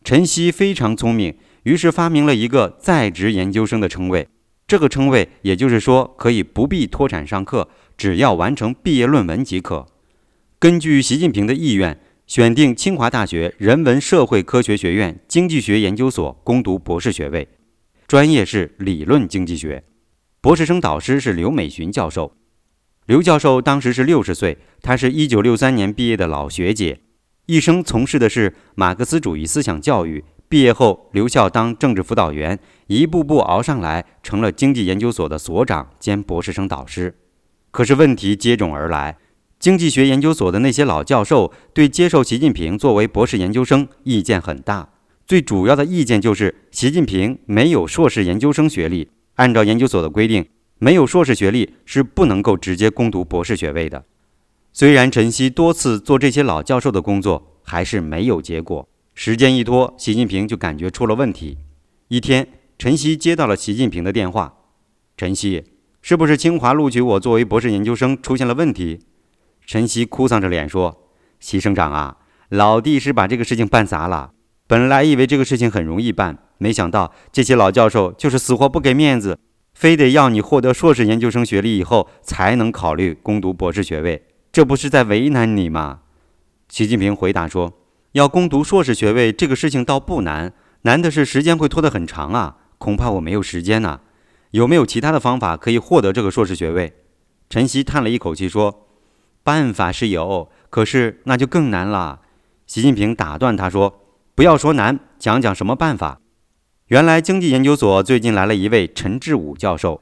[0.03, 4.29] 陈曦非常聪明，于是发明了一个在职研究生的称谓。
[4.67, 9.87] 这个称谓也就是说可以不必脱产上课，只要完成毕业论文即可。
[10.59, 17.49] 根据习近平的意愿，选定清华大学人文社会科学学院经济学研究所攻读博士学位，
[18.07, 19.83] 专业是理论经济学，
[20.41, 22.33] 博士生导师是刘美群教授。
[23.07, 27.01] 刘教授当时是六十岁，他是一九六三年毕业的老学姐，
[27.47, 30.25] 一生从事的是马克思主义思想教育。
[30.49, 37.19] 毕业后留校当政治辅导员，一步步熬上来，成了经济研究所的所长兼博士生导师。
[37.73, 39.19] 可是问题接踵而来，
[39.59, 44.91] 经济学研究所的那些老教授对接受习近平作为博士研究生意见很大。
[45.27, 50.47] 最主要的意见就是，习近平没有硕士研究生学历，按照研究所的规定。
[50.81, 54.05] 没有硕士学历是不能够直接攻读博士学位的。
[54.73, 58.89] 虽然陈曦多次做这些老教授的工作，还是没有结果。
[59.13, 61.59] 时间一拖，习近平就感觉出了问题。
[62.07, 62.47] 一天，
[62.79, 64.55] 陈曦接到了习近平的电话
[65.19, 65.65] ：“陈曦，
[66.01, 69.01] 是不是清华录取我作为博士研究生出现了问题？”
[69.67, 71.09] 陈曦哭丧着脸说
[71.41, 72.19] ：“习省长啊，
[72.51, 74.31] 老弟是把这个事情办砸了。
[74.69, 79.37] 本来以为这个事情很容易办，没想到这些老教授就是死活不给面子。”
[79.75, 86.01] 非得要你获得硕士研究生学历以后才能考虑攻读博士学位，这不是在为难你吗？
[86.69, 87.75] 习近平回答说
[88.11, 94.01] ：“要攻读硕士学位这个事情倒不难，难的是时间会拖得很长啊，恐怕我没有时间呐。
[94.51, 96.95] 有没有其他的方法可以获得这个硕士学位？”
[97.49, 98.89] 陈曦叹了一口气说
[99.45, 102.23] ：“办法是有，可是那就更难了。”
[102.67, 104.01] 习近平打断他说
[104.39, 106.21] ：“不要说难，讲讲什么办法。”
[106.87, 110.01] 原来经济研究所最近来了一位陈志武教授，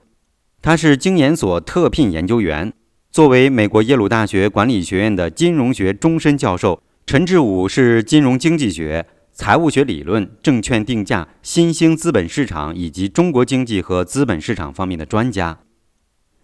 [0.61, 2.71] 他是经研所特聘研究员。
[3.11, 15.61] 作为美国耶鲁大学管理学院的金融学终身教授，陈志武是金融经济学、财务学理论、证券定价、新兴资本市场以及中国经济和资本市场方面的专家。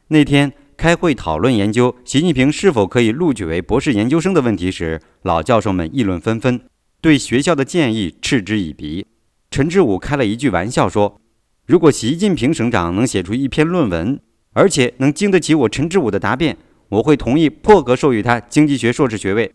[0.09, 6.59] 那天开会讨论研究习近平是否可以录取为博士研究生的问题时，老教授们议论纷纷，
[7.03, 9.09] 对学校的建议嗤之以鼻。
[9.51, 11.21] 陈志武开了一句玩笑说
[11.67, 14.21] ：“如果习近平省长能写出一篇论文，
[14.53, 16.57] 而且能经得起我陈志武的答辩，
[16.91, 19.53] 我会同意破格授予他经济学硕士学位。”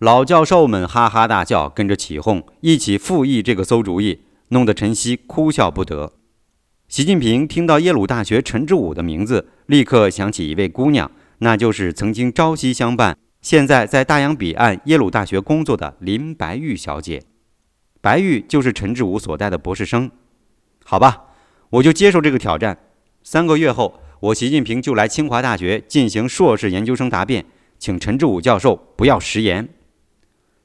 [0.00, 6.14] 老教授们哈哈大笑，跟着起哄，一起附议这个馊主意，弄得陈曦哭笑不得。
[6.88, 17.22] 习近平听到耶鲁大学陈志武的名字，立刻想起一位姑娘，那就是曾经朝夕相伴，现在在大洋彼岸耶鲁大学工作的林白玉小姐。
[18.02, 20.10] 白玉就是陈志武所带的博士生，
[20.84, 21.24] 好吧，
[21.70, 22.78] 我就接受这个挑战。
[23.22, 27.44] 三个月后，我习近平就来清华大学进行硕士研究生答辩，
[27.78, 29.68] 请陈志武教授不要食言。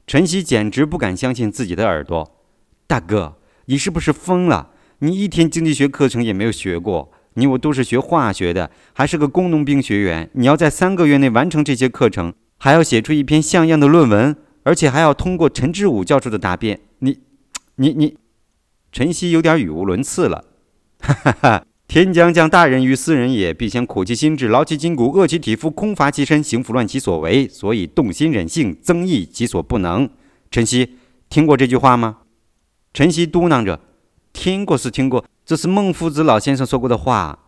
[0.08, 2.40] 陈曦简直不敢相信自己的耳朵，
[2.88, 4.72] 大哥，你是不是疯了？
[5.00, 17.20] 你一天经济学课程也没有学过，你我都是学化学的，还是个工农兵学员，你要在三个月内完成这些课程，还要写出一篇像样的论文，而且还要通过陈志武教授的答辩，你。
[17.78, 18.16] 你你，
[18.94, 20.46] 陈曦有点语无伦次了，
[21.02, 21.66] 哈哈哈！
[21.90, 30.10] 天将降大任于斯人也，必先苦其心志，劳其筋骨，饿其体肤，空乏其身，行拂乱其所为，所以动心忍性，增益其所不能。
[30.50, 30.96] 陈曦
[31.30, 32.20] 听过这句话吗？
[32.94, 33.82] 陈曦嘟囔着
[34.32, 37.40] ：“听过是听过，这是孟夫子老先生说过的话。”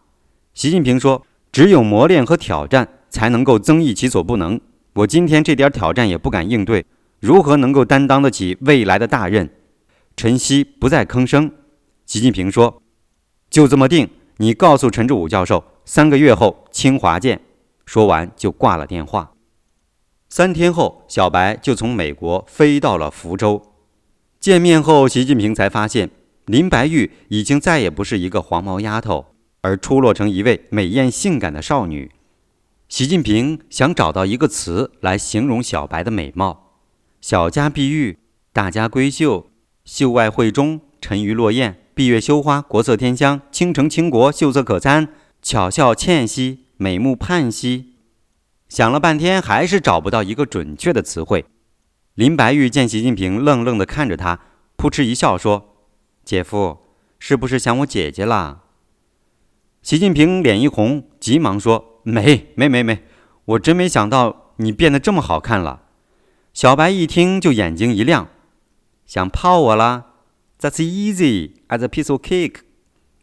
[0.53, 4.59] 习近平说：“只有磨练和挑战，才能够增益其所不能。
[4.97, 6.83] 我今天这点挑战也不敢应对，
[7.19, 9.47] 如何能够担当得起未来的大任？”
[10.17, 11.51] 陈曦不再吭声。
[12.07, 12.81] 习近平说
[13.51, 17.41] ：“就这么定，你告诉陈志武教授，三个月后清华见。”
[17.85, 19.33] 说完就挂了电话。
[20.29, 23.61] 三天后，小白就从美国飞到了福州。
[24.39, 26.09] 见面后，习近平才发现
[26.47, 29.27] 林白玉已经再也不是一个黄毛丫头，
[29.61, 32.09] 而出落成一位美艳性感的少女。
[32.89, 36.71] 习近平想找到一个词来形容小白的美貌：
[37.19, 38.17] 小家碧玉，
[38.53, 39.49] 大家闺秀。
[39.83, 45.07] 秀外慧中，沉鱼落雁；闭月羞花，国色天香；倾城倾国，秀色可餐；
[45.41, 47.95] 巧笑倩兮，美目盼兮。
[48.69, 51.45] 想了半天，还是找不到一个准确的词汇。
[52.15, 54.39] 林白玉见习近平愣愣地看着他，
[54.77, 55.75] 扑哧一笑说
[56.23, 56.77] ：“姐夫，
[57.19, 58.63] 是不是想我姐姐啦？”
[59.83, 63.03] 习近平脸一红，急忙说：“没没没没，
[63.43, 65.81] 我真没想到你变得这么好看了。”
[66.53, 68.29] 小白一听就眼睛一亮。
[69.05, 70.05] 想泡我啦
[70.59, 72.61] ？That's easy as a piece of cake。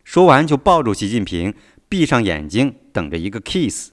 [0.05, 1.55] 说完就抱住习近平，
[1.89, 3.93] 闭上眼睛等着一个 kiss。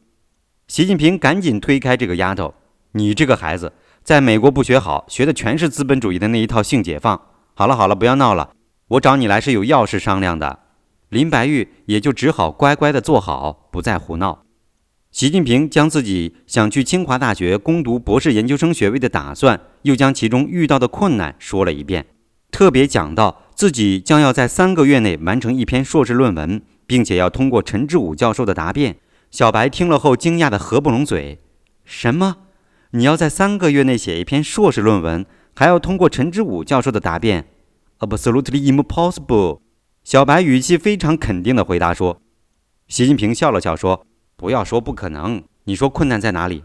[0.68, 2.54] 习近平赶紧推开这个丫头
[2.92, 3.72] ：“你这个孩子，
[4.04, 7.20] 在美国不学好，学的全是资本主义的那一套性解放。
[7.54, 8.52] 好了好了，不要闹了，
[8.90, 10.60] 我找你来是有要事商量的。”
[11.08, 14.44] 林白玉也就只好乖乖的坐好，不再胡闹。
[15.12, 22.06] 习近平将自己想去清华大学攻读博士研究生学位的打算，又将其中遇到的困难说了一遍，
[22.50, 28.96] 特别讲到自己将要在三个月内完成一篇硕士论文，并且要通过陈志武教授的答辩，
[29.30, 31.40] 小白听了后惊讶的合不拢嘴
[31.84, 32.38] ：“什么？
[32.92, 37.48] 你要在三个月内写一篇硕士论文，还要通过陈志武教授的答辩
[38.00, 39.60] ？Absolutely impossible！”
[40.06, 42.22] 小白语气非常肯定的回答说。
[42.88, 44.06] 习近平笑了笑说
[44.42, 46.64] ：“不要说不可能，你说困难在哪里？”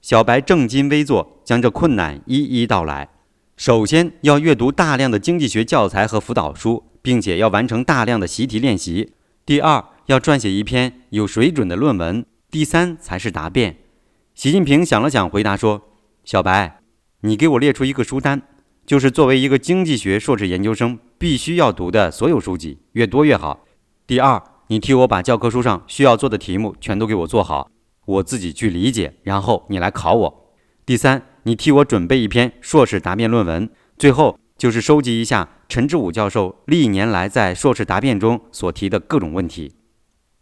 [0.00, 3.10] 小白正襟危坐，将这困难一一道来。
[3.58, 9.12] 首先要阅读大量的经济学教材和辅导书，并且要完成大量的习题练习。
[9.44, 12.24] 第二，要撰写一篇有水准的论文。
[12.50, 13.76] 第三才是答辩。
[14.34, 15.82] 习近平想了想，回答说
[16.24, 16.80] ：“小白，
[17.20, 18.40] 你给我列出一个书单，
[18.86, 23.66] 就是作为一个经济学硕士研究生必须要读的所有书籍，越多越好。
[24.06, 27.70] 第二，你替我把教科书上需要做的题目全都给我做好，
[28.06, 30.54] 我自己去理解，然后你来考我。
[30.86, 39.74] 第三。”你替我准备一篇硕士答辩论文，最后就是收集一下陈志武教授历年来在硕士答辩中所提的各种问题。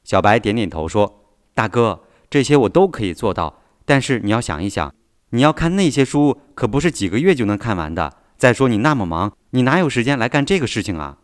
[0.02, 4.92] 小白点点头说：“大哥，这些我都可以做到，但是你要想一想，
[5.30, 8.14] 你要看那些书可不是几个月就能看完的。
[8.36, 11.18] 再说你那么忙，你哪有时间来干这个事情啊？”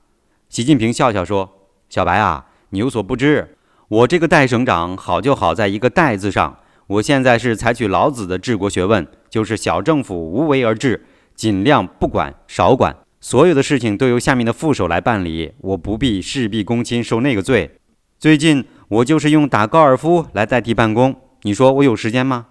[0.49, 3.57] 习近平笑笑说：“小白啊，你有所不知，
[3.89, 6.59] 我这个代省长好就好在一个代字上。”
[6.89, 17.79] 我现在是采取老子的治国学问，就是小政府无为而治，尽量不管少管，所有的事情都由下面的副手来办理，我不必事必躬亲受那个罪。
[18.19, 22.49] 最近我就是用打高尔夫来代替办公，你说我有时间吗？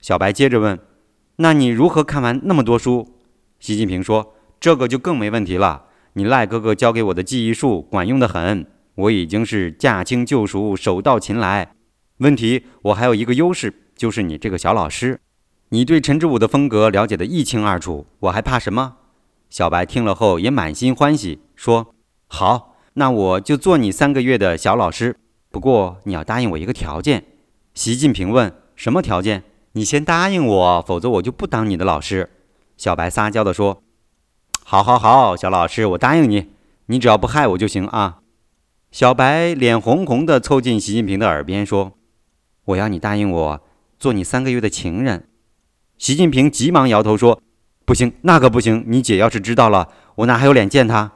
[0.00, 0.78] 小白接着问
[1.36, 3.06] ：“那你如何看完那么多书？”
[3.60, 8.66] 习近平说：“这个就更没问题了，你赖哥哥教给我的记忆术管用的很，
[8.98, 11.74] 我已经是驾轻就熟，手到擒来。”
[12.18, 15.20] 问题，我还有一个优势，就是你这个小老师，
[15.68, 18.96] 你对陈志武的风格了解的一清二楚，我还怕什么？
[19.48, 21.94] 小白听了后也满心欢喜，说
[22.26, 25.16] ：“好，那我就做你三个月的小老师。
[25.50, 27.24] 不过你要答应我一个条件。”
[27.74, 29.44] 习近平问：“什么条件？
[29.72, 32.28] 你先答应我，否则我就不当你的老师。”
[32.76, 33.82] 小白撒娇地说
[34.64, 36.48] ：“好，好，好，小老师，我答应你，
[36.86, 38.18] 你只要不害我就行啊。”
[38.90, 41.98] 小白脸红红的凑近习近平的耳边说。
[42.64, 43.60] 我要你答应我
[43.98, 45.28] 做你三个月的情人。
[45.98, 47.42] 习近平急忙摇头说
[47.84, 48.84] ：“不行，那可不行！
[48.86, 51.12] 你姐要是知道了，我哪还有脸见她？”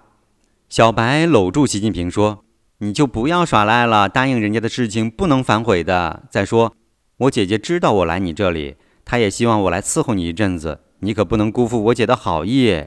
[0.69, 2.45] 小白搂住习近平说
[2.79, 6.25] ：“你就不要耍赖了，答应人家的事情不能反悔的。
[6.31, 6.75] 再说，
[7.17, 12.85] 我姐姐知道我来你这里，她也希望我来伺候你一阵子，你可不能辜负我姐的好意。”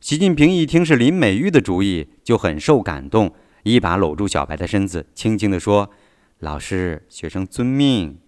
[0.00, 3.32] 习近平一听是林美玉的主意，就很受感动，
[3.66, 5.90] 一把搂住小白的身子，轻轻地说。
[6.38, 8.18] 老师，学生遵命。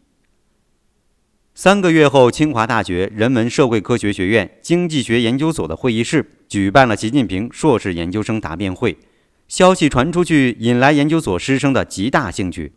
[1.54, 8.98] 三个月后，清华大学人文社会科学学院经济学研究所的会议室举办了习近平硕士研究生答辩会。
[9.46, 12.72] 消息传出去，引来研究所师生的极大兴趣。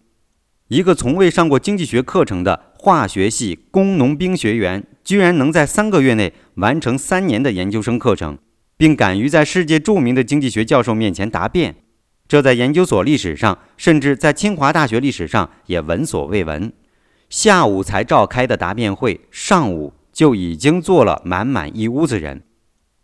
[0.67, 8.37] 一个从未上过经济学课程的化学系工农兵学员，居然能在三个月内完成三年的研究生课程，
[8.77, 11.77] 并敢于在世界著名的经济学教授面前答辩。
[12.31, 16.71] 这在研究所历史上，甚至在清华大学历史上也闻所未闻。
[17.29, 22.43] 下午才召开的答辩会，上午就已经坐了满满一屋子人。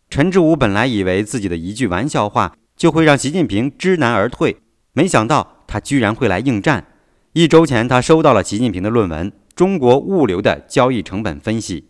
[0.09, 4.55] 陈志武本来以为自己的一句玩笑话就会让习近平知难而退，
[4.93, 6.87] 没想到他居然会来应战。
[7.33, 11.81] 一周前，他收到了习近平的论文《中国物流的交易成本分析》。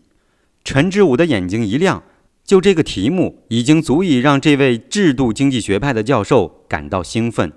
[0.64, 2.02] 陈志武的眼睛一亮。
[2.44, 7.52] 就这个题目，已经足以让这位制度经济学派的教授感到兴奋。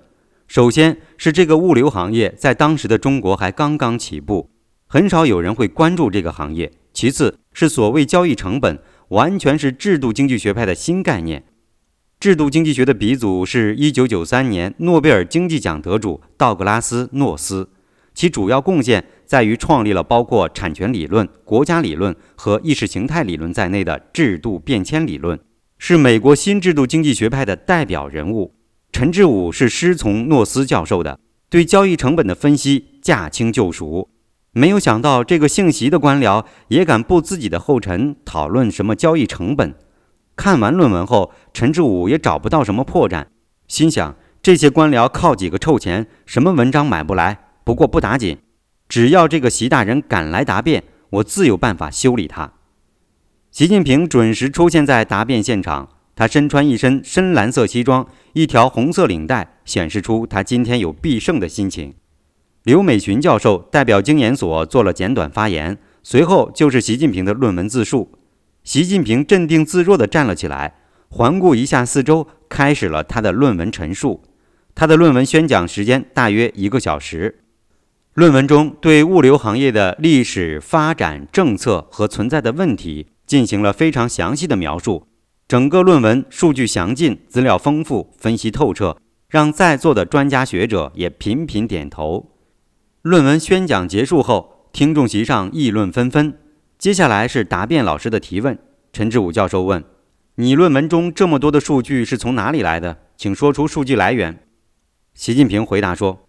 [0.48, 4.50] 首先是这个物流行业在当时的中国还刚刚起步，
[4.86, 6.72] 很少有人会关注这个行业。
[6.92, 8.78] 其次是所谓交易成本，
[9.08, 11.44] 完全是制度经济学派的新概念。
[12.20, 17.70] 制度经济学的鼻祖是一九九三年诺贝尔经济奖得主道格拉斯·诺斯。
[18.14, 25.40] 其主要贡献在于创立了包括产权理论、国家理论和意识形态理论在内的制度变迁理论，
[25.78, 28.54] 是美国新制度经济学派的代表人物。
[28.92, 34.10] 陈志武是师从诺斯教授的，对交易成本的分析驾轻就熟。
[34.52, 39.74] 没有想到这个姓习的官僚也敢步自己的后尘讨论什么交易成本。
[40.36, 43.24] 看完论文后，陈志武也找不到什么破绽，
[43.66, 47.38] 心想这些官僚靠几个臭钱，什么文章买不来。
[47.64, 48.38] 不过不打紧，
[48.88, 52.52] 只要这个习大人敢来答辩，我自有办法修理他。
[53.50, 61.94] 习近平准时出现在答辩现场，他身穿一身深蓝色西装，一条红色领带，显示出他今天有必胜的心情。
[62.64, 68.12] 刘美群教授代表经研所做了简短发言，随后就是习近平的论文自述。
[68.62, 70.74] 习近平镇定自若地站了起来，
[71.08, 74.22] 环顾一下四周，开始了他的论文陈述。
[74.74, 77.40] 他的论文宣讲时间大约一个小时。
[78.14, 85.08] 论文中对物流行业的历史发展、政策和存在的问题进行了非常详细的描述。
[85.52, 88.96] 整个论文数据详尽，资料丰富，分析透彻，
[89.28, 92.30] 让在座的专家学者也频频点头。
[93.02, 96.38] 论文宣讲结束后，听众席上议论纷纷。
[96.78, 98.58] 接下来是答辩老师的提问。
[98.94, 99.84] 陈志武教授问
[100.36, 103.00] ：“你论文中这么多的数据是从哪里来的？
[103.18, 104.46] 请说出数据来源。”
[105.12, 106.20] 习近平回答说：“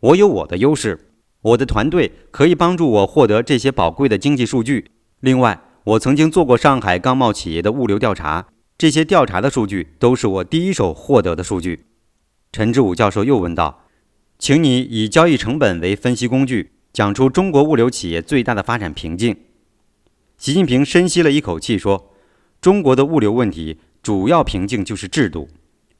[0.00, 4.90] 我有我的优势，我的团队可以帮助我获得这些宝贵的经济数据。
[5.20, 8.46] 另外，我曾经做过上海钢贸企业的物流调查，
[8.76, 11.86] 这些调查的数据都是我第一手获得的数据。”
[12.52, 13.86] 陈志武教授又问道
[14.38, 19.36] ：“请你以交易成本为分析工具，讲出中国物流企业最大的发展瓶颈。”
[20.38, 22.12] 习近平深吸了一口气，说
[22.60, 25.48] ：“中国的物流问题主要瓶颈就是制度。”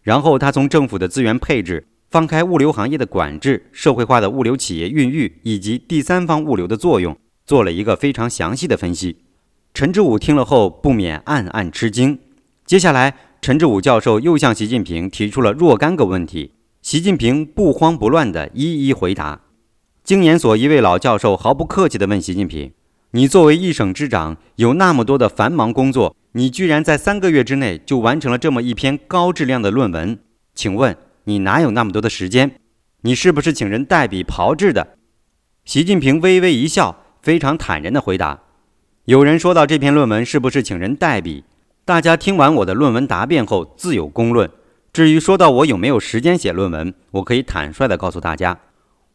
[0.03, 9.19] 然后他从政府的资源配置、放开物流行业的管制、社会化的物流企业孕育以及第三方物流的作用，做了一个非常详细的分析。
[9.73, 12.19] 陈志武听了后不免暗暗吃惊。
[12.66, 19.43] 接下来，陈志武教授又向习近平提出了若干个问题，习近平不慌不乱地一一回答。
[20.03, 22.73] 经研所一位老教授毫不客气地问习近平。
[23.11, 30.19] 你作为一省之长，有那么多的繁忙工作，你居然在三个月之内就完成了这么一篇高质量的论文？
[30.55, 32.57] 请问你哪有那么多的时间？
[33.03, 34.97] 你是不是请人代笔炮制的？
[35.66, 38.41] 习近平微微一笑，非常坦然地回答
[39.05, 41.45] ：“有人说到这篇论文是不是请人代笔？
[41.86, 44.51] 大家听完我的论文答辩后自有公论。
[44.90, 48.59] 至于说到我有没有时间写论文，我可以坦率地告诉大家，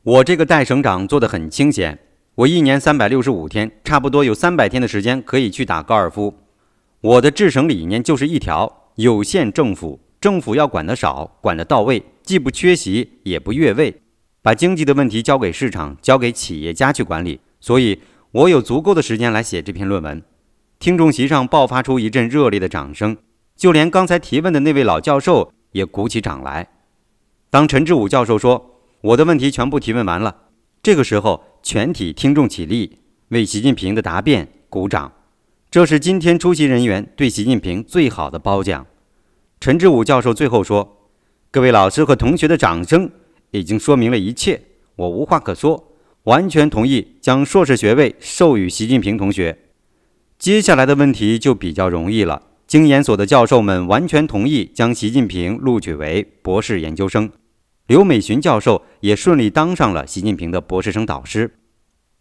[0.03, 1.97] 我这个代省长做得很清闲。”
[2.35, 6.35] 我一年三百六十五天，差不多有三百天的时间可以去打高尔夫。
[7.01, 13.99] 我的治省理念就是一条：有限政府，政府要管得少，管得到位，既不缺席，也不越位，
[14.43, 17.39] 把经济的问题交给市场，交给企业家去管理。
[17.59, 17.99] 所以，
[18.31, 20.21] 我有足够的时间来写这篇论文。
[20.79, 23.17] 听众席上爆发出一阵热烈的掌声，
[23.57, 26.69] 就连刚才提问的那位老教授也鼓起掌来。
[27.49, 30.43] 当陈志武教授说：“我的问题全部提问完了。”
[30.81, 31.45] 这个时候。
[31.61, 35.11] 全体听众起立，为习近平的答辩鼓掌。
[35.69, 38.87] 这是今天出席人员对习近平最好的褒奖。
[39.59, 41.09] 陈志武教授最后说
[41.51, 43.11] ：“各位老师和同学的掌声
[43.51, 44.61] 已经说明了一切，
[44.95, 45.91] 我无话可说，
[46.23, 49.59] 完全同意将硕士学位授予习近平同学。
[50.39, 52.43] 接下来的问题就比较容易了。
[52.65, 57.29] 经研所的教授们完全同意将习近平录取为博士研究生。”
[57.87, 61.55] 刘美群教授也顺利当上了习近平的博士生导师。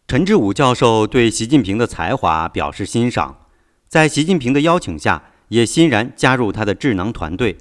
[0.08, 3.36] 陈志武教授对习近平的才华表示欣赏，
[3.86, 7.56] 在习近平的邀请下，也欣然加入他的智囊团队。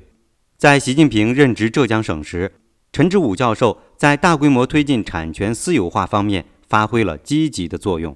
[0.58, 2.54] 在习近平任职浙江省时，
[2.92, 8.16] 陈志武教授在大规模推进产权私有化方面发挥了积极的作用。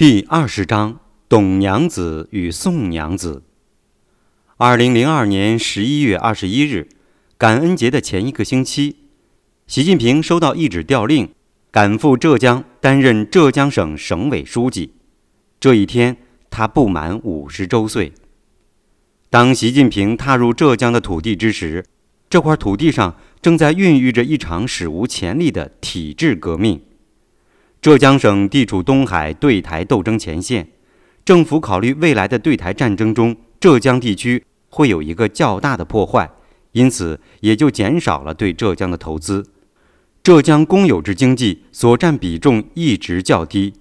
[0.00, 0.98] 第二十章：
[1.28, 3.42] 董娘子与宋娘子。
[4.56, 6.88] 二零零二年十一月二十一日。
[7.36, 8.96] 感恩节的前一个星期，
[9.66, 11.28] 习近平收到一纸调令，
[11.70, 14.94] 赶赴浙江担任浙江省省委书记。
[15.60, 16.16] 这一天，
[16.48, 18.14] 他不满五十周岁。
[19.28, 21.84] 当习近平踏入浙江的土地之时，
[22.30, 26.80] 这块土地上正在孕育着一场史无前例的体制革命。
[27.82, 30.68] 浙江省地处东海对台斗争前线，
[31.24, 36.30] 政府考虑未来的对台战争中，浙江地区会有一个较大的破坏。
[36.72, 39.46] 因此，也就减少了对浙江的投资。
[40.22, 43.72] 浙江公有制经济所占比重一直较低。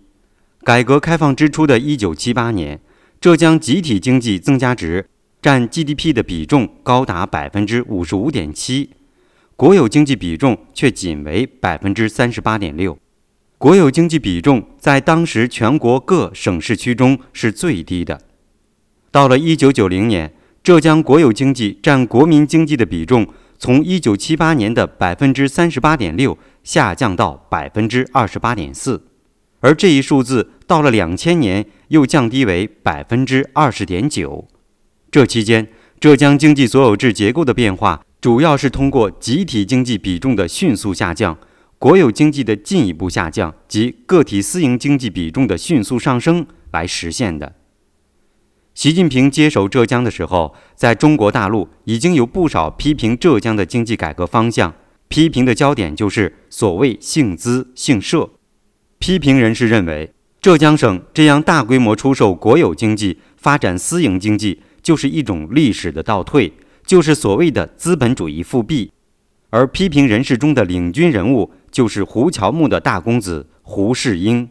[0.63, 2.79] 改革开放之初的一九七八年，
[3.19, 5.09] 浙江集体经济增加值
[5.41, 8.91] 占 GDP 的比重高达百分之五十五点七，
[9.57, 12.97] 国有经济比重却仅为百分之三十八点六。
[13.59, 18.21] 国有经济比重在当时全国各省市区中是最低的。
[19.11, 20.33] 到了一九九零年。
[20.61, 23.25] 浙江国有经济占国民经济的比重，
[23.57, 29.01] 从一九七八年的百分之三十八点六下降到百分之二十八点四，
[29.61, 34.47] 而这一数字到了两千年又降低为百分之二十点九。
[35.09, 35.69] 这期间，
[35.99, 41.37] 浙江经济所有制结构的变化，主要是通过集体经济比重的迅速下降、
[41.79, 47.55] 国有经济的进一步下降及个体私营经济比重的迅速上升来实现的。
[48.73, 54.75] 习近平接手浙江的时候，在中国大陆已经有不少批评浙江的经济改革方向，
[55.07, 58.29] 批评的焦点就是所谓“姓资姓社”。
[58.99, 60.11] 批评人士认为，
[60.41, 66.51] 浙江省这样大规模出售国有经济、发展私营经济，就是一种历史的倒退，
[66.85, 68.91] 就是所谓的资本主义复辟。
[69.49, 74.49] 而批评人士中的领军人物就是胡乔木的大公子胡适英。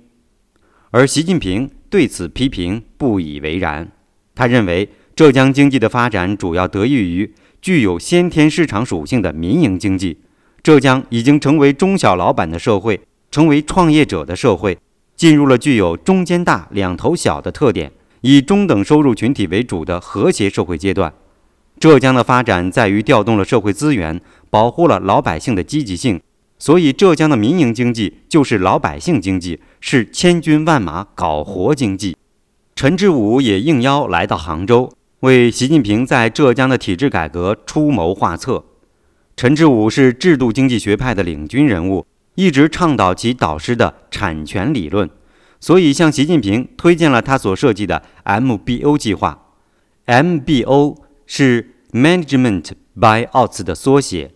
[0.91, 3.91] 而习近平对此批评不以为然，
[4.35, 10.19] 他认为浙江经济的发展主要得益于具有先天市场属性的民营经济。
[10.63, 13.01] 浙江已经成为中小老板的社会，
[13.31, 14.79] 成为创业者的社会，
[15.15, 17.93] 进入了具有中间大、两头小的特点，
[18.23, 21.13] 以中等收入群体为主的和谐社会阶段。
[21.81, 26.21] 浙江的发展在于调动了社会资源，保护了老百姓的积极性，
[26.59, 32.17] 所以浙江的民营经济就是老百姓经济，是千军万马搞活经济。
[32.75, 34.91] 陈志武也应邀来到杭州，
[35.21, 38.65] 为习近平在浙江的体制改革出谋划策。
[39.37, 45.09] 陈志武是制度经济学派的领军人物，一直倡导其导师的产权理论，
[45.61, 49.45] 所以向习近平推荐了他所设计的 MBO 计划。
[50.07, 50.97] MBO
[51.31, 54.33] 是 Management by Outs 的缩写。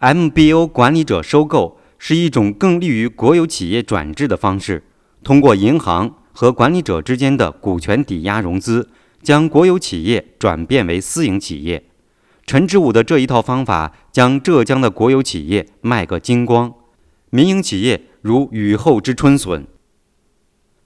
[0.00, 4.82] MBO 管理者收购是一种更利于国有企业转制的方式，
[5.22, 8.90] 通过银行和管理者之间的股权抵押融资，
[9.22, 11.84] 将国有企业转变为私营企业。
[12.44, 16.74] 陈志武的这一套方法将浙江的国有企业卖个精光，
[17.30, 19.64] 民营企业如雨后之春笋。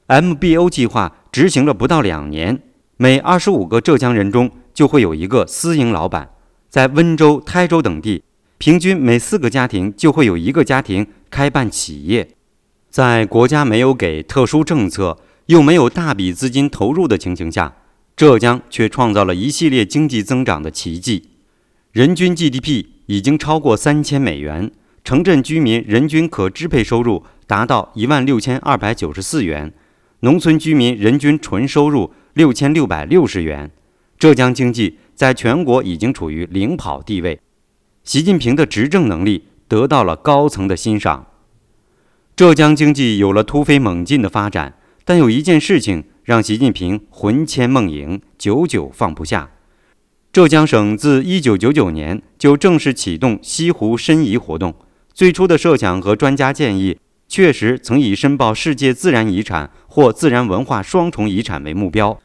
[0.06, 2.62] MBO 计划执行了不到两年，
[2.98, 6.30] 每二十五个浙江人中就会有一个私营老板，
[6.68, 8.22] 在温州、台州等地，
[8.58, 12.28] 平均每四个家庭就会有一个家庭开办企业。
[12.90, 17.76] 在国家没有给特殊政策，又没有大笔资金投入的情形下，
[18.16, 21.28] 浙江却创造了一系列经济增长的奇迹。
[21.92, 24.70] 人均 GDP 已经超过三千美元，
[25.02, 29.72] 城镇居民人均可支配收入达到一万六千二百九十四元，
[30.20, 33.70] 农村居民人均纯收入六千六百六十元。
[34.20, 37.40] 浙江经济在全国已经处于领跑地位，
[38.04, 41.28] 习近平的执政能力得到了高层的欣赏。
[42.36, 44.74] 浙江经济有了突飞猛进的发展，
[45.06, 49.52] 但有一件事情让习近平魂牵梦萦，久久放不下。
[50.30, 54.74] 浙江省自1999年就正式启动西湖申遗活动。
[55.14, 62.20] 最初的设想和专家建议，确实曾以申报世界自然遗产或自然文化双重遗产为目标，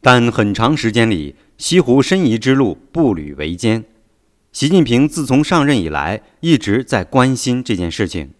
[0.00, 3.84] 但很长时间里，西湖申遗之路步履维艰。
[4.52, 8.30] 习近平自从上任以来，一直在关心这件事情，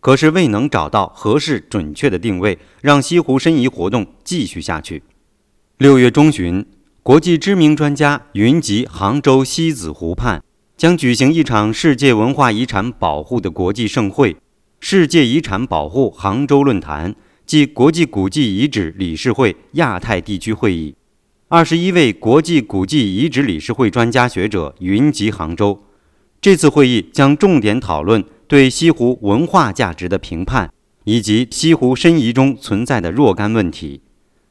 [0.00, 5.02] 可是未能找到合适准确的定位，让西湖申遗活动继续下去。
[5.78, 6.66] 六月中旬。
[7.00, 10.42] 国际知名专家云集杭州西子湖畔，
[10.76, 14.36] 将举行一场世界文化遗产保护的国际盛会——
[14.78, 17.14] 世界遗产保护杭州论坛
[17.46, 20.94] 暨国际古迹遗址理事会亚太地区会议。
[21.50, 25.82] 二十一位国际古迹遗址理事会专家学者云集杭州。
[26.42, 30.68] 这次会议将重点讨论对西湖文化价值的评判，
[31.04, 34.02] 以及西湖申遗中存在的若干问题。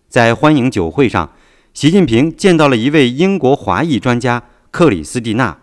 [0.10, 1.32] 在欢迎酒会上。
[1.72, 5.60] 习近平见到了一位英国华裔专家克里斯蒂娜，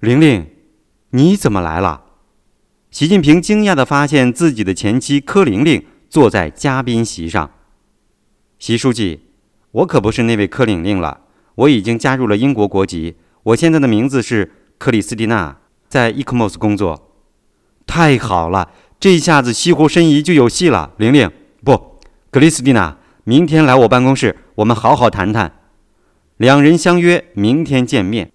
[0.00, 0.48] 玲玲，
[1.10, 2.02] 你怎么来了？
[2.90, 7.48] 习近平惊讶地发现自己的前妻柯玲玲坐在嘉宾席上。
[8.58, 9.20] 习书记，
[9.72, 11.20] 我可不是那位柯玲玲了，
[11.54, 17.12] 我已经加入了英国国籍，我现在的名字是克里斯蒂娜，在伊克莫斯工作。
[17.86, 20.92] 太好了，这下子西湖申遗就有戏了。
[20.98, 21.30] 玲玲，
[21.64, 22.96] 不，克里斯蒂娜。
[23.24, 25.52] 明天来我办公室，我们好好谈谈。
[26.38, 28.32] 两人相约明天见面。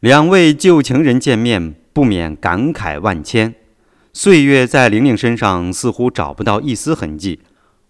[0.00, 3.54] 两位旧情人见面，不免感慨万千。
[4.12, 7.40] 岁月在玲玲身上似乎找不到一丝痕迹。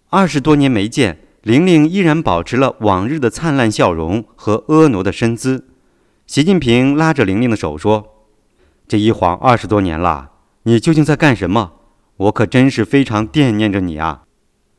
[0.09, 5.67] 二十多年没见，玲玲依然保持了往日的灿烂笑容和婀娜的身姿。
[6.27, 8.27] 习近平拉着玲玲的手说
[8.87, 10.29] ：“这一晃二十多年了，
[10.63, 11.71] 你究竟在干什么？
[12.17, 14.21] 我可真是非常惦念着你啊。”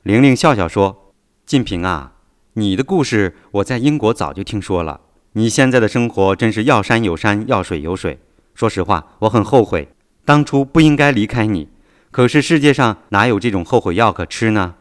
[0.05, 1.13] 玲玲笑笑说。
[1.45, 2.13] 近平啊，
[2.53, 5.01] 你的故事我在英国早就听说了。
[5.33, 8.21] 你现在的生活真是要山有山，要水有水。
[8.55, 9.89] 说实话，我很后悔
[10.25, 11.69] 当初不应该离开你。
[12.13, 14.77] 可是世界上哪有这种后悔药可吃呢？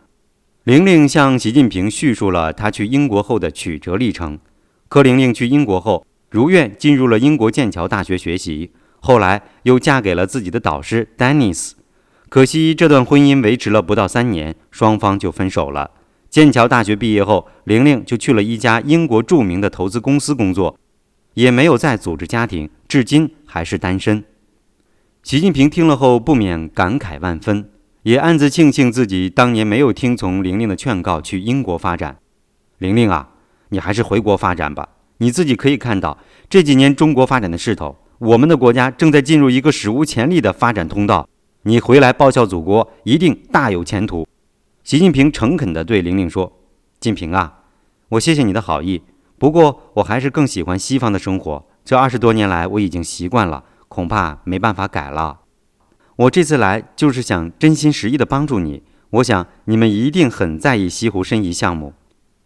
[0.66, 4.38] 玲玲向习近平叙述了她去英国后的曲折历程。
[4.90, 8.70] 柯玲玲去英国后，如愿进入了英国剑桥大学学习，
[9.00, 11.78] 后来又嫁给了自己的导师丹尼斯。
[12.30, 15.90] 可惜这段婚姻维持了不到三年，双方就分手了。
[16.30, 20.78] 剑桥大学毕业后，玲玲就去了一家英国著名的投资公司工作，
[21.34, 24.24] 也没有再组织家庭，至今还是单身。
[25.24, 27.71] 习近平听了后不免感慨万分，
[28.04, 32.18] 也暗自庆幸自己当年没有听从玲玲的劝告去英国发展。
[32.80, 33.30] 玲玲啊，
[33.70, 36.18] 你还是回国发展吧，你自己可以看到
[36.50, 41.30] 这几年中国发展的势头，我们的国家正在进入一个史无前例的发展通道，
[41.64, 44.28] 你回来报效祖国，一定大有前途。”
[44.84, 46.52] 习近平诚恳地对玲玲说
[47.00, 47.60] ：“近平啊，
[48.10, 49.04] 我谢谢你的好意，
[49.38, 51.68] 不过我还是更喜欢西方的生活。
[51.86, 55.41] 这二十多年来，我已经习惯了，恐怕没办法改了。
[56.22, 58.84] 我这次来就是想真心实意地帮助你。
[59.12, 61.94] 我想你们一定很在意西湖申遗项目。”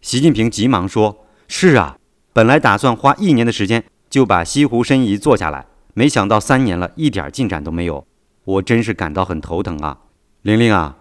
[0.02, 1.98] 习近平急忙说：“是啊，
[2.32, 8.06] 本来打算花一年的时间就把西湖申遗做下来，没想到三年了，一点进展都没有，
[8.46, 9.98] 我真是感到很头疼啊，
[10.44, 10.98] 玲玲啊。”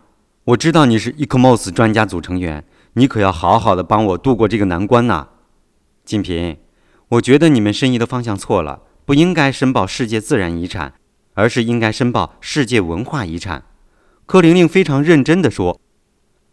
[0.46, 2.64] 我知道你是 ECOMOS 专家组成员，
[2.94, 5.28] 你可要好好的帮我度过这个难关呐，
[6.04, 6.58] 金平。
[7.10, 10.94] 我觉得你们申遗的方向错了，不应该申报世界自然遗产，
[11.34, 13.64] 而是应该申报世界文化遗产。
[14.26, 15.80] 柯玲玲非常认真地说。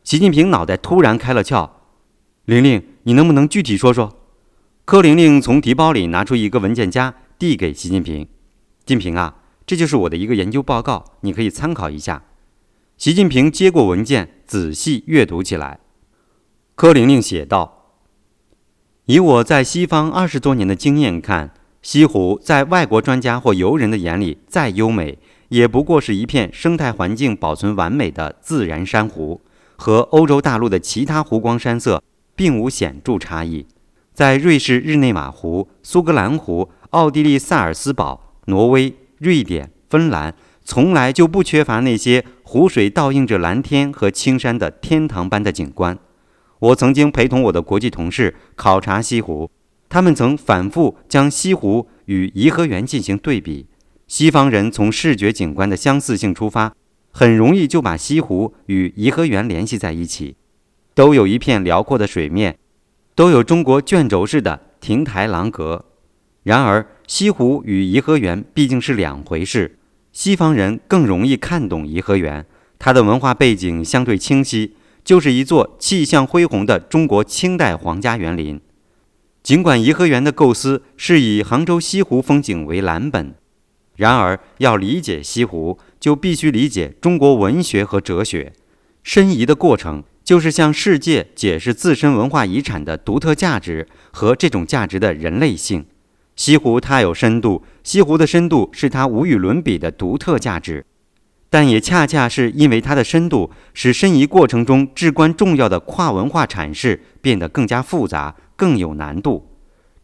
[0.03, 1.69] 习近平脑袋突然开了窍，
[2.45, 4.17] 玲玲，你能不能具体说说？
[4.83, 8.27] 柯玲玲从提包里拿出一个文件夹，递给习近平。
[8.83, 9.35] 近平啊，
[9.67, 12.23] 这就是我的一个研究报告，你可以参考一下。
[12.97, 15.79] 习近平接过文件，仔细阅读起来。
[16.73, 17.93] 柯玲玲写道
[19.05, 25.17] ：“以我在西方二十多年的经验看，西湖在外国专家或游人的眼里再优美，
[25.49, 29.41] 也不过是一片生态环境保存完美的自然珊瑚，
[29.75, 32.03] 和欧洲大陆的其他湖光山色
[32.35, 33.65] 并无显著差异。
[34.13, 45.97] 在瑞士日内瓦湖、苏格兰湖、奥地利萨尔斯堡、挪威、瑞典、芬兰。”从来就不缺乏那些湖水倒映着蓝天和青山的天堂般的景观。
[46.59, 49.49] 我曾经陪同我的国际同事考察西湖，
[49.91, 53.67] 他们曾反复将西湖与颐和园进行对比。
[54.07, 56.73] 西方人从视觉景观的相似性出发，
[57.11, 60.37] 很容易就把西湖与颐和园联系在一起。
[60.93, 62.57] 都有一片辽阔的水面，
[63.15, 65.83] 都有中国卷轴式的亭台廊阁。
[66.43, 69.77] 然而，西湖与颐和园毕竟是两回事。
[70.13, 72.45] 西方人更容易看懂颐和园，
[72.79, 74.73] 它的文化背景相对清晰，
[75.03, 78.61] 就是一座气象恢宏的中国清代皇家园林。
[79.43, 83.33] 尽管颐和园的构思是以杭州西湖风景为蓝本，
[83.95, 88.53] 然而要理解西湖，就必须理解中国文学和哲学。
[89.03, 95.85] 申遗的过程，就是向世界解释自身文化遗产的独特价值和这种价值的人类性。
[96.35, 100.85] 西湖它有深度，西湖的深度是它无与伦比的独特价值，
[101.49, 109.47] 但也恰恰是因为它的深度，使申遗过程中至关重要的跨文化阐释变得更加复杂、更有难度。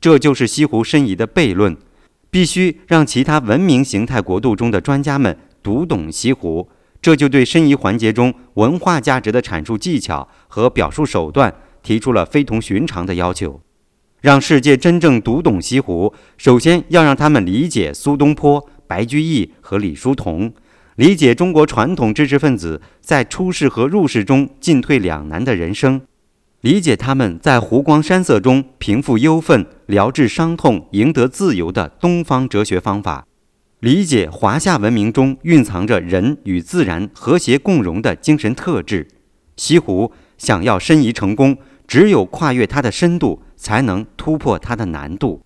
[0.02, 1.78] 这就是西湖申遗的悖论，
[2.32, 6.68] 必须让其他文明形态国度中的专家们读懂西湖，
[7.00, 11.54] 这就对申遗环节中文化价值的阐述技巧和表述手段
[11.84, 13.62] 提出了非同寻常的要求。
[14.22, 20.52] 让世界真正读懂西湖，首先要让他们理解苏东坡、白居易和李叔同，
[20.96, 26.02] 理解中国传统知识分子在出世和入世中进退两难的人生，
[26.62, 33.26] 理解他们在湖光山色中平复忧愤、疗治伤痛、赢得自由的东方哲学方法，
[33.80, 39.08] 理解华夏文明中蕴藏着人与自然和谐共荣的精神特质。
[39.56, 41.58] 西湖想要申遗成功，
[41.88, 43.42] 只有跨越它的深度。
[43.60, 45.42] 才能突破它的难度。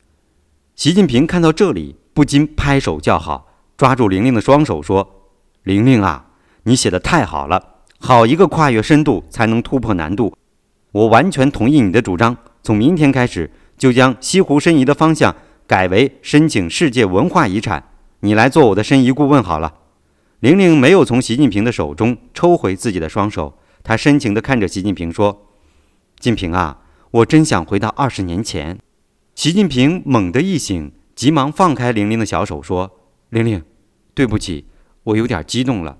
[0.75, 3.47] 习近平看到这里，不禁拍手叫好，
[3.77, 5.31] 抓住玲玲的双手说
[5.63, 6.25] ：“玲玲啊，
[6.63, 7.77] 你写的太好了！
[7.99, 10.35] 好一个跨越深度才能突破难度！
[10.91, 15.35] 我完全同意你的主张，从明天开始就将西湖申遗的方向
[15.65, 17.84] 改为申请世界文化遗产。
[18.19, 19.76] 你来做我的申遗顾问好了。”
[20.41, 25.47] 玲玲没有从习近平的手中抽回自己的双手，她深情地看着习近平说
[26.19, 26.80] ：“近平啊。”
[27.11, 28.80] 我真想回到二十年前。
[29.35, 32.89] 习近平猛地一醒，急忙放开玲玲的小手，说
[33.30, 33.61] ：“玲玲，
[34.13, 34.65] 对不起，
[35.03, 35.97] 我有点激动了。”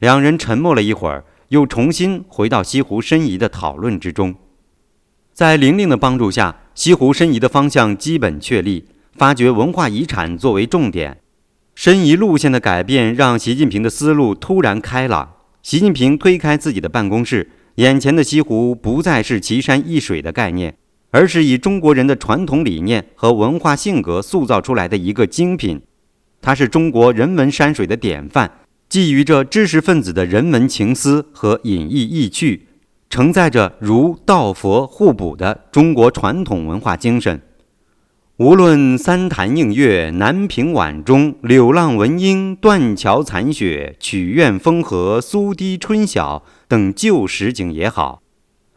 [0.00, 4.34] 两人沉默了一会儿，又重新回到西湖申遗的讨论之中。
[5.32, 11.20] 在玲玲的帮助下，西湖申遗的方向基本确立，发掘文化遗产作为重点。
[11.74, 15.34] 申遗路线的改变让习近平的思路突然开朗。
[15.62, 17.50] 习近平推开自己的办公室。
[17.76, 20.78] 眼前的西湖不再是奇山异水的概念，
[21.10, 25.82] 而是以中国人的传统理念和文化性格塑造出来的一个精品。
[26.40, 28.50] 它是中国人文山水的典范，
[28.88, 32.68] 寄予着知识分子的人文情思和隐逸意趣，
[33.10, 37.42] 承载着儒道佛互补的中国传统文化精神。
[38.36, 48.22] 无论三潭映月、南屏晚钟、柳浪闻莺、断桥残雪、曲院风荷、苏堤春晓等旧实景也好，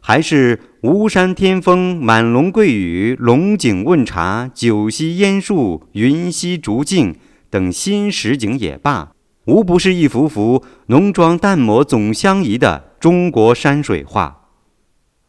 [0.00, 7.14] 还是巫山天风满龙桂雨，龙井问茶，九溪烟树，云溪竹径
[7.50, 9.12] 等新实景也罢，
[9.50, 14.46] 无不是一幅幅浓妆淡抹总相宜的中国山水画。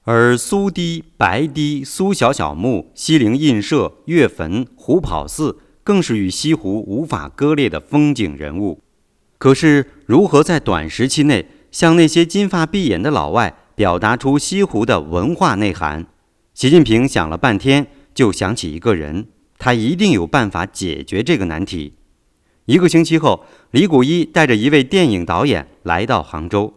[0.04, 8.80] 而苏堤、白堤、苏小小墓、西泠印社、岳坟、虎跑寺，更是与西湖无法割裂的风景人物。
[9.40, 16.06] 可是，如何在短时期内向那些金发碧眼的老外表达出西湖的文化内涵？
[16.54, 21.96] 习近平想了半天，就想起一个人，他一定有办法解决这个难题。
[22.72, 26.74] 一个星期后，李谷一带着一位电影导演来到杭州，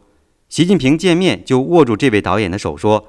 [0.48, 3.06] 习近平见面就握住这位导演的手说：“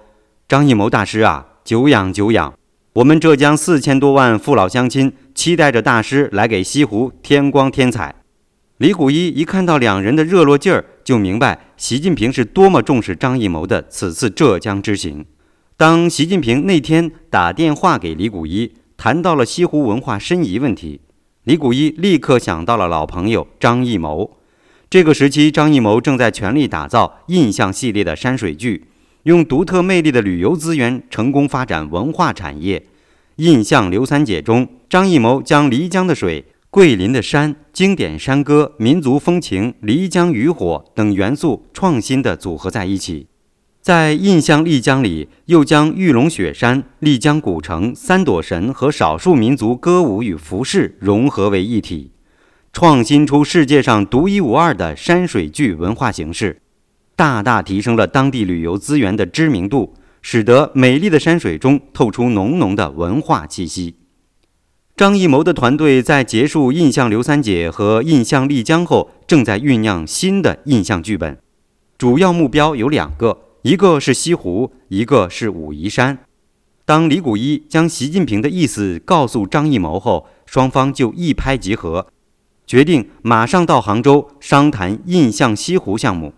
[0.47, 2.53] 张艺谋大师啊，久仰久仰！
[2.93, 8.13] 我们浙江四千多万父老乡亲期待着大师来给西湖添光添彩。”
[8.77, 15.25] 李谷一一看到两人的热络劲儿，就明白习近平是多么重视张艺谋的此次浙江之行。
[15.75, 21.01] 当习近平那天打电话给李谷一，谈到了西湖文化申遗问题，
[21.45, 24.35] 李谷一立刻想到了老朋友张艺谋。
[24.89, 28.85] 这个时期，张艺谋正在全力打造印象系列的山水剧，
[29.23, 32.83] 用独特魅力的旅游资源成功发展文化产业。
[33.35, 36.43] 印象刘三姐中，张艺谋将漓江的水。
[36.71, 43.27] 桂林的山、经典山歌、民族风情、漓江渔火等元素创新地组合在一起，
[43.85, 52.09] 在印象丽江里，又将玉龙雪山、丽江古城、三朵神和少数民族歌舞与服饰融合为一体，
[52.73, 56.63] 创新出世界上独一无二的山水剧文化形式，
[57.15, 59.93] 大大提升了当地旅游资源的知名度，
[60.23, 63.97] 使得美丽的山水中透出浓浓的文化气息。
[64.97, 71.37] 张艺谋的团队在结束《印象刘三姐》和《印象丽江》后，正在酝酿新的印象剧本，
[71.99, 76.19] 主要目标有两个，一个是西湖，一个是武夷山。
[76.85, 82.05] 当李谷一将习近平的意思告诉张艺谋后，双方就一拍即合，
[82.67, 86.35] 决定马上到杭州商谈印象西湖项目。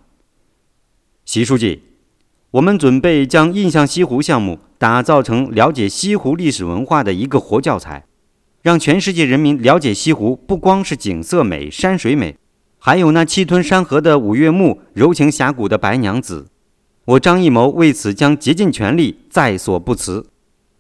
[1.26, 1.82] 习书记，
[2.52, 8.06] 我们准备将印象西湖项目打造成了解西湖历史文化的一个活教材。
[8.62, 12.38] 让全世界人民了解西湖，不光是景色美、山水美，
[12.80, 16.48] 还有那气吞山河的五岳木、柔情峡谷的白娘子。
[17.08, 20.26] 我张艺谋为此将竭尽全力，在所不辞。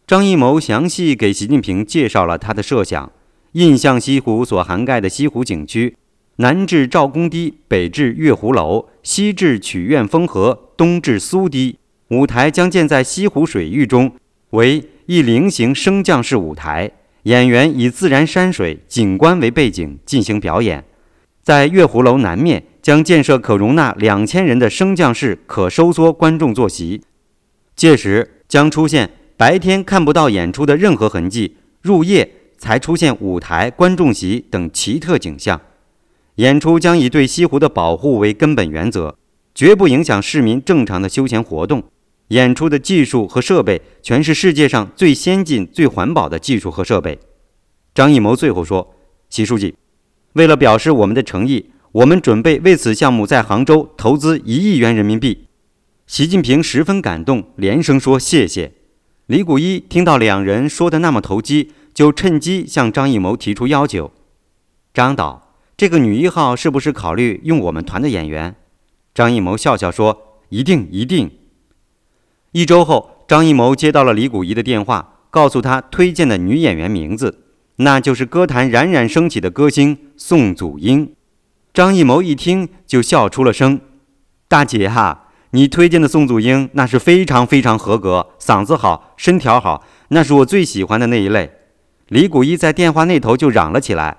[0.05, 3.09] 张艺谋详细给习近平介绍了他的设想：
[3.53, 5.95] 印象西湖所涵盖的西湖景区，
[6.37, 11.77] 南至赵公堤，北至月湖楼，西至曲院风荷，东至苏堤，
[12.09, 14.11] 舞台将建在西湖水域中，
[14.49, 16.91] 为一菱形升降式舞台。
[17.23, 20.83] 演员以自然山水景观为背景进行表演，
[21.41, 27.01] 在月湖楼南面将建设可容纳两千人的升降式可收缩观众坐席，
[27.75, 35.59] 届时将出现白天看不到演出的任何痕迹，入夜才出现舞台、观众席等奇特景象。
[36.35, 39.17] 演出将以对西湖的保护为根本原则，
[39.53, 41.83] 绝不影响市民正常的休闲活动。
[42.29, 47.19] 演出的技术和设备全是世界上最先进、最环保的技术和设备。
[47.93, 48.95] 张艺谋最后说
[49.29, 49.75] ：“习书记，
[50.31, 55.47] 为了表示我们的诚意，我们准备为此项目在杭州投资一亿元人民币。”
[56.05, 58.73] 习近平十分感动，连声说谢谢。
[59.25, 64.11] 李谷一听到两人说的那么投机，就趁机向张艺谋提出要求
[64.93, 68.55] ：“张导，这个女一号是不是考虑用我们团的演员？”
[69.15, 71.31] 张艺谋笑笑说：“一定，一定。”
[72.53, 77.39] 一周后，张艺谋接到了李谷一的电话，告诉他推荐的女演员名字，
[77.77, 81.15] 那就是歌坛冉冉升起的歌星宋祖英。
[81.77, 83.79] 张艺谋一听就笑出了声
[84.49, 91.51] ：“大姐哈，你推荐的宋祖英那是非常非常合格，嗓子好，身条好，那是我最喜欢的那一类。”
[92.09, 94.17] 李谷一在电话那头就嚷了起来：“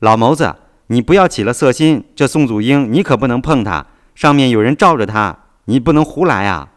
[0.00, 0.54] 老谋子，
[0.86, 6.70] 你不要起了色心，这宋祖英你可不能碰她，上面有人罩着她，你不能胡来啊！”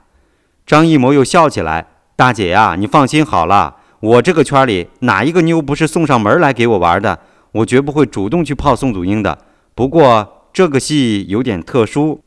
[0.67, 1.87] 张艺谋又笑起来
[2.17, 7.17] ：“大姐呀，你放心好了，我这个圈里哪一个妞不是送上门来给我玩的？
[7.53, 9.45] 我绝不会主动去泡宋祖英的。
[9.77, 12.21] 不过这个戏有点特殊，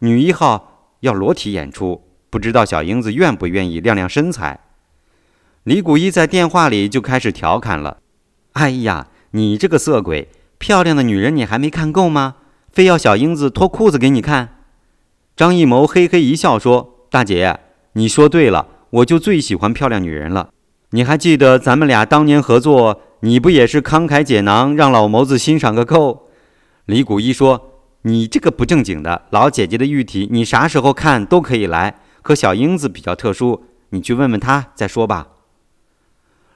[0.00, 4.60] 女一号要裸体演出，不知道小英子愿不愿意亮亮身材。”
[5.64, 8.00] 李谷一在电话里就开始调侃了
[8.52, 10.28] ：“哎呀，你这个色鬼，
[10.58, 12.34] 漂亮的女人你还没看够吗？
[12.70, 14.58] 非要小英子脱裤子给你看？”
[15.34, 17.60] 张艺谋嘿嘿一笑说：“大姐。”
[17.94, 20.50] 你说对了，我就最喜欢漂亮女人了。
[20.90, 26.26] 你还记得咱们俩当年合作，你不也是慷慨解囊，让老谋子欣赏个够？
[26.90, 27.70] 李谷一说
[28.02, 32.00] ：“你这个不正经的老姐姐的玉体，你啥时候看都可以来。
[32.20, 35.28] 可小英子比较特殊，你去问问她再说吧。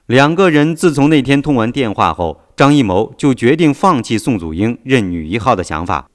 [0.06, 6.10] 两个人自从那天通完电话后，张艺谋就决定放弃宋祖英任女一号的想法，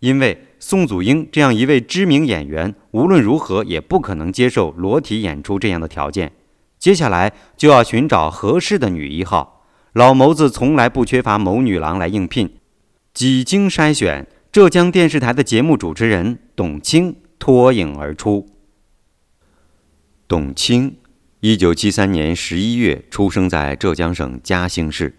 [0.00, 6.32] 因为宋祖英这样一位知名演员，无论如何也不可能接受裸体演出这样的条件。
[6.78, 12.54] 接下来就要寻找合适的女一号，老谋子从来不缺乏谋女郎来应聘。
[13.18, 18.46] 几经筛选，浙江电视台的节目主持人董卿脱颖而出。
[20.28, 20.98] 董卿。
[21.40, 25.16] 一九七三年十一月出生在浙江省嘉兴市。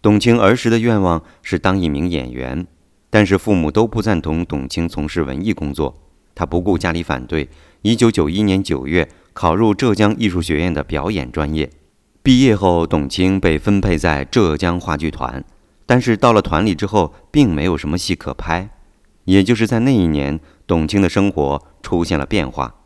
[0.00, 2.64] 董卿儿时的愿望是当一名演员，
[3.10, 6.00] 但是父母都不赞同董卿从事文艺工作。
[6.36, 7.48] 她不顾家里反对，
[7.80, 11.68] 一九九一年九月考入浙江艺术学院的表演专业。
[12.22, 15.44] 毕业后，董卿被分配在浙江话剧团，
[15.92, 18.70] 但是到了团里之后，并没有什么戏可拍。
[19.26, 22.76] 也就是在那一年，董卿的生活出现了变化。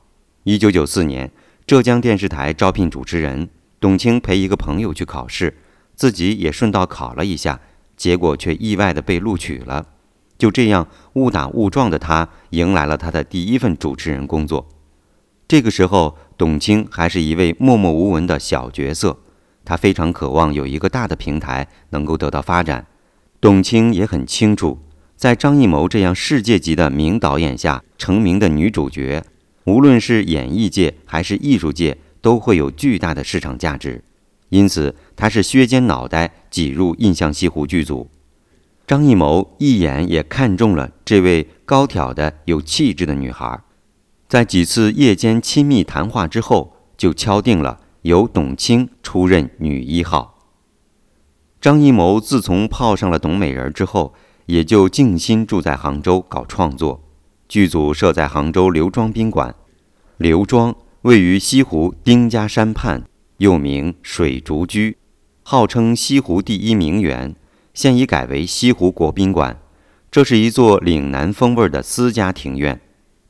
[0.43, 1.31] 一九九四年。
[1.69, 5.57] 浙江电视台招聘主持人，董卿陪一个朋友去考试，
[5.95, 7.61] 自己也顺道考了一下，
[7.97, 9.87] 结果却意外的被录取了。
[10.37, 14.67] 就这样误打误撞的她，迎来了她的第一份主持人工作。
[15.47, 19.17] 这个时候，董卿还是一位默默无闻的小角色，
[19.65, 22.85] 她非常渴望有一个大的平台能够得到发展。
[23.41, 24.79] 董卿也很清楚，
[25.17, 29.23] 在张艺谋这样世界级的名导演下成名的女主角。
[29.65, 34.03] 无论是演艺界还是艺术界，都会有巨大的市场价值，
[34.49, 38.09] 因此他是削尖脑袋挤入印象西湖剧组。
[38.87, 43.61] 张艺谋一眼也看中了这位高挑的、有气质的女孩，
[44.29, 50.36] 在几次夜间亲密谈话之后，就敲定了由董卿出任女一号。
[51.67, 54.15] 张艺谋自从泡上了董美人之后，
[54.45, 57.03] 也就静心住在杭州搞创作。
[57.49, 59.53] 剧组设在杭州刘庄宾馆，
[60.17, 63.03] 刘庄位于西湖丁家山畔，
[63.39, 64.97] 又名水竹居，
[65.43, 67.35] 号称西湖第一名园，
[67.75, 69.59] 现已改为西湖国宾馆。
[70.09, 72.81] 这是一座岭南风味的私家庭院，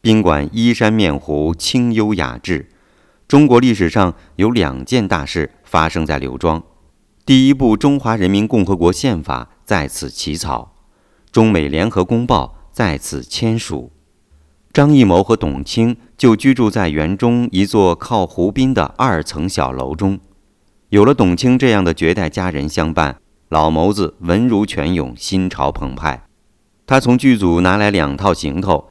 [0.02, 2.68] 宾馆依山面湖，清幽雅致。
[3.26, 6.62] 中国历史上有两件大事发生在刘庄：
[7.26, 10.76] 第一部《中华人民共和国宪法》在此起草，
[11.32, 13.90] 中美联合公报在此签署。
[14.72, 20.20] 张艺谋和董卿就居住在园中一座靠湖滨的二层小楼中。
[20.90, 26.28] 有了董卿这样的绝代佳人相伴，老谋子文如泉涌，心潮澎湃。
[26.86, 28.90] 他从剧组拿来两套行头，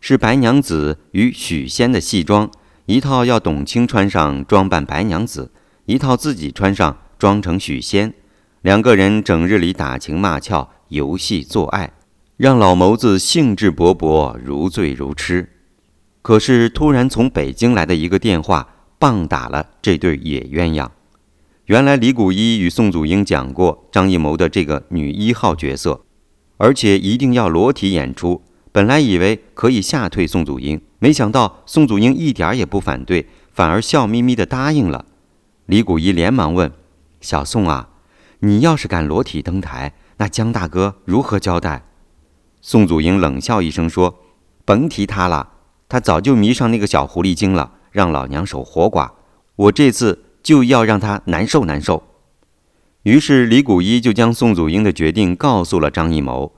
[0.00, 2.50] 是白娘子与许仙的戏装，
[2.86, 5.52] 一套要董卿穿上装扮白娘子，
[5.84, 8.14] 一套自己穿上装成许仙。
[8.62, 11.92] 两个人整日里打情骂俏，游戏做爱。
[12.36, 15.48] 让老谋子兴致勃勃，如醉如痴。
[16.20, 18.68] 可是突然从北京来的一个电话，
[18.98, 20.88] 棒打了这对野鸳鸯。
[21.66, 26.04] 原来李谷一与宋祖英讲过张艺谋的这个女一号角色，
[26.58, 28.42] 而且一定要裸体演出。
[28.70, 35.06] 本来以为可以吓退宋祖英，没想到宋祖英一点也不反对，反而笑眯眯地答应了。
[35.64, 36.70] 李谷一连忙问
[37.20, 37.88] ：“小宋啊，
[38.40, 41.84] 你要是敢裸体登台，那江大哥如何交代？”
[42.60, 44.18] 宋祖英冷笑一声说
[44.64, 45.50] ：“甭提他了，
[45.88, 49.10] 他早就迷上那个小狐狸精了，让老娘守活寡。
[49.54, 52.02] 我这次就要让他难受难受。”
[53.04, 56.52] 于是李谷一就将宋祖英的决定告诉了张艺谋。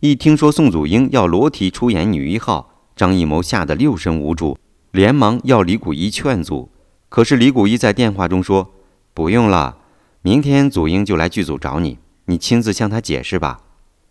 [0.00, 4.58] 一听说宋祖英要裸体出演女一号，张艺谋吓得六神无主，
[4.90, 6.70] 连忙要李谷一劝阻。
[7.08, 8.72] 可是李谷一在电话中说
[9.14, 9.76] ：“不用了，
[10.24, 13.58] 明天祖英就来剧组找你，你亲自向他解释吧。”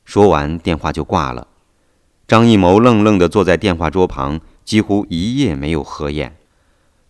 [0.03, 1.47] 说完，电话就挂了。
[2.27, 6.35] 张艺谋愣愣地坐在电话桌旁，几乎一夜没有合眼。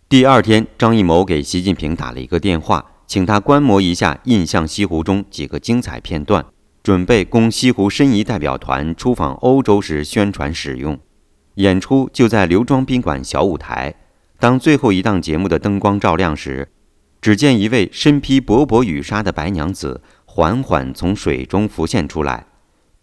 [0.08, 6.46] 第二天，张艺谋给习近平打了一个电话，请他观摩一下《印象西湖》中几个精彩片段，
[6.84, 11.00] 准备供西湖申遗代表团出访欧洲时宣传使用。
[11.56, 13.96] 演出就在刘庄宾馆小舞台。
[14.40, 16.68] 当最后一档节目的灯光照亮时，
[17.22, 22.48] 只见一位身披薄薄雨纱的白娘子缓缓从水中浮现出来。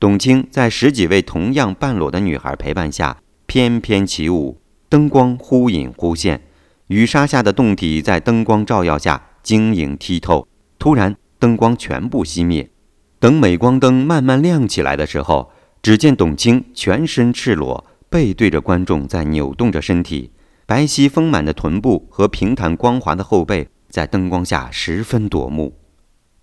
[0.00, 6.42] 董卿在十几位同样半裸的女孩陪伴下翩翩起舞，灯光忽隐忽现，
[6.88, 10.46] 雨纱下的洞体在灯光照耀下晶莹剔透。
[10.78, 12.70] 突然，灯光全部熄灭，
[13.18, 15.50] 等镁光灯慢慢亮起来的时候，
[15.82, 20.30] 只见董卿全身赤裸，背对着观众在扭动着身体，
[20.66, 25.76] 白皙丰满的臀部和平坦光滑的后背在灯光下十分夺目，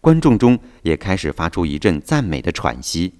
[0.02, 3.14] 观众中也开始发出一阵赞美的喘息。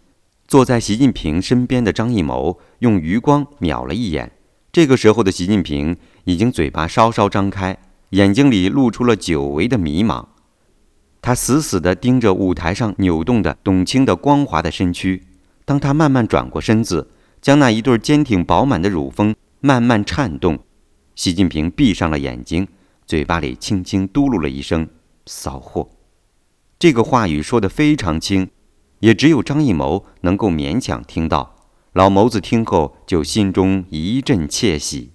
[0.48, 4.32] 坐在习近平身边的张艺谋用余光瞄了一眼，
[4.72, 7.78] 这个时候的习近平已经嘴巴稍稍张开，
[8.12, 10.26] 眼睛里露出了久违的迷茫。
[11.22, 15.24] 他死死地盯着舞台上扭动的董卿的光滑的身躯。
[15.66, 17.10] 当他慢慢转过身子，
[17.42, 20.60] 将那一对坚挺饱满的乳峰慢慢颤动，
[21.16, 22.68] 习近平闭上了眼睛，
[23.06, 24.88] 嘴巴里轻轻嘟噜了一声
[25.26, 25.90] “骚货”。
[26.80, 28.50] 这个话语说得非常轻，
[29.00, 31.56] 也只有张艺谋能够勉强听到。
[31.94, 35.12] 老谋子听后就心中一阵窃喜。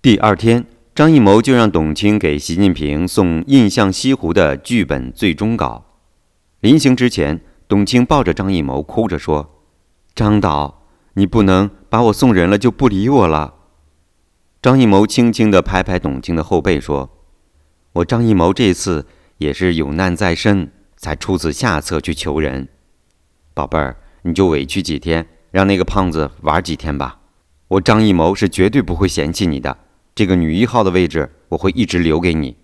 [0.00, 0.66] 第二天。
[0.94, 5.86] 张艺谋就让董卿给习近平送《印象西湖》的剧本最终稿。
[6.60, 9.62] 临行之前，董卿抱着张艺谋哭着说
[10.14, 10.82] ：“张导，
[11.14, 13.54] 你不能把我送人了就不理我了。”
[14.62, 17.10] 张艺谋轻轻地拍拍董卿的后背说
[17.94, 19.04] ：“我张艺谋这次
[19.38, 22.68] 也是有难在身，才出此下策去求人。
[23.54, 27.18] 宝贝儿，你就委屈几天，让那个胖子玩几天吧。
[27.66, 29.76] 我张艺谋是绝对不会嫌弃你的。”
[30.14, 32.56] 这个女一号的位置，我会一直留给你。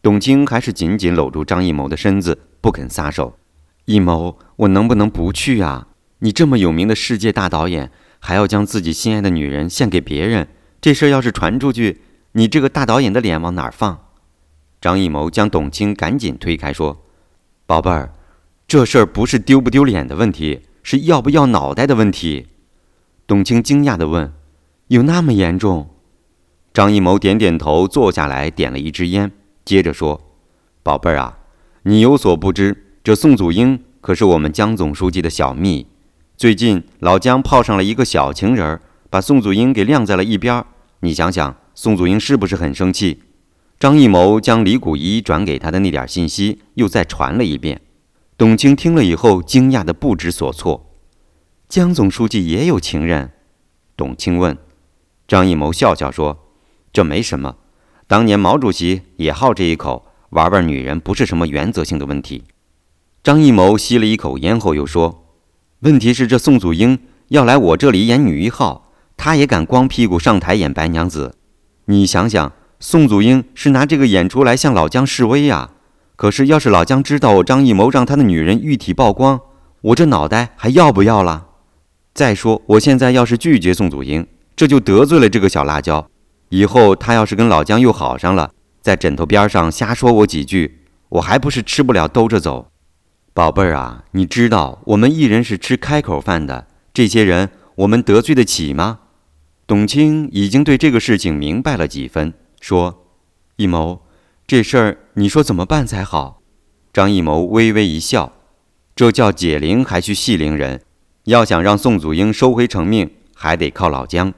[0.00, 3.36] 董卿还是紧紧搂住张艺谋的身子，不肯撒手。
[3.86, 5.88] 艺谋，我能不能不去啊？
[6.20, 7.90] 你这么有名的世界大导演，
[8.20, 10.46] 还要将自己心爱的女人献给别人，
[10.80, 12.00] 这事儿要是传出去，
[12.32, 13.98] 你这个大导演的脸往哪儿放？
[14.80, 17.04] 张艺谋将董卿赶紧推开，说
[17.66, 18.12] ：“宝贝儿，
[18.68, 22.46] 这事儿不是丢不丢脸的问题，是要不要脑袋的问题。”
[23.26, 24.32] 董卿惊讶地问
[24.86, 25.90] ：“有那么严重？”
[26.72, 29.32] 张艺谋点点头，坐下来点了一支烟，
[29.64, 30.20] 接着说
[30.84, 31.38] ：“宝贝儿啊，
[31.82, 35.88] 你有所不知，这宋祖英可是我们江总书记的小蜜。
[36.36, 38.80] 最近老姜泡上了一个小情人儿，
[39.10, 40.64] 把宋祖英给晾在了一边。
[41.00, 43.22] 你想想，宋祖英是不是很生气？”
[43.78, 47.80] 张艺谋将李谷一转给他的那点信息又再传了一遍。
[48.36, 50.90] 董卿听了以后，惊讶的不知所措
[51.68, 53.32] ：“江总书记也有情人？”
[53.96, 54.56] 董卿问。
[55.26, 56.44] 张艺谋笑笑说。
[56.90, 57.56] 这没什么，
[58.08, 62.44] 当年毛主席也好这一口，玩玩女人不是什么原则性的问题。
[63.22, 65.26] 张艺谋吸了一口烟后又说
[65.80, 66.98] ：“问题是这宋祖英
[67.28, 68.87] 要来我这里演女一号，
[69.18, 71.34] 他也敢光屁股上台演白娘子？
[71.86, 75.70] 你想想，宋祖英是拿这个演出来向老姜示威呀。
[76.14, 79.40] 可是要是老姜知道我张艺谋让他的女人玉体曝光，
[79.82, 81.48] 我这脑袋还要不要了？
[82.14, 84.24] 再说我现在要是拒绝宋祖英，
[84.54, 86.08] 这就得罪了这个小辣椒。”
[86.50, 90.78] 以后他要是跟老姜又好上了，在枕头边上瞎说我几句，
[91.08, 92.70] 我还不是吃不了兜着走？
[93.34, 99.00] 宝贝儿啊，你知道我们艺人是吃开口饭的，这些人我们得罪得起吗？
[99.68, 103.04] 董卿已经对这个事情明白了几分，说
[103.56, 104.00] ：“艺谋，
[104.46, 106.40] 这事儿你说怎么办才好？”
[106.90, 108.32] 张艺谋微微一笑
[108.96, 110.80] ：“这叫解铃还需系铃人，
[111.24, 114.32] 要想让宋祖英收回成命，还得靠老姜。”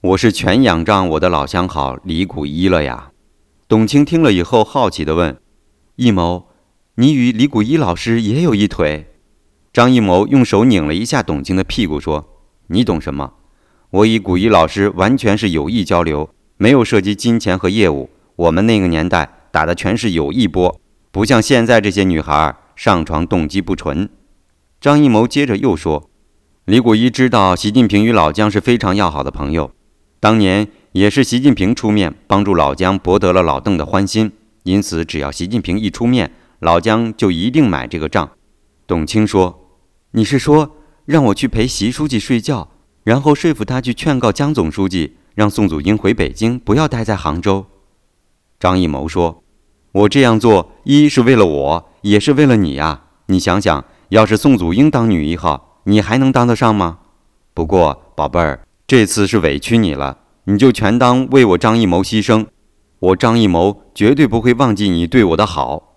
[0.00, 3.10] 我是全仰仗我的老相好李谷一了呀。
[3.66, 5.40] 董卿听了以后，好奇地问
[5.96, 6.46] ：“艺谋，
[6.94, 9.12] 你与李谷一老师也有一腿？”
[9.74, 12.28] 张艺谋用手拧了一下董卿的屁股，说
[12.70, 13.32] ：“你懂什么？
[13.90, 16.28] 我与古一老师完全是友谊交流，
[16.58, 18.10] 没有涉及金钱和业务。
[18.36, 20.78] 我们那个年代打的全是友谊波，
[21.10, 24.10] 不像现在这些女孩上床动机不纯。”
[24.78, 26.10] 张艺谋接着又说
[26.66, 29.70] ：“李谷一知道习近平与老姜是非常要好的朋友。”
[30.20, 34.32] 当年也是习近平出面帮助老姜博得了老邓的欢心，
[34.64, 38.30] 因此只要习近平一出面，老姜就一定买这个账。
[38.86, 39.78] 董卿说
[40.12, 42.68] ：“你是说让我去陪习书记睡觉，
[43.08, 47.64] 然后说服他去劝告江总书记，让宋祖英回北京，不要待在杭州？”
[48.60, 49.42] 张艺谋说
[49.92, 53.04] ：“我这样做，一是为了我，也是为了你呀。
[53.28, 56.98] 你想想，要是宋祖英当女一号，你还能当得上吗？
[57.54, 62.44] 不过，宝贝儿。”这次是委屈你了，你就全当为我张艺谋牺牲。
[62.98, 65.94] 我张艺谋绝对不会忘记你对我的好。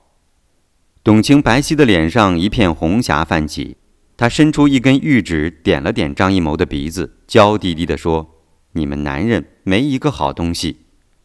[1.03, 3.75] 董卿白皙的脸上一片红霞泛起，
[4.21, 8.35] 他伸出一根玉指点了点张艺谋的鼻子，娇滴滴地说
[8.73, 10.81] ：“你们男人没一个好东西。”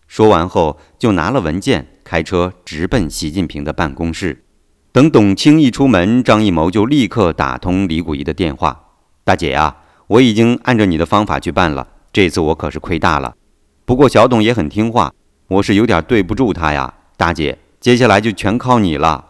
[0.09, 4.45] 说完后，就拿了文件，开车直奔习近平的办公室。
[4.93, 8.85] 等董卿一出门，张艺谋就立刻打通李谷一的电话
[9.25, 9.77] ：“大姐呀。”
[10.09, 13.35] 我已经按照你的方法去办了，这次我可是亏大了。
[13.85, 15.13] 不过小董也很听话，
[15.49, 19.23] 我是有点对不住他呀，大姐，接下来就全靠你了。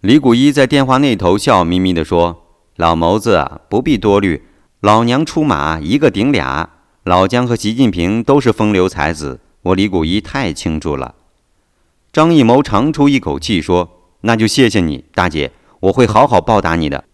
[0.00, 2.43] 李谷一在电话那头笑眯眯地说
[2.76, 4.42] ：“老谋子不必多虑，
[4.80, 6.68] 老娘出马一个顶俩。
[7.04, 11.14] 老姜和习近平都是风流才子，我李谷一太清楚了。”
[12.12, 13.88] 张艺谋长出一口气说
[14.22, 17.04] ：“那就谢谢你，大姐，我会好好报答你的。”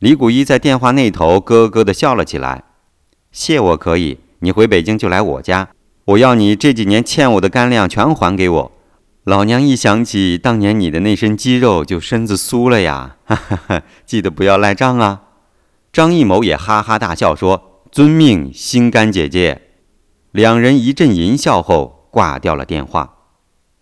[0.00, 2.64] 李谷一在电话那头咯咯地笑了起来。
[3.32, 5.68] 谢我可以，你回北京就来我家。
[6.04, 8.72] 我要你这几年欠我的干粮全还给我。
[9.26, 13.16] 老娘一想起当年你的那身肌肉，就身子酥了呀！
[13.24, 15.22] 哈哈哈，记得不要赖账啊！
[15.92, 19.62] 张艺谋也哈哈大笑说：“遵命，心肝姐姐。”
[20.30, 23.14] 两人一阵淫笑后挂掉了电话。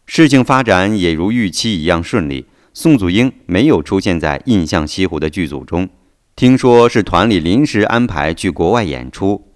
[0.07, 5.91] 事情发展也如预期一样顺利，宋祖英没有出现在《印象西湖》的剧组中，
[6.35, 9.53] 听说是团里临时安排去国外演出。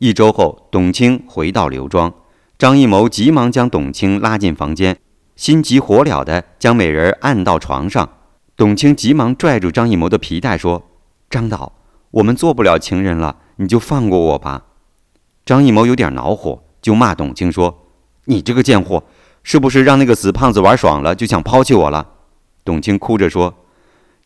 [0.00, 2.12] 一周后，董卿回到刘庄，
[2.58, 4.98] 张艺谋急忙将董卿拉进房间。
[5.40, 8.06] 心急火燎地将美人按到床上，
[8.58, 10.90] 董卿急忙拽住张艺谋的皮带说
[11.30, 11.72] ：“张导，
[12.10, 14.64] 我们做不了情人了，你就放过我吧。”
[15.46, 17.86] 张艺谋有点恼火，就骂董卿说
[18.26, 19.04] ：“你这个贱货，
[19.42, 22.06] 是不是让那个死胖子玩爽了，就想抛弃我了？”
[22.62, 23.54] 董卿哭着说：“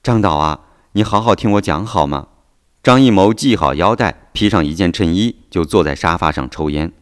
[0.02, 0.62] 张导啊，
[0.94, 2.26] 你好好听我讲好吗？”
[2.82, 6.92] 张艺谋系好腰带，披上一件衬衣，就坐在沙发上抽烟。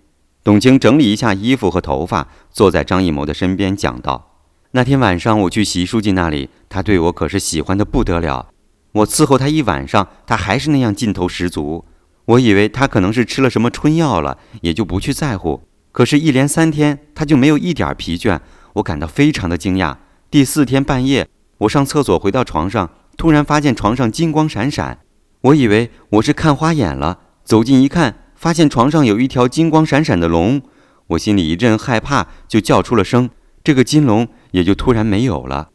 [0.44, 4.40] 董卿整理一下衣服和头发，坐在张艺谋的身边讲道
[4.72, 8.48] ：“那天晚上我去习书记那里，他对我可是喜欢的不得了。
[8.90, 11.84] 我伺候他一晚上，他还是那样劲头十足。
[12.24, 15.62] 我以为他可能是吃了什么春药了，也就不去在乎。
[15.92, 18.40] 可是，一连三天他就没有一点疲倦，
[18.74, 19.96] 我感到非常的惊讶。
[20.28, 21.28] 第四天半夜，
[21.58, 24.98] 我上厕所回到床上，突然发现床上金光闪闪，
[25.42, 30.60] 我以为我是看花眼了，走近一看。”发现床上有一条金光闪闪的龙，
[31.06, 33.30] 我心里一阵害怕，就叫出了声，
[33.62, 35.68] 这个金龙也就突然没有了。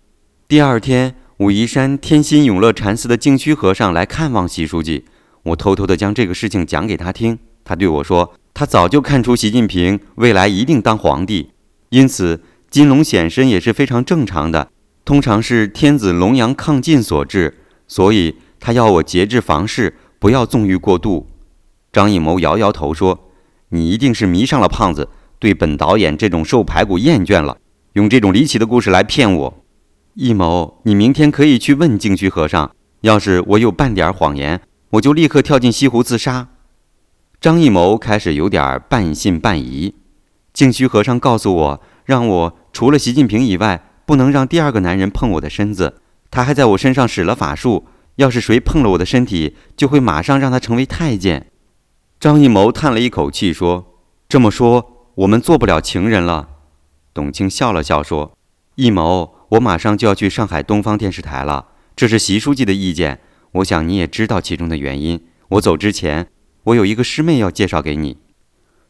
[0.50, 5.06] 第二天，武夷山天心永乐禅寺的净虚和尚来看望习书记，
[5.44, 7.40] 我偷偷地将这个事情讲给他听。
[7.64, 11.52] 他对我说，他早就看出习近平未来一定当皇帝，
[11.92, 14.70] 因此金龙显身也是非常正常的，
[15.06, 21.28] 通常是天子龙阳亢进所致，所以他要我节制房事，不要纵欲过度。
[21.92, 23.30] 张艺谋摇摇头说
[23.70, 25.10] ：“你一定是迷上了胖子，
[25.40, 27.58] 对本导演这种瘦排骨厌倦了，
[27.94, 29.64] 用这种离奇的故事来骗我。”
[30.16, 34.62] 艺谋，你明天可以去问净虚和尚，要是我有半点谎言，
[34.92, 36.48] 我就立刻跳进西湖自杀。
[37.40, 39.94] 张艺谋开始有点半信半疑。
[40.54, 46.02] 净虚和尚告诉我，让我除了习近平以外，不能让第二个男人碰我的身子。
[46.32, 47.86] 他还在我身上使了法术，
[48.16, 51.52] 要是谁碰了我的身体，就会马上让他成为太监。
[52.20, 53.94] 张艺谋叹了一口气说
[54.28, 56.50] ：“这么说，我们做不了情人了。”
[57.14, 58.36] 董卿笑了笑说
[58.74, 63.20] ：“艺谋，我马上就要去上海东方电视台了，这是习书记的意见。
[63.52, 65.24] 我想你也知道其中的原因。
[65.50, 66.28] 我走之前，
[66.64, 68.18] 我有一个师妹要介绍给你。”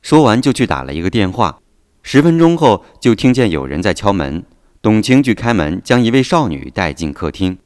[0.02, 1.60] 说完就去打了一个电话。
[2.04, 4.46] 十分钟后，就听见有人在敲门。
[4.82, 7.58] 董卿去开门，将一位少女带进客厅。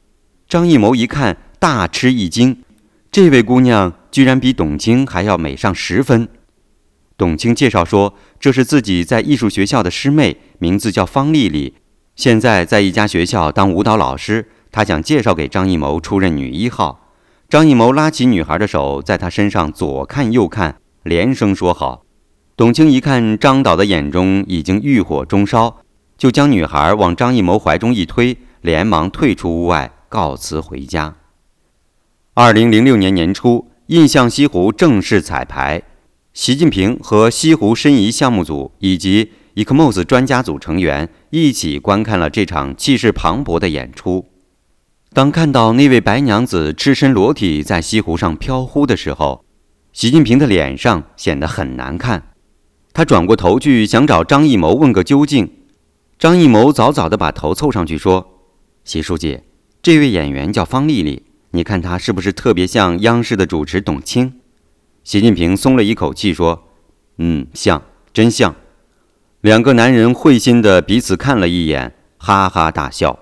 [0.48, 2.64] 张艺谋一看，大吃一惊。
[3.12, 6.28] 这位姑娘居然比董卿还要美上十分。
[7.16, 11.74] 董卿介绍说，这是自己在艺术学校的师妹，名字叫方丽丽，
[12.14, 14.50] 现在在一家学校当舞蹈老师。
[14.70, 17.08] 她想介绍给张艺谋出任女一号。
[17.48, 22.04] 张艺谋拉起女孩的手，在她身上左看右看，连声说好。
[22.56, 25.78] 董卿一看张导的眼中已经欲火中烧，
[26.18, 31.16] 就将女孩往张艺谋怀中一推，连忙退出屋外，告辞回家。
[32.34, 35.82] 二零零六年年初，印象西湖正式彩排，
[36.32, 44.24] 习近平和西湖申遗项目组以及 ECMOS 专家组成员一起观看了这场气势磅礴的演出。
[45.12, 49.44] 当看到那位白娘子赤身裸体在西湖上飘忽的时候，
[49.92, 52.30] 习近平的脸上显得很难看。
[52.94, 55.50] 他转过头去想找张艺谋问个究竟，
[56.18, 58.38] 张艺谋早早地把头凑上去说
[58.84, 59.40] ：“习书记，
[59.82, 64.40] 这位演员叫方丽丽。”你看他是不是特别像央视的主持董卿？
[65.04, 66.64] 习近平松了一口气说
[67.18, 67.82] ：“嗯，像，
[68.14, 68.56] 真像。”
[69.42, 73.18] 两个男人会心的彼此看了一眼，哈哈大笑。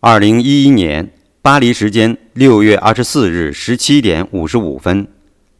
[0.00, 1.12] 二零一一年
[1.42, 5.06] 巴黎时间六月二十四日十七点五十五分，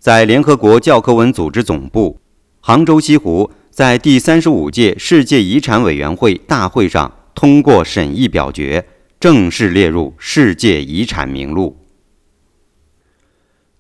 [0.01, 2.19] 在联合国教科文组织总部，
[2.61, 8.85] 杭州西湖在第三十五届世界遗产委员会大会上通过审议表决，
[9.21, 11.77] 正式列入世界遗产名录。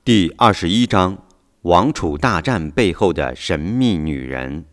[0.06, 1.24] 第二十一章：
[1.62, 4.66] 王储大战背后的神秘女人。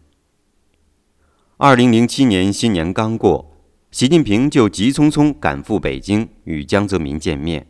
[1.55, 3.55] 二零零七年新年刚过，
[3.91, 7.67] 习近平就急匆匆赶赴北京与江泽民见面。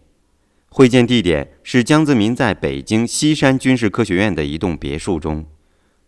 [0.69, 5.45] 会见地点是江泽民在北京西山军事科学院的一栋别墅中。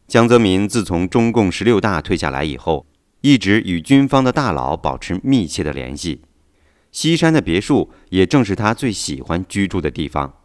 [0.07, 2.87] 江泽民自从中共十六大退下来以后，
[3.21, 6.23] 一直与军方的大佬保持密切的联系。
[6.91, 10.39] 西山的别墅也正是他最喜欢居住的地方。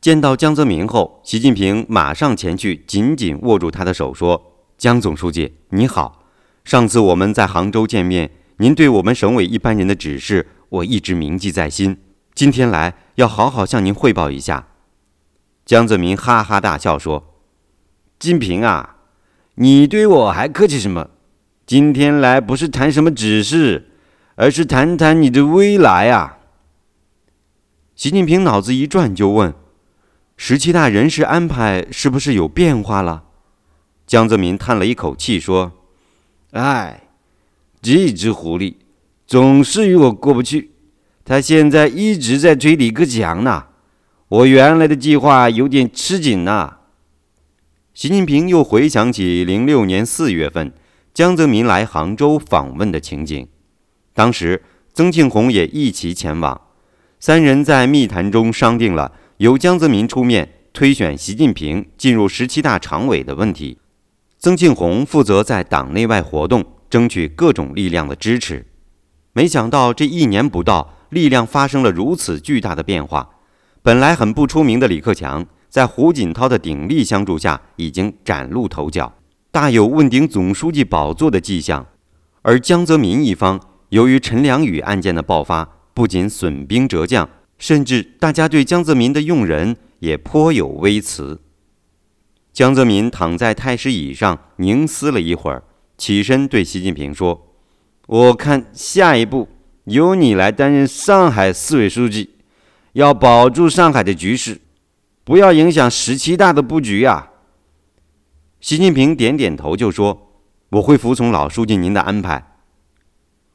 [0.00, 6.24] 见到江泽民后，习近平马上前去，紧紧握住他的手，说：“江总书记你好，
[6.64, 11.98] 上次我们在杭州见面，您对我们省委一般人的指示，我一直铭记在心。
[12.34, 14.68] 今天来要好好向您汇报一下。”
[15.66, 17.34] 江泽民哈哈大笑说
[18.18, 18.96] ：“金平啊，
[19.56, 21.10] 你对我还客气什么？
[21.66, 23.90] 今天来不是谈什么指示，
[24.36, 26.38] 而是谈谈你的未来啊。”
[27.94, 29.52] 习近平脑子一转，就问
[30.42, 33.24] ：“十七大人事安排是不是有变化了？”
[34.08, 35.72] 江泽民叹了一口气说
[36.52, 37.08] ：“哎，
[37.82, 38.76] 这只狐狸
[39.26, 40.70] 总是与我过不去。
[41.26, 43.66] 他现在一直在追李克强呢，
[44.28, 46.78] 我原来的计划有点吃紧呐。”
[47.92, 50.72] 习近平又回想起零六年四月份
[51.12, 53.46] 江泽民来杭州访问的情景，
[54.14, 54.62] 当时
[54.94, 56.58] 曾庆红也一起前往。
[57.18, 63.78] 三人在密谈中商定了由江泽民出面推选习近平进入十七大常委的问题，
[64.38, 68.66] 曾庆红负责在党内外活动，争取各种力量的支持。
[69.32, 73.30] 没想到这一年不到，力量发生了如此巨大的变化。
[73.80, 79.10] 本来很不出名的李克强，在胡锦涛的鼎力相助下，已经崭露头角，
[79.50, 81.86] 大有问鼎总书记宝座的迹象。
[82.42, 83.58] 而江泽民一方，
[83.88, 85.66] 由于陈良宇案件的爆发。
[85.92, 87.28] 不仅损兵折将，
[87.60, 91.40] 甚至大家对江泽民的用人也颇有微词。
[92.52, 95.62] 江泽民躺在太师椅上凝思了一会儿，
[95.96, 97.54] 起身对习近平说
[98.08, 99.46] ：“我看下一步
[99.84, 102.30] 由你来担任上海市委书记，
[102.94, 104.60] 要保住上海的局势，
[105.22, 107.30] 不要影响十七大的布局啊。”
[108.60, 110.32] 习近平点点头就说
[110.70, 112.46] ：“我会服从老书记您的安排。”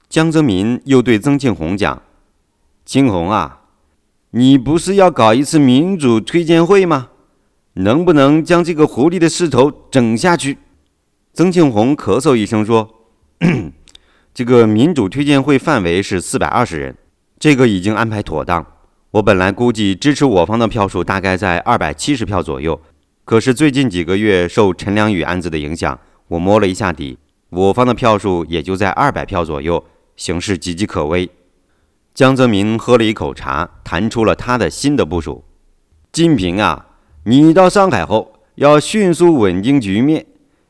[0.07, 2.03] 江泽民又对曾庆红讲。
[2.85, 3.61] 青红啊，
[4.37, 7.07] 你不是要搞一次民主推荐会吗？
[7.75, 10.57] 能不能将这个狐狸的势头整下去？
[11.33, 13.05] 曾庆红咳嗽一声说
[14.35, 16.97] ：“这个民主推荐会范围是四百二十人，
[17.39, 18.65] 这个已经安排妥当。
[19.11, 22.81] 我本来估计支持我方的票数大概在二百七十票左右，
[23.23, 25.97] 可是最近几个月受陈良宇案子的影响，
[26.27, 27.17] 我摸了一下底，
[27.49, 29.85] 我方的票数也就在二百票左右，
[30.17, 31.29] 形势岌岌可危。”
[32.15, 35.43] 江泽民喝了一口茶，谈出了他的新的部署。
[36.13, 36.85] 金平啊，
[37.25, 40.25] 你到上海后要迅速稳定局面，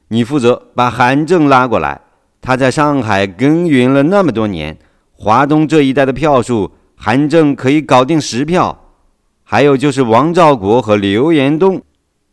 [0.08, 2.02] 你负责把韩正拉过来。
[2.42, 4.76] 他在上海耕耘了那么多年，
[5.14, 8.82] 华东这一带的票数，韩正可以搞定十票。
[9.44, 11.84] 还有就是王兆国和刘延东，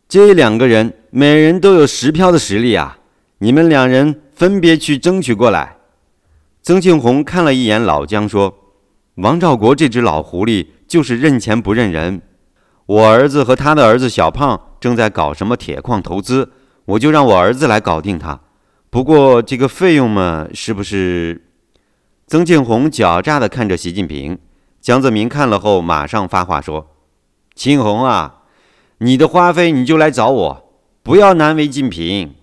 [0.09, 2.97] 这两个人每人都有十票的实力啊！
[3.37, 5.75] 你们两人分别去争取过来。
[6.63, 8.61] 曾庆红看了一眼老姜，说。
[9.15, 12.21] 王兆国这只老狐狸就是认钱不认人。
[12.85, 16.51] 我儿子和他的儿子小胖正在搞什么铁矿投资，
[16.85, 18.41] 我就让我儿子来搞定他。
[18.89, 21.43] 不过这个费用嘛，是不是？
[22.25, 24.39] 曾庆红狡诈地看着习近平。
[24.81, 26.91] 江泽民看了后，马上发话说
[27.55, 28.41] ：“庆红啊，
[28.97, 30.73] 你的花费你就来找我，
[31.03, 32.33] 不要难为近平。”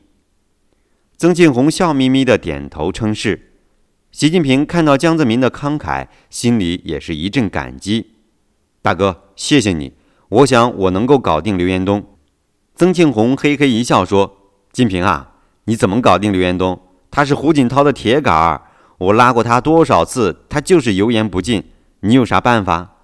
[1.19, 3.50] 曾庆红笑眯眯地点头称是。
[4.13, 8.15] 习近平看到江泽民的慷慨，心里也是一阵感激。
[8.83, 9.93] 大哥，谢谢你。
[10.29, 12.05] 我想我能够搞定刘延东。
[12.75, 14.37] 曾庆红嘿嘿一笑说
[14.73, 15.35] ：“金平啊，
[15.67, 16.81] 你怎么搞定刘延东？
[17.09, 18.63] 他是胡锦涛的铁杆儿，
[18.99, 21.63] 我拉过他多少次，他就是油盐不进。
[22.01, 22.97] 你有啥办法？”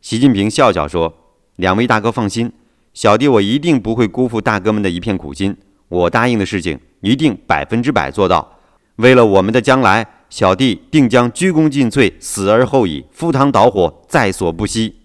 [0.00, 1.18] 习近平笑笑说
[1.56, 2.50] ：“两位大哥放心，
[2.94, 5.54] 小弟我一定不会辜负大哥们的一片苦心。
[5.88, 8.56] 我答应的事情，一定百分之百做到。
[8.96, 15.00] 为了我们的将来。”小弟定将鞠躬尽瘁，死而后已，赴汤蹈火，在所不惜。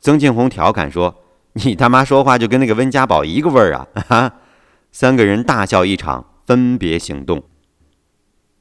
[0.00, 1.16] 曾庆红调侃说
[1.54, 4.34] ：“你他妈说话就跟那个温家宝一个味儿啊！”哈，
[4.92, 7.42] 三个人大笑一场，分别行动。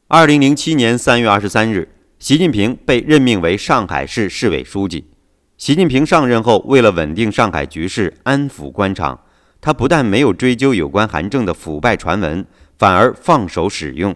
[0.08, 5.10] 二零零七年三月二十三日，习近平被任命为上海市市委书记。
[5.58, 9.20] 习近平上任后，为了稳定上海局势，安抚官场，
[9.60, 12.46] 他不但没有追究有关韩正的腐败传闻，
[12.78, 14.16] 反而放手使用。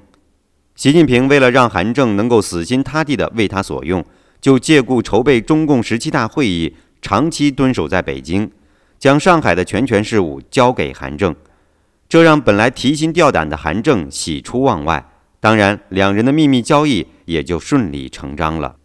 [0.76, 4.04] 习近平为了让韩正能够死心塌地地为他所用，
[4.42, 8.50] 就借故筹备中共十七大会议，长期蹲守在北京，
[8.98, 11.36] 将上海的全权事务交给韩正，
[12.10, 15.12] 这让本来提心吊胆的韩正喜出望外。
[15.40, 18.78] 当然，两人的秘密交易也就顺理成章了。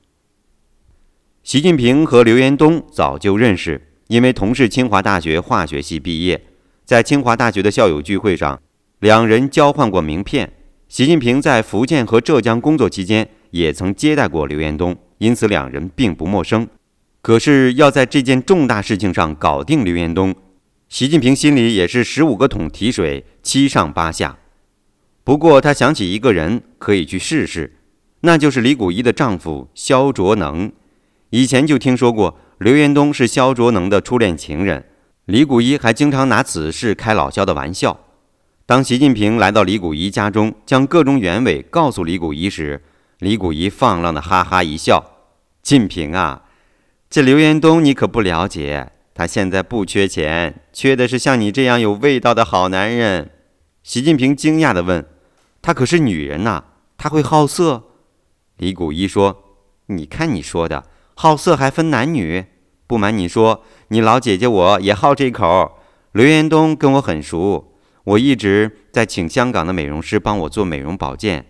[1.42, 6.44] 习近平和刘延东早就认识，因为同是清华大学化学系毕业，
[6.84, 8.60] 在清华大学的校友聚会上，
[8.98, 10.52] 两人交换过名片。
[10.88, 16.66] 习近平在福建和浙江工作期间，也曾接待过刘延东，因此两人并不陌生。
[17.20, 20.34] 可是要在这件重大事情上搞定刘延东，
[20.88, 24.38] 习近平心里也是十五个桶提水，七上八下。
[25.24, 27.76] 不过他想起一个人可以去试试，
[28.20, 30.72] 那就是李谷一的丈夫肖卓能。
[31.28, 34.86] 以前就听说过刘延东是肖卓能的初恋情人，
[35.26, 38.06] 李谷一还经常拿此事开老肖的玩笑。
[38.68, 42.82] 当习近平来到李谷一家中，将各种原委告诉李谷一时，
[43.18, 45.02] 李谷一放浪的哈哈一笑
[45.64, 46.42] ：“晋平啊，
[47.08, 53.30] 这刘延东你可不了解，他现在不缺钱，缺的是像你这样有味道的好男人。”
[53.82, 55.02] 习近平惊讶地问。
[55.62, 56.64] 她可是女人呐，
[56.98, 57.84] 她会好色。
[58.58, 59.44] 李谷一说
[59.88, 60.84] ：“你看你说的，
[61.14, 62.44] 好色还分男女。
[62.86, 65.78] 不瞒你说，你老姐姐我也好这口。
[66.12, 67.67] 刘延东跟我很熟，
[68.08, 71.44] 我一直在请香港的美容师帮我做美容保健。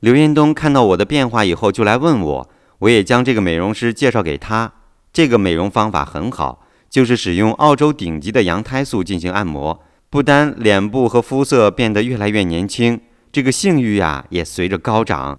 [0.00, 2.50] 刘延东看到我的变化以后，就来问我，
[2.80, 4.72] 我也将这个美容师介绍给他。
[5.12, 9.80] 这个美容方法很好，就是使用澳洲顶级的羊胎素进行按摩，
[10.10, 13.00] 不单脸部和肤色变得越来越年轻。”
[13.30, 15.38] 这个性欲呀，也随着高涨。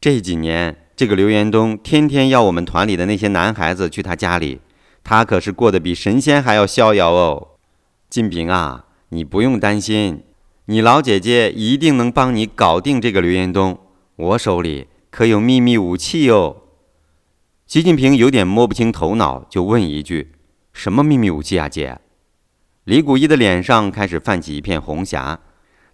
[0.00, 4.60] 这几年，这个刘延东天天要我们团里的那些男孩子去他家里，
[5.02, 7.48] 他可是过得比神仙还要逍遥哦。
[8.08, 10.22] 金平啊，你不用担心，
[10.66, 13.78] 你老姐姐一定能帮你搞定这个刘延东。
[14.16, 16.56] 我手里可有秘密武器哦。
[17.66, 20.32] 习近平有点摸不清头脑，就问一句
[20.74, 21.98] ：“什么秘密武器啊，姐？”
[22.84, 25.40] 李谷一的脸上开始泛起一片红霞。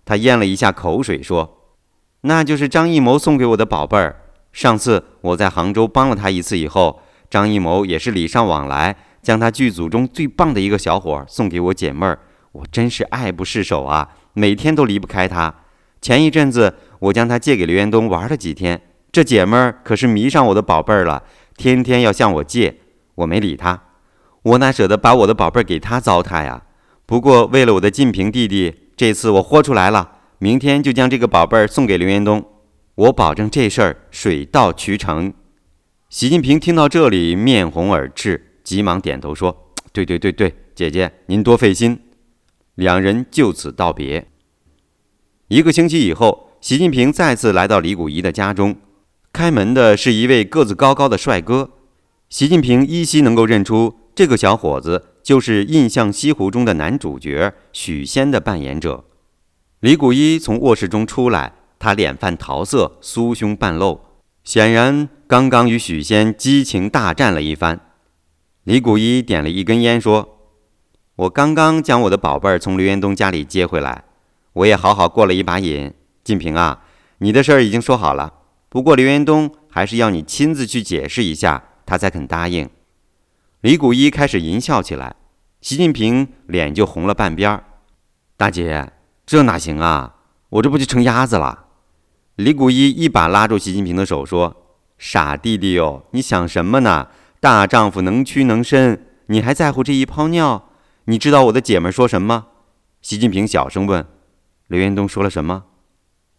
[0.04, 1.76] 他咽了一下口水，说
[2.22, 4.22] ：“那就是张艺谋送给我的宝贝儿。
[4.52, 7.00] 上次我在杭州帮了他一次以后，
[7.30, 12.18] 张艺谋也是礼尚往来，将他剧组中最棒的一个小伙送给我姐妹儿。
[12.54, 15.54] 我真是爱不释手啊，每天都离不开他。
[16.00, 21.24] 前一阵子我将他借给刘延东玩了几天，这姐们儿可是迷上我的宝贝儿了，
[21.56, 22.76] 天天要向我借。
[23.16, 23.82] 我没理他，
[24.42, 26.62] 我哪舍得把我的宝贝儿给他糟蹋呀？
[27.06, 32.44] 不过为了我的晋平弟弟。”这次我豁出来了，明天就将这个宝贝儿送给刘延东，
[32.94, 35.34] 我保证这事儿水到渠成。
[36.08, 41.98] 习近平听到这里，面红耳赤，急忙点头说：“对对对对，姐姐您多费心。”
[42.74, 44.28] 两人就此道别。
[45.48, 48.76] 一个星期以后，习近平再次来到李谷一的家中，
[49.32, 51.70] 开门的是一位个子高高的帅哥。
[52.28, 55.10] 习近平依稀能够认出这个小伙子。
[55.24, 59.04] 就是《印象西湖》中的男主角许仙的扮演者，
[59.80, 64.02] 李谷一从卧室中出来，他脸泛桃色，酥胸半露，
[64.44, 67.80] 显然刚刚与许仙激情大战了一番。
[68.64, 70.33] 李谷一点了一根烟，说
[71.16, 74.02] ：“我刚刚将我的宝贝儿从刘延东家里接回来，
[74.52, 75.92] 我也好好过了一把瘾。
[76.24, 76.82] 晋平啊，
[77.18, 78.32] 你的事儿已经说好了，
[78.68, 82.68] 不过刘延东还是要你亲自去解释一下，他才肯答应。”
[83.62, 85.14] 李谷一开始淫笑起来，
[85.60, 87.62] 习近平脸就红了半边儿。
[88.36, 88.92] 大姐，
[89.24, 90.16] 这哪行啊？
[90.48, 91.66] 我这不就成鸭子了？
[92.34, 94.56] 李谷一一把拉住习近平的手，说
[94.98, 97.06] ：“傻弟弟哟，你想什么呢？
[97.38, 100.70] 大丈夫能屈能伸，你还在乎这一泡尿？
[101.04, 102.46] 你知道我的姐们说什么？”
[103.02, 104.06] 习近平小声问
[104.68, 105.64] ：“刘延东说了什么？”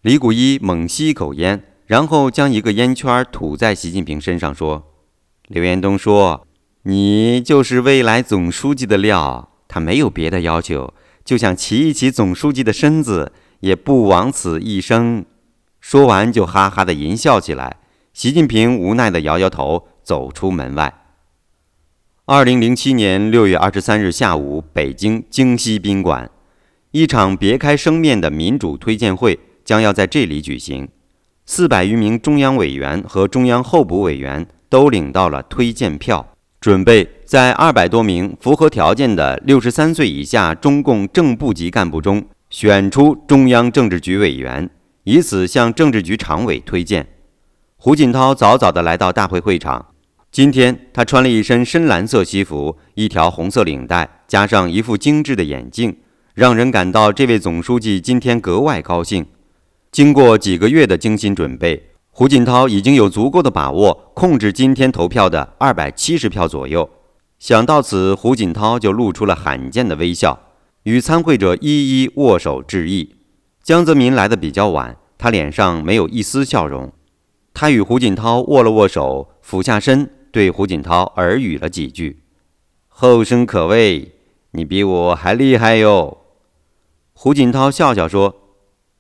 [0.02, 4.92] 李谷一猛吸一口烟，然后将一个烟圈吐在习近平身上，说
[5.48, 6.48] ：“刘延东说。”
[6.88, 15.26] 你就是未来总书记的料，他没有别的要求，就想骑一骑总书记的身子，也不枉此一生。
[15.82, 17.78] 说完就哈哈的淫笑起来。
[18.14, 21.05] 习近平无奈的摇摇头，走出门外。
[22.28, 26.28] 二零零七年六月二十三日下午，北京京西宾馆，
[26.90, 30.90] 一场别开生面的民主推荐会将要在这里举行，
[31.46, 36.28] 四百余名中央委员和中央候补委员都领到了推荐票。
[36.60, 44.68] 准备在二百多名符合条件的六十三岁以下中共正部级干部中选出中央政治局委员，
[45.04, 47.06] 以此向政治局常委推荐。
[47.78, 49.90] 胡锦涛早早地来到大会会场。
[50.36, 55.96] 今天他穿了一身深蓝色西服，一条红色领带，加上一副精致的眼镜，
[56.34, 59.26] 让人感到这位总书记今天格外高兴。
[59.94, 61.92] 经过几个月的精心准备。
[62.10, 66.90] 胡锦涛已经有足够的把握控制今天投票的二百七十票左右。
[67.40, 70.38] 想到此，胡锦涛就露出了罕见的微笑，
[70.84, 73.16] 与参会者一一握手致意。
[73.64, 76.92] 江泽民来的比较晚，他脸上没有一丝笑容。
[77.54, 82.22] 他与胡锦涛握了握手，俯下身对胡锦涛耳语了几句
[82.90, 84.12] ：“后生可畏，
[84.52, 86.18] 你比我还厉害哟。”
[87.16, 88.36] 胡锦涛笑笑说：“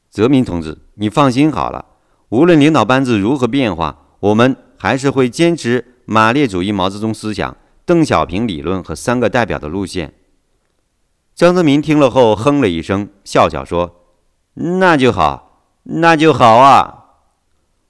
[0.09, 1.87] 泽民同志，你放心好了。”
[2.31, 10.13] 无论领导班子如何变化，我们还是会坚持马列主义毛泽东思想、邓小平理论和三个代表的路线。
[11.35, 14.05] 江泽民听了后哼了一声，笑笑说
[14.79, 15.67] ：“那就好。
[15.83, 17.07] 那就好啊。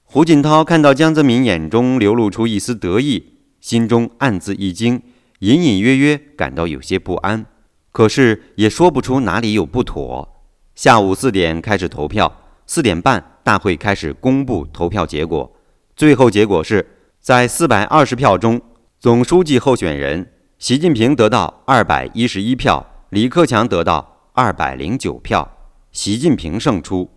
[0.02, 5.02] 胡锦涛看到江泽民眼中流露出一丝得意，心中暗自一惊，
[5.40, 7.46] 隐隐约约感到有些不安，
[7.92, 10.42] 可是也说不出哪里有不妥。
[10.74, 15.50] 下午四点开始投票，四点半大会开始公布投票结果。
[15.96, 16.86] 最后结果是
[17.20, 18.60] 在四百二十票中，
[19.00, 25.56] 总书记候选人习近平得到二百一十一票，李克强得到二百零九票，
[25.90, 27.10] 习近平胜出。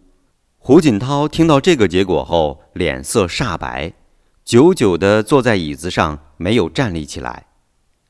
[0.58, 3.94] 胡锦涛听到这个结果后，脸色煞白，
[4.46, 7.46] 久久地坐在椅子上，没有站立起来。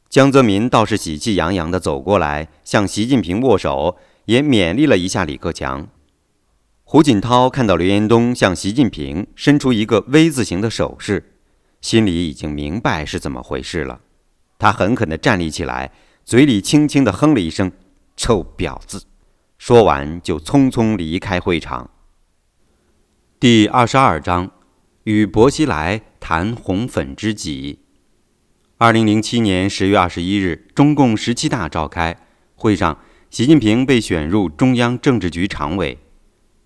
[0.08, 5.88] 江泽民倒是喜气洋洋地走过来，向习近平握手，也勉励了一下李克强。
[6.83, 11.33] 胡锦涛看到刘延东向习近平伸出一个 V 字形的手势，
[11.82, 14.01] 心里已经明白是怎么回事了。
[14.58, 15.91] 他狠狠地站立起来，
[16.24, 17.72] 嘴里轻轻地哼了一声
[18.16, 19.03] ：“臭婊子！”
[19.58, 21.90] 说完就匆匆离开会场。
[23.40, 24.51] 第二十二章，
[25.03, 27.80] 与薄熙来谈红粉知己。
[28.82, 32.16] 二零零七年十月二十一日，中共十七大召开，
[32.56, 32.98] 会上，
[33.30, 35.98] 习近平被选入中央政治局常委。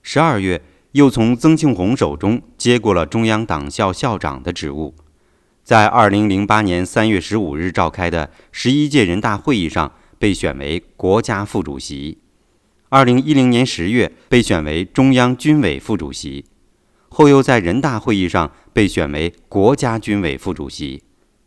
[0.04, 0.62] 十二月，
[0.92, 4.94] 又从曾庆红手中接过了中央党校校长的职务。
[5.64, 12.20] 在二零零八年三月十五日召开的十一届人大会议上，被选为国家副主席。
[12.90, 16.46] 二零一零年十月，被选为中央军委副主席。
[17.10, 21.02] 后又在人大会议上被选为国家军委副主席，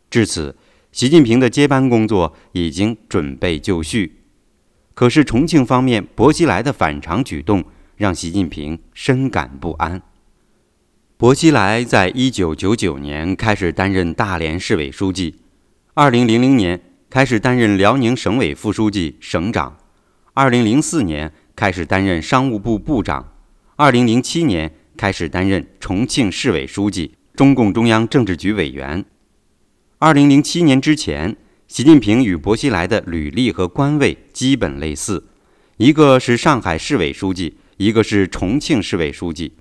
[0.09, 0.55] 至此，
[0.91, 4.21] 习近平的接班工作已经准备就绪。
[4.93, 7.63] 可是重庆方面薄熙来的反常举动
[7.95, 10.01] 让习近平深感不安。
[11.17, 15.35] 薄熙来在一九九九年开始担任大连市委书记，
[15.93, 19.77] 二零零零年开始担任辽宁省委副书记、省长，
[20.33, 23.33] 二零零四年开始担任商务部部长，
[23.75, 24.71] 二零零七年。
[24.97, 29.05] 开始担任重庆市委书记、中共中央政治局委员。
[29.99, 31.35] 二零零七年之前，
[31.67, 35.23] 习近平与薄熙来的履历和官位基本类似，
[35.77, 39.53] 一个是上海市委书记，一个是重庆市委书记，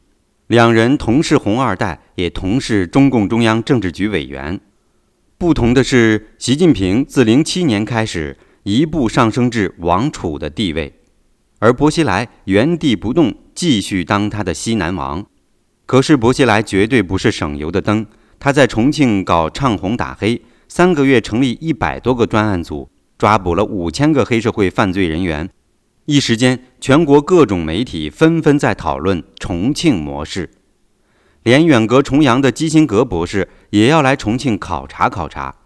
[0.49, 4.61] 两人同是红二代，也同是中共中央政治局委员。
[5.39, 10.93] 不同的是，习近平自零七年开始一步上升至王储的地位。
[11.61, 15.25] 而薄熙来原地不动，继续当他的西南王。
[15.87, 18.05] 可是薄熙来绝对不是省油的灯，
[18.39, 25.49] 他在重庆搞唱红打黑，三个月成立一百多个专案组，抓捕了五千个黑社会犯罪人员。
[26.05, 30.51] 一时间，全国各种媒体纷纷在讨论重庆模式，
[31.43, 35.57] 连远隔重洋的基辛格博士也要来重庆考察考察。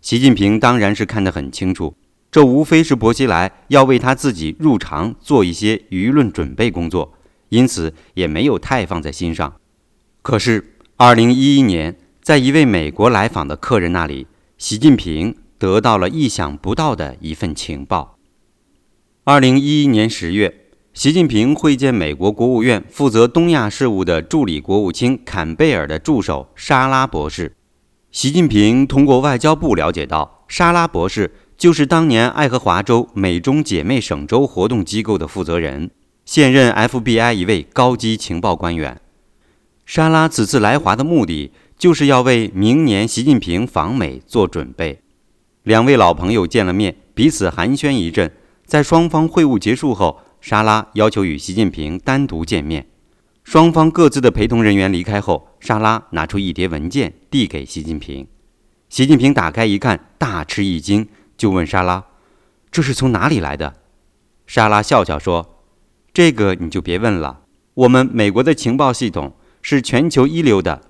[0.00, 1.94] 习近平当然是看得很清楚。
[2.30, 7.12] 这无非是薄熙来要为他自己入常做一些舆论准备工作，
[7.50, 9.54] 因此也没有太放在心上。
[10.22, 18.18] 可是，二零一一年，在一位美国来访的客人那里，习近平得到了意想不到的一份情报。
[19.24, 27.56] 二零一一年十月，习近平会见美国国务院负责东亚事务的助理国务卿坎贝尔的助手沙拉博士。
[28.12, 31.32] 习近平通过外交部了解到，沙拉博士。
[31.56, 35.92] 就是当年爱荷华州美中姐妹省州活动机构的负责人，
[36.24, 39.00] 现任 FBI 一位高级情报官员。
[39.84, 45.02] 沙拉此次来华的目的，就是要为明年习近平访美做准备。
[45.64, 48.32] 两位老朋友见了面，彼此寒暄一阵。
[48.64, 52.86] 在双方会晤结束后，沙拉要求与习近平单独见面。
[53.44, 58.26] 双方各自的陪同人员离开后，沙拉拿出一叠文件递给习近平。
[58.88, 61.08] 习近平打开一看，大吃一惊。
[61.36, 62.04] 就问莎拉
[62.70, 63.74] ：“这是从哪里来的？”
[64.46, 65.64] 莎拉笑笑说
[66.14, 67.40] ：“这个你就别问了。
[67.74, 70.82] 我们美国的情报系统是全球一流的。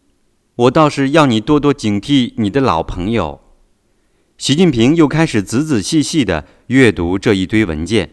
[0.57, 3.41] 我倒是要你多多警惕你的老朋友。”
[4.37, 8.11] 习近平又开始仔仔细细地阅读这一堆文件。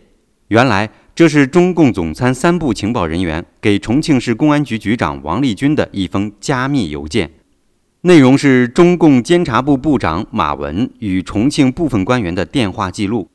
[0.49, 7.31] 原来这是中共总参三部情报人员给重庆市公安局局长王立军的一封加密邮件。
[8.01, 13.29] 内容是中共监察部部长马文与重庆部分官员的电话记录。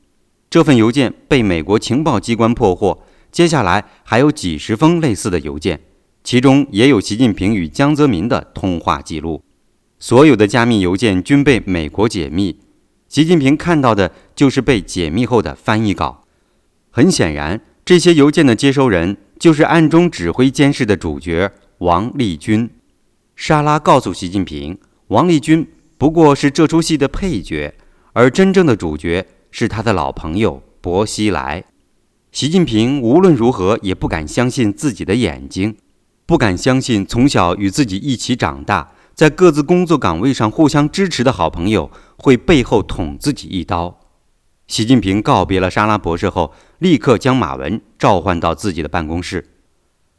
[0.49, 3.03] 这份邮件被美国情报机关破获。
[3.29, 5.81] 接下来还有几十封类似的邮件，
[6.25, 9.43] 其中也有习近平与江泽民的通话记录。
[9.99, 12.59] 所有的加密邮件均被美国解密。
[13.07, 16.23] 习近平看到的就是被解密后的翻译稿。
[16.89, 22.71] 很显然，这些邮件的接收人就是暗中指挥监视的主角王立军。
[23.35, 24.79] 莎拉告诉习近平，
[25.09, 25.67] 王立军
[25.99, 27.75] 不过是这出戏的配角，
[28.13, 31.65] 而真正的主角是他的老朋友薄熙来。
[32.31, 35.75] 习近平无论如何也不敢相信自己的眼睛。
[36.27, 43.99] 不敢相信从小与自己一起长大，在各自工作岗位上互相支持的好朋友会背后捅自己一刀。
[44.65, 49.51] 习近平告别了沙拉博士后，立刻将马文召唤到自己的办公室。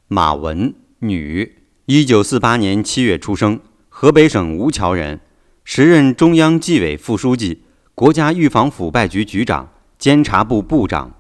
[0.07, 5.18] 马文，女，一九四八年七月出生，河北省吴桥人，
[5.65, 7.65] 时任中央纪委副书记、
[7.97, 11.12] 国家预防腐败局局长、监察部部长。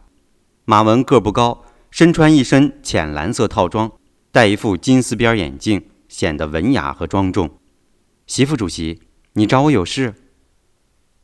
[0.64, 3.90] 马文个不高，身穿一身浅蓝色套装，
[4.36, 7.58] 戴一副金丝边眼镜，显得文雅和庄重。
[8.26, 9.00] 习副主席，
[9.32, 10.14] 你找我有事？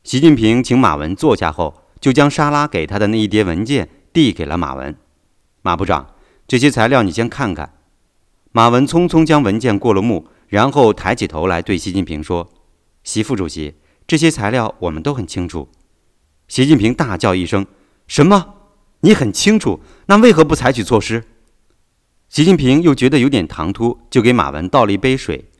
[0.03, 1.83] 习近平请马文坐下后。
[2.01, 4.95] 就将沙拉给他的那一叠文件递给了马文。
[5.61, 6.15] 马部长，
[6.47, 7.75] 这些材料你先看看。
[8.51, 12.51] 马文匆匆将文件过了目，然后抬起头来对习近平说
[13.05, 13.75] ：“习副主席，
[14.07, 15.69] 这些材料我们都很清楚。”
[16.49, 17.67] 习近平大叫一声
[18.07, 18.55] ：“什么？
[19.01, 19.81] 你很清楚？
[20.07, 21.23] 那为何不采取措施？”
[22.33, 25.51] 习近平又觉得有点唐突，就给马文倒了一杯水。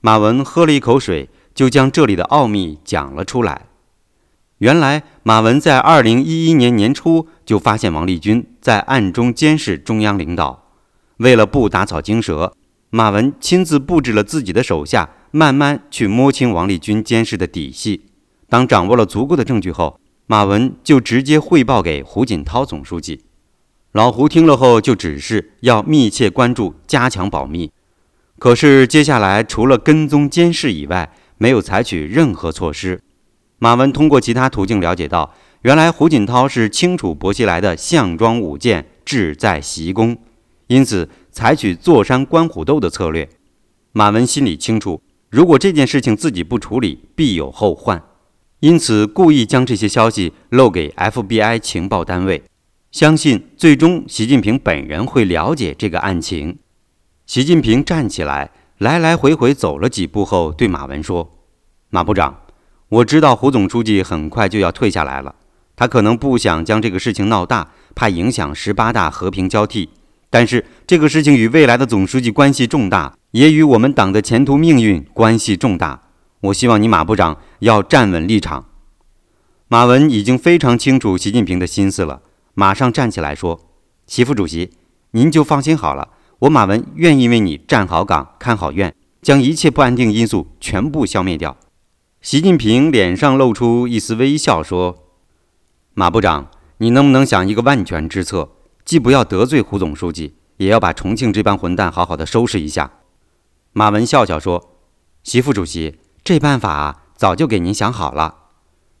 [0.00, 3.66] 马文喝了一口水，就将这里的奥秘讲了出来。
[4.56, 10.70] 原来，马文在二零一一年年初就发现王立军在暗中监视中央领导。
[11.18, 12.54] 为了不打草惊蛇，
[12.88, 18.06] 马文亲自布置了自己的手下，慢慢去摸清王立军监视的底细。
[18.48, 23.25] 当掌握了足够的证据后，马文就直接汇报给胡锦涛总书记。
[23.96, 27.70] 老胡听了后就指示要密切关注，加强保密。
[28.38, 33.00] 可是接下来除了跟踪监视以外，没有采取任何措施。
[33.58, 40.18] 马文通过其他途径了解到，原来胡锦涛是清楚薄熙来的项庄舞剑，志在习功，
[40.66, 43.26] 因此采取坐山观虎斗的策略。
[43.92, 45.00] 马文心里清楚，
[45.30, 48.02] 如果这件事情自己不处理，必有后患，
[48.60, 52.42] 因此故意将这些消息漏给 FBI 情报单位，
[52.96, 56.56] 相信最终习近平本人会了解这个案情。
[57.26, 61.30] 习近平站起来，来来回回走了几步后，对马文说
[61.92, 62.40] ：“马部长。”
[62.88, 65.34] 我知道胡总书记很快就要退下来了，
[65.76, 69.90] 他可能不想将这个事情闹大，怕影响十八大和平交替。
[70.30, 76.00] 但是这个事情与未来的总书记关系重大，也与我们党的前途命运关系重大。
[76.40, 78.64] 我希望你马部长要站稳立场。
[79.68, 82.22] 马文已经非常清楚习近平的心思了，
[82.58, 83.68] 马上站起来说
[84.08, 84.72] ：“习副主席，
[85.10, 91.54] 您就放心好了，我马文愿意为你站好岗、看好院，将一切不安定因素全部消灭掉。”
[92.22, 95.04] 习近平脸上露出一丝微笑，说
[95.92, 98.52] ：“马部长，你能不能想一个万全之策，
[98.86, 102.90] 既不要得罪胡总书记，也要把重庆这帮混蛋好好的收拾一下？”
[103.74, 104.78] 马文笑笑说
[105.22, 108.34] ：“习副主席，这办法啊早就给您想好了。”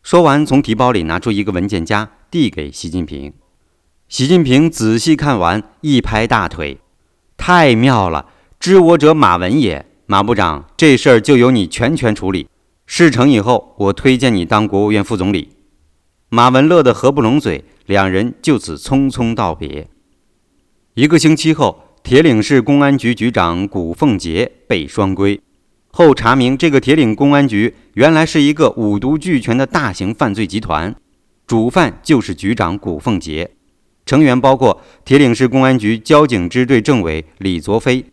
[0.04, 3.32] 说完，从提包里拿出一个文件夹，递给习近平。
[4.08, 6.78] 习近平仔细看完，一拍大腿
[7.36, 8.26] ：“太妙了！
[8.60, 9.84] 知我者，马文也。
[10.06, 12.48] 马部长，这事儿就由你全权处理。”
[12.86, 15.48] 事成以后，我推荐你当国务院副总理。
[16.28, 19.88] 马文乐得合不拢嘴，两人就此匆匆道别。
[20.94, 25.40] 一个星期后，铁岭市公安局局长古凤杰被双规。
[25.88, 30.94] 后查明，这个铁岭公安局原来是一个五毒俱全的大型犯罪集团，
[31.44, 33.50] 主犯就是局长古凤杰，
[34.06, 38.06] 成员包括铁岭市公安局交警支队政委李卓飞，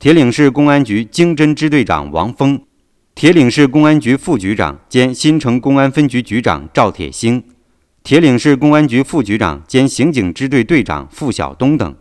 [0.00, 2.60] 铁岭市公安局经侦支队长王峰。
[3.14, 7.44] 铁岭市公安局副局长兼新城公安分局局长赵铁星，
[8.02, 11.94] 铁岭市公安局副局长兼刑警支队队长付晓东等，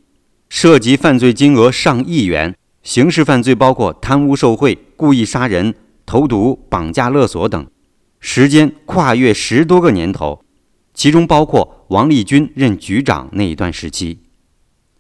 [0.50, 5.76] 涉及犯罪金额上亿元，刑事犯罪包括贪污受贿、故意杀人、
[6.08, 7.68] 投毒、绑架勒索等，
[8.20, 10.42] 时间跨越十多个年头，
[10.96, 14.18] 其中包括王立军任局长那一段时期。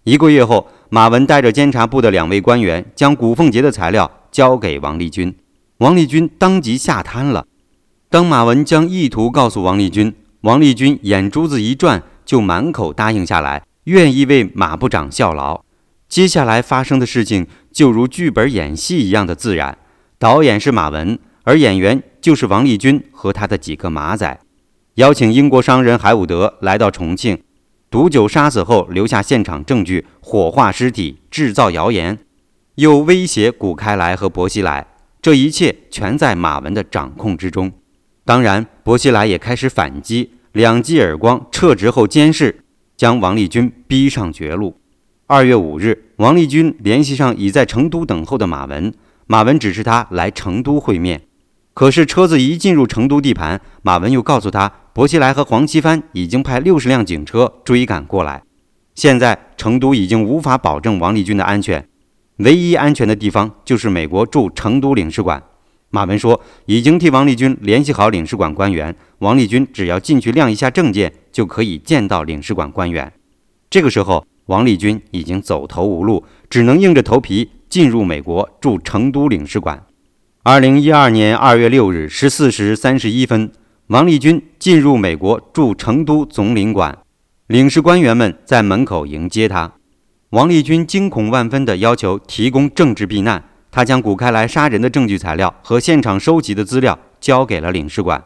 [0.03, 5.33] 一个月后，马文带着监察部的两位官员将古凤杰的材料交给王立军。
[5.77, 7.48] 王立军当即吓瘫了。
[8.09, 15.64] 当马文将意图告诉王立军，王立军眼珠子一转，就满口答应下来，愿意为马部长效劳。
[16.07, 19.77] 接下来发生的事情就如剧本演戏一样的自然。
[20.19, 24.40] 导演是马文，而演员就是王立军和他的几个马仔。
[24.95, 27.38] 邀请英国商人海伍德来到重庆，
[27.90, 32.17] 毒酒杀死后留下现场证据，火化尸体，制造谣言，
[32.75, 34.88] 又威胁古开来和薄熙来。
[35.22, 37.74] 这一切全在马文的掌控之中。
[38.24, 42.64] 当然，薄熙来也开始反击，两记耳光，撤职后监视，
[42.95, 44.80] 将王立军逼上绝路。
[45.27, 48.93] 二月五日，王立军联系上已在成都等候的马文，
[49.27, 51.24] 马文指示他来成都会面。
[51.75, 58.43] 可是车子一进入成都地盘，马文又告诉他，薄熙来和黄奇帆已经派六十辆警车追赶过来，
[58.95, 61.85] 现在成都已经无法保证王立军的安全。
[62.37, 65.43] 唯一安全的地方就是美国驻成都领事馆。
[65.89, 73.11] 马文说，已经替王立军联系好领事馆官员，王立军只要进去亮一下证件，就可以见到领事馆官员。
[73.69, 79.83] 这个时候，王立军已经走投无路，只能硬着头皮进入美国驻成都领事馆。
[80.48, 83.51] 二零一二年二月六日十四时三十一分，
[83.88, 86.99] 王立军进入美国驻成都总领馆，
[87.48, 89.72] 领事官员们在门口迎接他。
[90.30, 93.43] 王立军惊恐万分地要求提供政治避难。
[93.72, 98.24] 他将古开来杀人的证据材料和现场收集的资料交给了领事馆。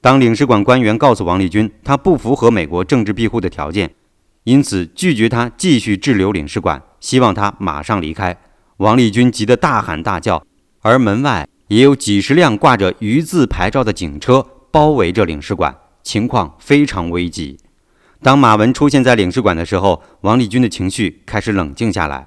[0.00, 3.94] 当领事馆官员告诉王立军，他不符合美国政治庇护的条件，
[4.42, 8.36] 因此拒绝他继续滞留领事馆，希望他马上离开。
[8.78, 10.44] 王立军急得大喊大叫，
[10.80, 17.58] 而门外也有几十辆挂着“鱼”字牌照的警车包围着领事馆，情况非常危急。
[18.20, 22.26] 当马文出现在领事馆的时候，王立军的情绪开始冷静下来。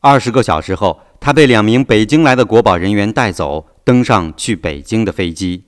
[0.00, 1.00] 二十个小时后。
[1.20, 5.64] 他被两名北京来的国保人员带走，登上去北京的飞机。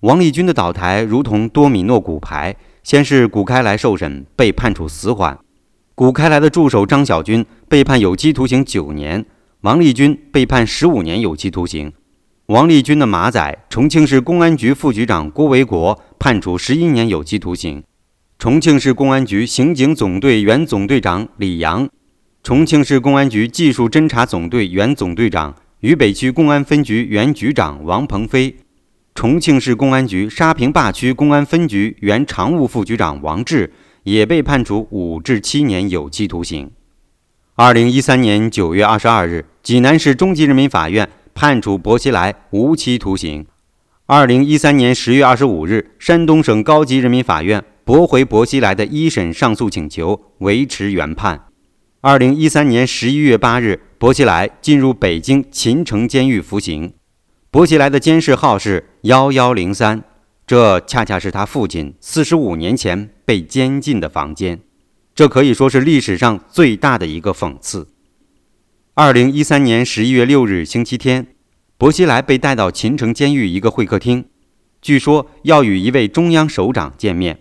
[0.00, 5.36] 王立军的倒台如同多米诺骨牌，先是古开来受审，被判处死缓；
[5.94, 9.26] 古开来的助手张小军被判有期徒刑九年，
[9.60, 11.92] 王立军被判十五年有期徒刑。
[12.48, 17.82] 王立军的马仔，重庆市公安局副局长郭维国判处十一年有期徒刑；
[18.38, 21.86] 重庆市公安局刑警总队原总队长李阳。
[22.42, 28.56] 重庆市公安局技术侦查总队原总队长、渝北区公安分局原局长王鹏飞，
[29.14, 33.70] 重庆市公安局沙坪坝区公安分局原常务副局长王志
[34.04, 36.70] 也被判处五至七年有期徒刑。
[37.56, 41.06] 二零一三年九月二十二日，济南市中级人民法院
[41.38, 43.46] 判处薄熙来无期徒刑。
[44.06, 51.44] 二零一三年十月二十五日，山东省高级人民法院驳回薄熙来的一审上诉请求，维持原判。
[52.00, 56.92] 二零一三年十一月八日，薄熙来进入北京秦城监狱服刑。
[57.52, 60.02] 薄熙来的监视号是幺幺零三，
[60.44, 64.58] 这恰恰是他父亲四十五年前被监禁的房间。
[65.14, 67.86] 这可以说是历史上最大的一个讽刺。
[69.00, 71.28] 二零一三年十一月六日星期天，
[71.76, 74.24] 薄熙来被带到秦城监狱一个会客厅，
[74.82, 77.38] 据说要与一位中央首长见面。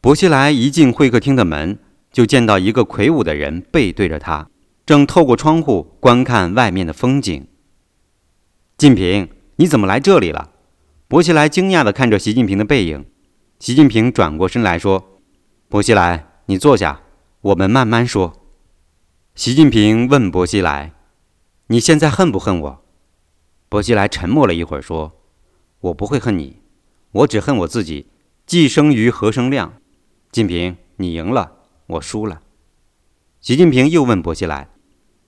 [0.00, 1.76] 薄熙来一进会客厅的门。
[2.12, 4.48] 就见到一个魁梧的人背对着他，
[4.86, 7.48] 正透过窗户观看外面的风景。
[8.76, 10.50] 近平，你怎么来这里了？
[11.08, 13.04] 薄熙来惊讶地看着习近平的背影。
[13.58, 15.18] 习近平转过身来说
[15.68, 17.00] ：“薄熙来，你坐下，
[17.40, 18.38] 我们慢慢说。”
[19.34, 20.92] 习近平问薄熙来
[21.68, 22.84] ：“你现在恨不恨我？”
[23.70, 25.12] 薄熙来沉默了一会儿说
[25.80, 26.60] ：“我不会恨你，
[27.12, 28.08] 我只恨我自己，
[28.44, 29.72] 既生瑜何生亮。”
[30.30, 31.52] 近平，你赢了。
[31.86, 32.42] 我输了。
[33.40, 34.68] 习近平又问薄熙来：“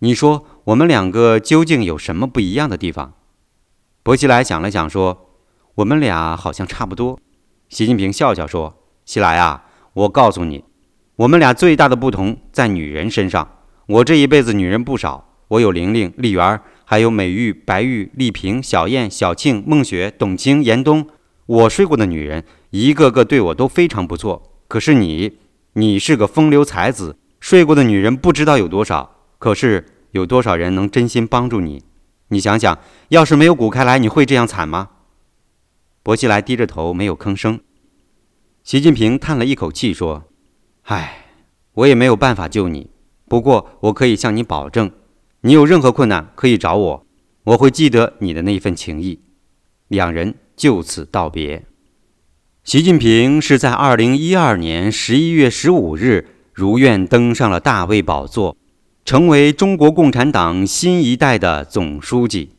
[0.01, 3.15] 你说我们两个究竟有什么不一样的地方？”
[4.05, 5.31] 薄熙来想了想说
[5.77, 7.19] ：“我们俩好像差不多。”
[7.71, 10.63] 习近平笑笑说：“熙来啊，我告诉你，
[11.17, 13.49] 我们俩最大的不同在女人身上。
[13.87, 21.07] 我这一辈子女人不少，我有玲玲、丽媛，还有美玉、白玉、丽萍、小燕、小庆、孟雪、董卿、严冬。
[21.47, 24.51] 我睡过的女人，一个个对我都非常不错。
[24.69, 25.39] 可是你……”
[25.77, 31.83] 你是个风流才子，睡过的女人不知道有多少，可是有多少人能真心帮助你？
[32.29, 34.91] 你想想，要是没有古开来，你会这样惨吗？
[36.05, 37.59] 薄熙来低着头没有吭声。
[38.63, 40.23] 习近平叹了一口气说
[40.87, 41.25] ：“唉，
[41.73, 42.91] 我也没有办法救你，
[43.35, 44.93] 不过我可以向你保证，
[45.41, 47.07] 你有任何困难可以找我，
[47.43, 49.19] 我会记得你的那份情谊。”
[49.91, 51.65] 两人就此道别。
[52.63, 58.57] 习近平是在二零一二年十一月十五日如愿登上了大位宝座，
[59.05, 62.51] 成为中国共产党新一代的总书记。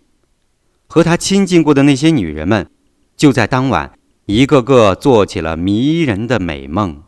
[0.87, 2.69] 和他亲近过的那些女人们，
[3.15, 7.04] 就在当晚，一个个做起了迷人的美梦。